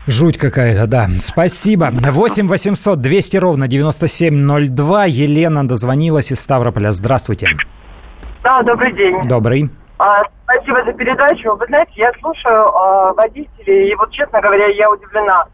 Жуть 0.07 0.37
какая-то, 0.37 0.87
да. 0.87 1.07
Спасибо. 1.19 1.89
8 1.91 2.47
800 2.47 2.99
200 2.99 3.37
ровно 3.37 3.67
9702. 3.67 5.05
Елена 5.05 5.67
дозвонилась 5.67 6.31
из 6.31 6.39
Ставрополя. 6.39 6.91
Здравствуйте. 6.91 7.49
Да, 8.43 8.63
добрый 8.63 8.93
день. 8.93 9.21
Добрый. 9.23 9.69
А, 9.99 10.23
спасибо 10.43 10.83
за 10.85 10.93
передачу. 10.93 11.55
Вы 11.55 11.65
знаете, 11.67 11.91
я 11.97 12.11
слушаю 12.21 12.75
а, 12.75 13.13
водителей, 13.13 13.91
и 13.91 13.95
вот, 13.95 14.11
честно 14.11 14.41
говоря, 14.41 14.67
я 14.67 14.89
удивлена. 14.89 15.45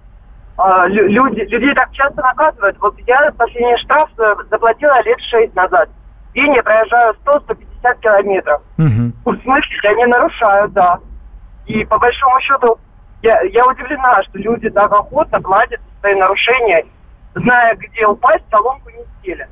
А, 0.57 0.87
люди, 0.87 1.41
людей 1.41 1.73
так 1.73 1.91
часто 1.91 2.21
наказывают. 2.21 2.77
Вот 2.79 2.95
я 3.07 3.31
последний 3.37 3.77
штраф 3.77 4.09
заплатила 4.49 5.03
лет 5.03 5.19
шесть 5.29 5.55
назад. 5.55 5.89
День 6.35 6.53
я 6.53 6.61
проезжаю 6.63 7.15
100-150 7.25 7.65
50 7.85 7.99
километров. 7.99 8.61
Угу. 8.77 9.31
В 9.31 9.41
смысле, 9.41 9.89
они 9.89 10.05
нарушают, 10.05 10.73
да. 10.73 10.99
И 11.65 11.85
по 11.85 11.97
большому 11.97 12.39
счету, 12.41 12.77
я, 13.21 13.41
я 13.41 13.65
удивлена, 13.65 14.23
что 14.23 14.37
люди 14.39 14.69
так 14.69 14.91
охотно 14.91 15.41
платят 15.41 15.79
свои 15.99 16.15
нарушения, 16.15 16.85
зная, 17.35 17.75
где 17.75 18.05
упасть, 18.05 18.43
соломку 18.49 18.89
не 18.89 19.03
стелят. 19.19 19.49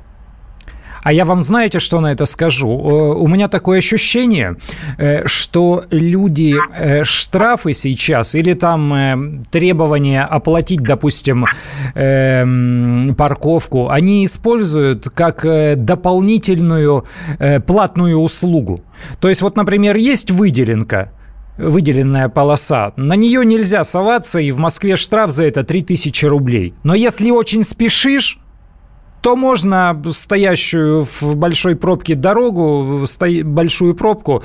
А 1.04 1.12
я 1.12 1.26
вам 1.26 1.42
знаете, 1.42 1.80
что 1.80 2.00
на 2.00 2.12
это 2.12 2.24
скажу? 2.24 2.70
Э, 2.70 3.14
у 3.14 3.28
меня 3.28 3.48
такое 3.48 3.78
ощущение, 3.78 4.56
э, 4.96 5.26
что 5.26 5.84
люди 5.90 6.56
э, 6.56 7.04
штрафы 7.04 7.74
сейчас 7.74 8.34
или 8.34 8.54
там 8.54 9.42
требования 9.50 10.22
оплатить, 10.22 10.82
допустим, 10.82 11.44
парковку, 13.16 13.90
они 13.90 14.24
используют 14.24 15.08
как 15.10 15.44
дополнительную 15.76 17.04
платную 17.66 18.18
услугу. 18.18 18.80
То 19.20 19.28
есть 19.28 19.42
вот, 19.42 19.56
например, 19.56 19.96
есть 19.96 20.30
выделенка, 20.30 21.12
выделенная 21.58 22.28
полоса. 22.28 22.92
На 22.96 23.16
нее 23.16 23.44
нельзя 23.44 23.84
соваться, 23.84 24.38
и 24.38 24.50
в 24.52 24.58
Москве 24.58 24.96
штраф 24.96 25.30
за 25.30 25.44
это 25.44 25.62
3000 25.64 26.24
рублей. 26.26 26.74
Но 26.82 26.94
если 26.94 27.30
очень 27.30 27.62
спешишь, 27.62 28.38
то 29.24 29.36
можно 29.36 30.02
стоящую 30.12 31.02
в 31.04 31.34
большой 31.36 31.76
пробке 31.76 32.14
дорогу, 32.14 33.06
большую 33.44 33.94
пробку, 33.94 34.44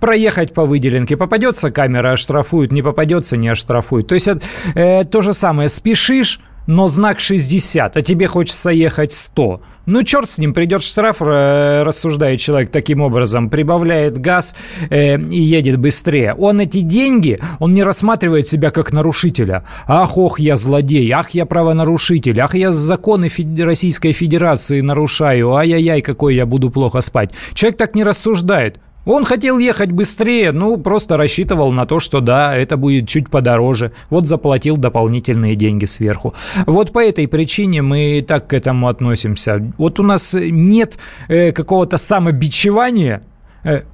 проехать 0.00 0.52
по 0.52 0.66
выделенке. 0.66 1.16
Попадется 1.16 1.70
камера, 1.70 2.12
оштрафуют, 2.12 2.70
не 2.70 2.82
попадется, 2.82 3.38
не 3.38 3.48
оштрафуют. 3.48 4.08
То 4.08 4.14
есть 4.14 4.28
это, 4.28 4.42
э, 4.74 5.04
то 5.04 5.22
же 5.22 5.32
самое, 5.32 5.70
спешишь, 5.70 6.40
но 6.66 6.88
знак 6.88 7.20
60, 7.20 7.96
а 7.96 8.02
тебе 8.02 8.26
хочется 8.26 8.68
ехать 8.68 9.14
100. 9.14 9.62
Ну, 9.90 10.02
черт 10.02 10.28
с 10.28 10.36
ним, 10.36 10.52
придет 10.52 10.82
штраф, 10.82 11.22
рассуждает 11.22 12.40
человек 12.40 12.70
таким 12.70 13.00
образом, 13.00 13.48
прибавляет 13.48 14.18
газ 14.18 14.54
э, 14.90 15.18
и 15.18 15.40
едет 15.40 15.78
быстрее. 15.78 16.34
Он 16.34 16.60
эти 16.60 16.82
деньги, 16.82 17.40
он 17.58 17.72
не 17.72 17.82
рассматривает 17.82 18.46
себя 18.46 18.70
как 18.70 18.92
нарушителя. 18.92 19.64
Ах, 19.86 20.18
ох, 20.18 20.38
я 20.38 20.56
злодей, 20.56 21.10
ах, 21.12 21.30
я 21.30 21.46
правонарушитель, 21.46 22.38
ах, 22.38 22.54
я 22.54 22.70
законы 22.70 23.30
Российской 23.60 24.12
Федерации 24.12 24.82
нарушаю, 24.82 25.54
ай-яй-яй, 25.54 26.02
какой 26.02 26.34
я 26.34 26.44
буду 26.44 26.68
плохо 26.70 27.00
спать. 27.00 27.30
Человек 27.54 27.78
так 27.78 27.94
не 27.94 28.04
рассуждает. 28.04 28.80
Он 29.08 29.24
хотел 29.24 29.58
ехать 29.58 29.90
быстрее, 29.90 30.52
ну, 30.52 30.76
просто 30.76 31.16
рассчитывал 31.16 31.72
на 31.72 31.86
то, 31.86 31.98
что 31.98 32.20
да, 32.20 32.54
это 32.54 32.76
будет 32.76 33.08
чуть 33.08 33.30
подороже. 33.30 33.92
Вот 34.10 34.26
заплатил 34.26 34.76
дополнительные 34.76 35.56
деньги 35.56 35.86
сверху. 35.86 36.34
Вот 36.66 36.92
по 36.92 37.02
этой 37.02 37.26
причине 37.26 37.80
мы 37.80 38.22
так 38.28 38.48
к 38.48 38.52
этому 38.52 38.86
относимся. 38.86 39.72
Вот 39.78 39.98
у 39.98 40.02
нас 40.02 40.36
нет 40.38 40.98
э, 41.28 41.52
какого-то 41.52 41.96
самобичевания, 41.96 43.22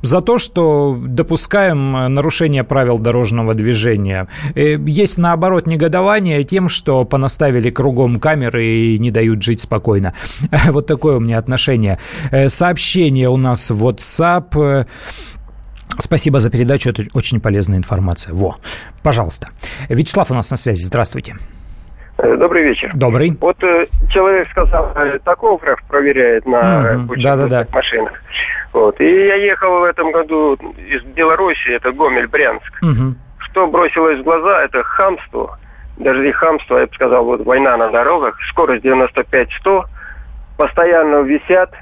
за 0.02 0.20
то, 0.20 0.38
что 0.38 0.98
допускаем 1.00 1.96
э, 1.96 2.08
нарушение 2.08 2.64
правил 2.64 2.98
дорожного 2.98 3.54
движения. 3.54 4.28
Э, 4.54 4.76
есть, 4.86 5.18
наоборот, 5.18 5.66
негодование 5.66 6.44
тем, 6.44 6.68
что 6.68 7.04
понаставили 7.04 7.70
кругом 7.70 8.20
камеры 8.20 8.64
и 8.64 8.98
не 8.98 9.10
дают 9.10 9.42
жить 9.42 9.60
спокойно. 9.60 10.14
Вот 10.74 10.86
такое 10.86 11.16
у 11.16 11.20
меня 11.20 11.38
отношение. 11.38 11.98
Сообщение 12.48 13.28
у 13.28 13.36
нас 13.36 13.70
в 13.70 13.84
WhatsApp. 13.86 14.86
Спасибо 15.98 16.40
за 16.40 16.50
передачу, 16.50 16.90
это 16.90 17.04
очень 17.12 17.40
полезная 17.40 17.78
информация. 17.78 18.34
Во, 18.34 18.56
пожалуйста. 19.02 19.48
Вячеслав 19.88 20.30
у 20.30 20.34
нас 20.34 20.50
на 20.50 20.56
связи, 20.56 20.82
здравствуйте. 20.82 21.34
Добрый 22.16 22.64
вечер. 22.64 22.90
Добрый. 22.94 23.36
Вот 23.40 23.62
э, 23.62 23.86
человек 24.10 24.48
сказал, 24.48 24.92
э, 24.96 25.18
тахограф 25.24 25.82
проверяет 25.88 26.46
на 26.46 27.04
угу. 27.04 27.14
да, 27.16 27.36
да, 27.36 27.46
да. 27.46 27.66
машинах. 27.72 28.12
Вот. 28.74 29.00
И 29.00 29.04
я 29.04 29.36
ехал 29.36 29.78
в 29.78 29.84
этом 29.84 30.10
году 30.10 30.54
из 30.76 31.02
Беларуси, 31.04 31.68
это 31.68 31.90
Гомель-Брянск. 31.90 32.82
Угу. 32.82 33.14
Что 33.38 33.66
бросилось 33.68 34.18
в 34.18 34.24
глаза, 34.24 34.64
это 34.64 34.82
хамство. 34.82 35.58
Даже 35.96 36.20
не 36.26 36.32
хамство, 36.32 36.78
я 36.78 36.86
бы 36.86 36.94
сказал, 36.94 37.24
вот 37.24 37.44
война 37.46 37.76
на 37.76 37.88
дорогах. 37.90 38.36
Скорость 38.50 38.84
95-100. 38.84 39.84
Постоянно 40.58 41.22
висят 41.22 41.72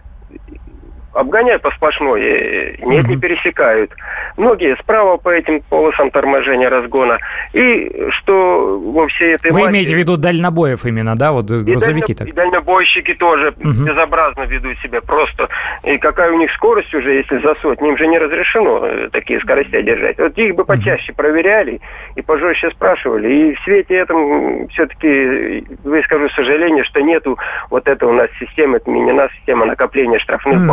обгоняют 1.12 1.62
по 1.62 1.70
сплошной, 1.72 2.22
э, 2.22 2.76
нет, 2.82 3.06
не 3.08 3.16
пересекают. 3.16 3.92
Многие 4.36 4.76
справа 4.76 5.16
по 5.16 5.28
этим 5.28 5.60
полосам 5.68 6.10
торможения 6.10 6.68
разгона. 6.68 7.18
И 7.52 8.08
что 8.10 8.78
во 8.78 9.06
всей 9.08 9.34
этой 9.34 9.50
Вы 9.50 9.60
массе... 9.60 9.72
имеете 9.72 9.94
в 9.94 9.98
виду 9.98 10.16
дальнобоев 10.16 10.84
именно, 10.84 11.16
да, 11.16 11.32
вот 11.32 11.46
грузовики 11.46 12.12
и 12.12 12.14
так? 12.14 12.28
И 12.28 12.32
дальнобойщики 12.32 13.14
тоже 13.14 13.50
угу. 13.50 13.84
безобразно 13.84 14.42
ведут 14.42 14.78
себя 14.78 15.00
просто. 15.00 15.48
И 15.84 15.98
какая 15.98 16.32
у 16.32 16.38
них 16.38 16.50
скорость 16.52 16.94
уже, 16.94 17.12
если 17.12 17.38
за 17.38 17.54
сотню, 17.56 17.90
им 17.90 17.98
же 17.98 18.06
не 18.06 18.18
разрешено 18.18 18.86
э, 18.86 19.08
такие 19.12 19.40
скорости 19.40 19.82
держать. 19.82 20.18
Вот 20.18 20.36
их 20.38 20.54
бы 20.54 20.64
почаще 20.64 21.12
угу. 21.12 21.18
проверяли 21.18 21.80
и 22.16 22.22
пожестче 22.22 22.70
спрашивали. 22.70 23.32
И 23.32 23.54
в 23.54 23.60
свете 23.60 23.96
этом 23.96 24.68
все-таки 24.68 25.64
выскажу 25.84 26.28
сожаление, 26.30 26.84
что 26.84 27.00
нету 27.00 27.38
вот 27.70 27.86
этого 27.86 28.10
у 28.10 28.14
нас 28.14 28.28
системы, 28.40 28.76
отменена 28.76 29.28
система 29.36 29.66
накопления 29.66 30.18
штрафных 30.18 30.60
угу. 30.60 30.66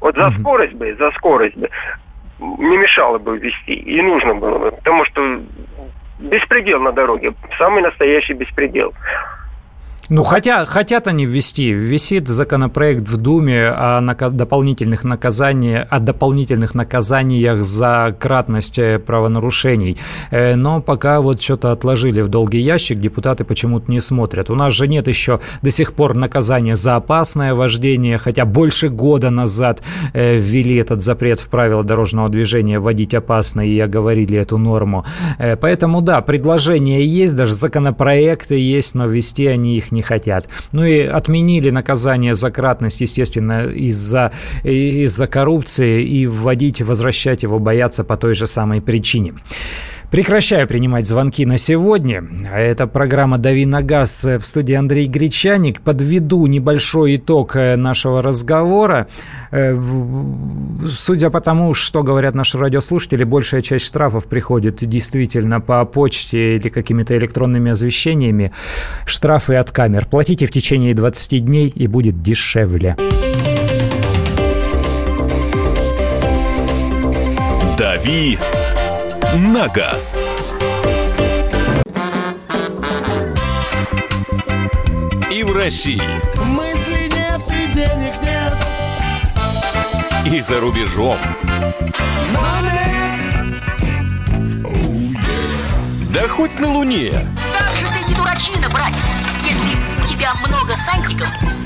Вот 0.00 0.16
за 0.16 0.30
скорость 0.30 0.74
бы, 0.74 0.94
за 0.94 1.10
скорость 1.12 1.56
бы 1.56 1.68
не 2.38 2.76
мешало 2.76 3.18
бы 3.18 3.38
вести, 3.38 3.74
и 3.74 4.00
нужно 4.00 4.34
было 4.34 4.58
бы, 4.58 4.70
потому 4.72 5.04
что 5.04 5.40
беспредел 6.18 6.80
на 6.80 6.92
дороге, 6.92 7.34
самый 7.58 7.82
настоящий 7.82 8.34
беспредел. 8.34 8.94
Ну, 10.12 10.24
хотя, 10.24 10.64
хотят 10.64 11.06
они 11.06 11.24
ввести. 11.24 11.70
Висит 11.70 12.26
законопроект 12.26 13.08
в 13.08 13.16
Думе 13.16 13.68
о 13.68 14.00
нака- 14.00 14.30
дополнительных 14.30 15.04
наказаниях, 15.04 15.86
о 15.88 16.00
дополнительных 16.00 16.74
наказаниях 16.74 17.64
за 17.64 18.16
кратность 18.18 18.80
э, 18.80 18.98
правонарушений. 18.98 19.98
Э, 20.32 20.56
но 20.56 20.80
пока 20.82 21.20
вот 21.20 21.40
что-то 21.40 21.70
отложили 21.70 22.22
в 22.22 22.28
долгий 22.28 22.58
ящик, 22.58 22.98
депутаты 22.98 23.44
почему-то 23.44 23.88
не 23.88 24.00
смотрят. 24.00 24.50
У 24.50 24.56
нас 24.56 24.72
же 24.72 24.88
нет 24.88 25.06
еще 25.06 25.38
до 25.62 25.70
сих 25.70 25.92
пор 25.92 26.14
наказания 26.14 26.74
за 26.74 26.96
опасное 26.96 27.54
вождение, 27.54 28.18
хотя 28.18 28.44
больше 28.44 28.88
года 28.88 29.30
назад 29.30 29.80
э, 30.12 30.40
ввели 30.40 30.74
этот 30.74 31.02
запрет 31.02 31.38
в 31.38 31.48
правила 31.48 31.84
дорожного 31.84 32.28
движения 32.28 32.80
водить 32.80 33.14
опасно 33.14 33.60
и 33.60 33.78
оговорили 33.78 34.36
эту 34.36 34.58
норму. 34.58 35.04
Поэтому 35.60 36.00
да, 36.00 36.20
предложения 36.20 37.04
есть, 37.06 37.36
даже 37.36 37.52
законопроекты 37.52 38.56
есть, 38.56 38.96
но 38.96 39.06
ввести 39.06 39.46
они 39.46 39.76
их 39.76 39.92
не 39.92 39.99
не 40.00 40.02
хотят. 40.02 40.48
Ну 40.72 40.84
и 40.84 41.00
отменили 41.00 41.70
наказание 41.70 42.34
за 42.34 42.50
кратность, 42.50 43.02
естественно, 43.02 43.66
из-за 43.66 44.32
из 44.64 45.20
коррупции 45.28 46.02
и 46.02 46.26
вводить, 46.26 46.82
возвращать 46.82 47.42
его 47.42 47.58
боятся 47.58 48.04
по 48.04 48.16
той 48.16 48.34
же 48.34 48.46
самой 48.46 48.80
причине. 48.80 49.34
Прекращаю 50.10 50.66
принимать 50.66 51.06
звонки 51.06 51.46
на 51.46 51.56
сегодня. 51.56 52.24
Это 52.52 52.88
программа 52.88 53.38
«Дави 53.38 53.64
на 53.64 53.80
газ» 53.80 54.24
в 54.24 54.44
студии 54.44 54.74
Андрей 54.74 55.06
Гречаник. 55.06 55.80
Подведу 55.82 56.46
небольшой 56.46 57.14
итог 57.14 57.54
э, 57.54 57.76
нашего 57.76 58.20
разговора. 58.20 59.06
Э, 59.52 59.80
судя 60.92 61.30
по 61.30 61.38
тому, 61.38 61.74
что 61.74 62.02
говорят 62.02 62.34
наши 62.34 62.58
радиослушатели, 62.58 63.22
большая 63.22 63.62
часть 63.62 63.84
штрафов 63.84 64.24
приходит 64.26 64.78
действительно 64.80 65.60
по 65.60 65.84
почте 65.84 66.56
или 66.56 66.68
какими-то 66.68 67.16
электронными 67.16 67.70
извещениями. 67.70 68.50
Штрафы 69.06 69.54
от 69.54 69.70
камер. 69.70 70.06
Платите 70.06 70.46
в 70.46 70.50
течение 70.50 70.92
20 70.92 71.44
дней 71.44 71.68
и 71.68 71.86
будет 71.86 72.20
дешевле. 72.20 72.96
«Дави 77.78 78.38
на 79.34 79.68
газ». 79.68 80.22
И 85.30 85.42
в 85.44 85.52
России. 85.56 86.02
Мысли 86.44 87.08
нет 87.08 87.40
и 87.48 87.72
денег 87.72 88.14
нет. 88.22 88.56
И 90.26 90.40
за 90.40 90.58
рубежом. 90.60 91.16
Да 96.12 96.26
хоть 96.26 96.58
на 96.58 96.68
Луне. 96.68 97.12
Как 97.56 97.76
же 97.76 97.86
ты 97.86 98.08
не 98.08 98.14
дурачина, 98.14 98.68
братец, 98.68 98.96
если 99.44 100.02
у 100.02 100.06
тебя 100.06 100.34
много 100.44 100.74
сантиков, 100.74 101.28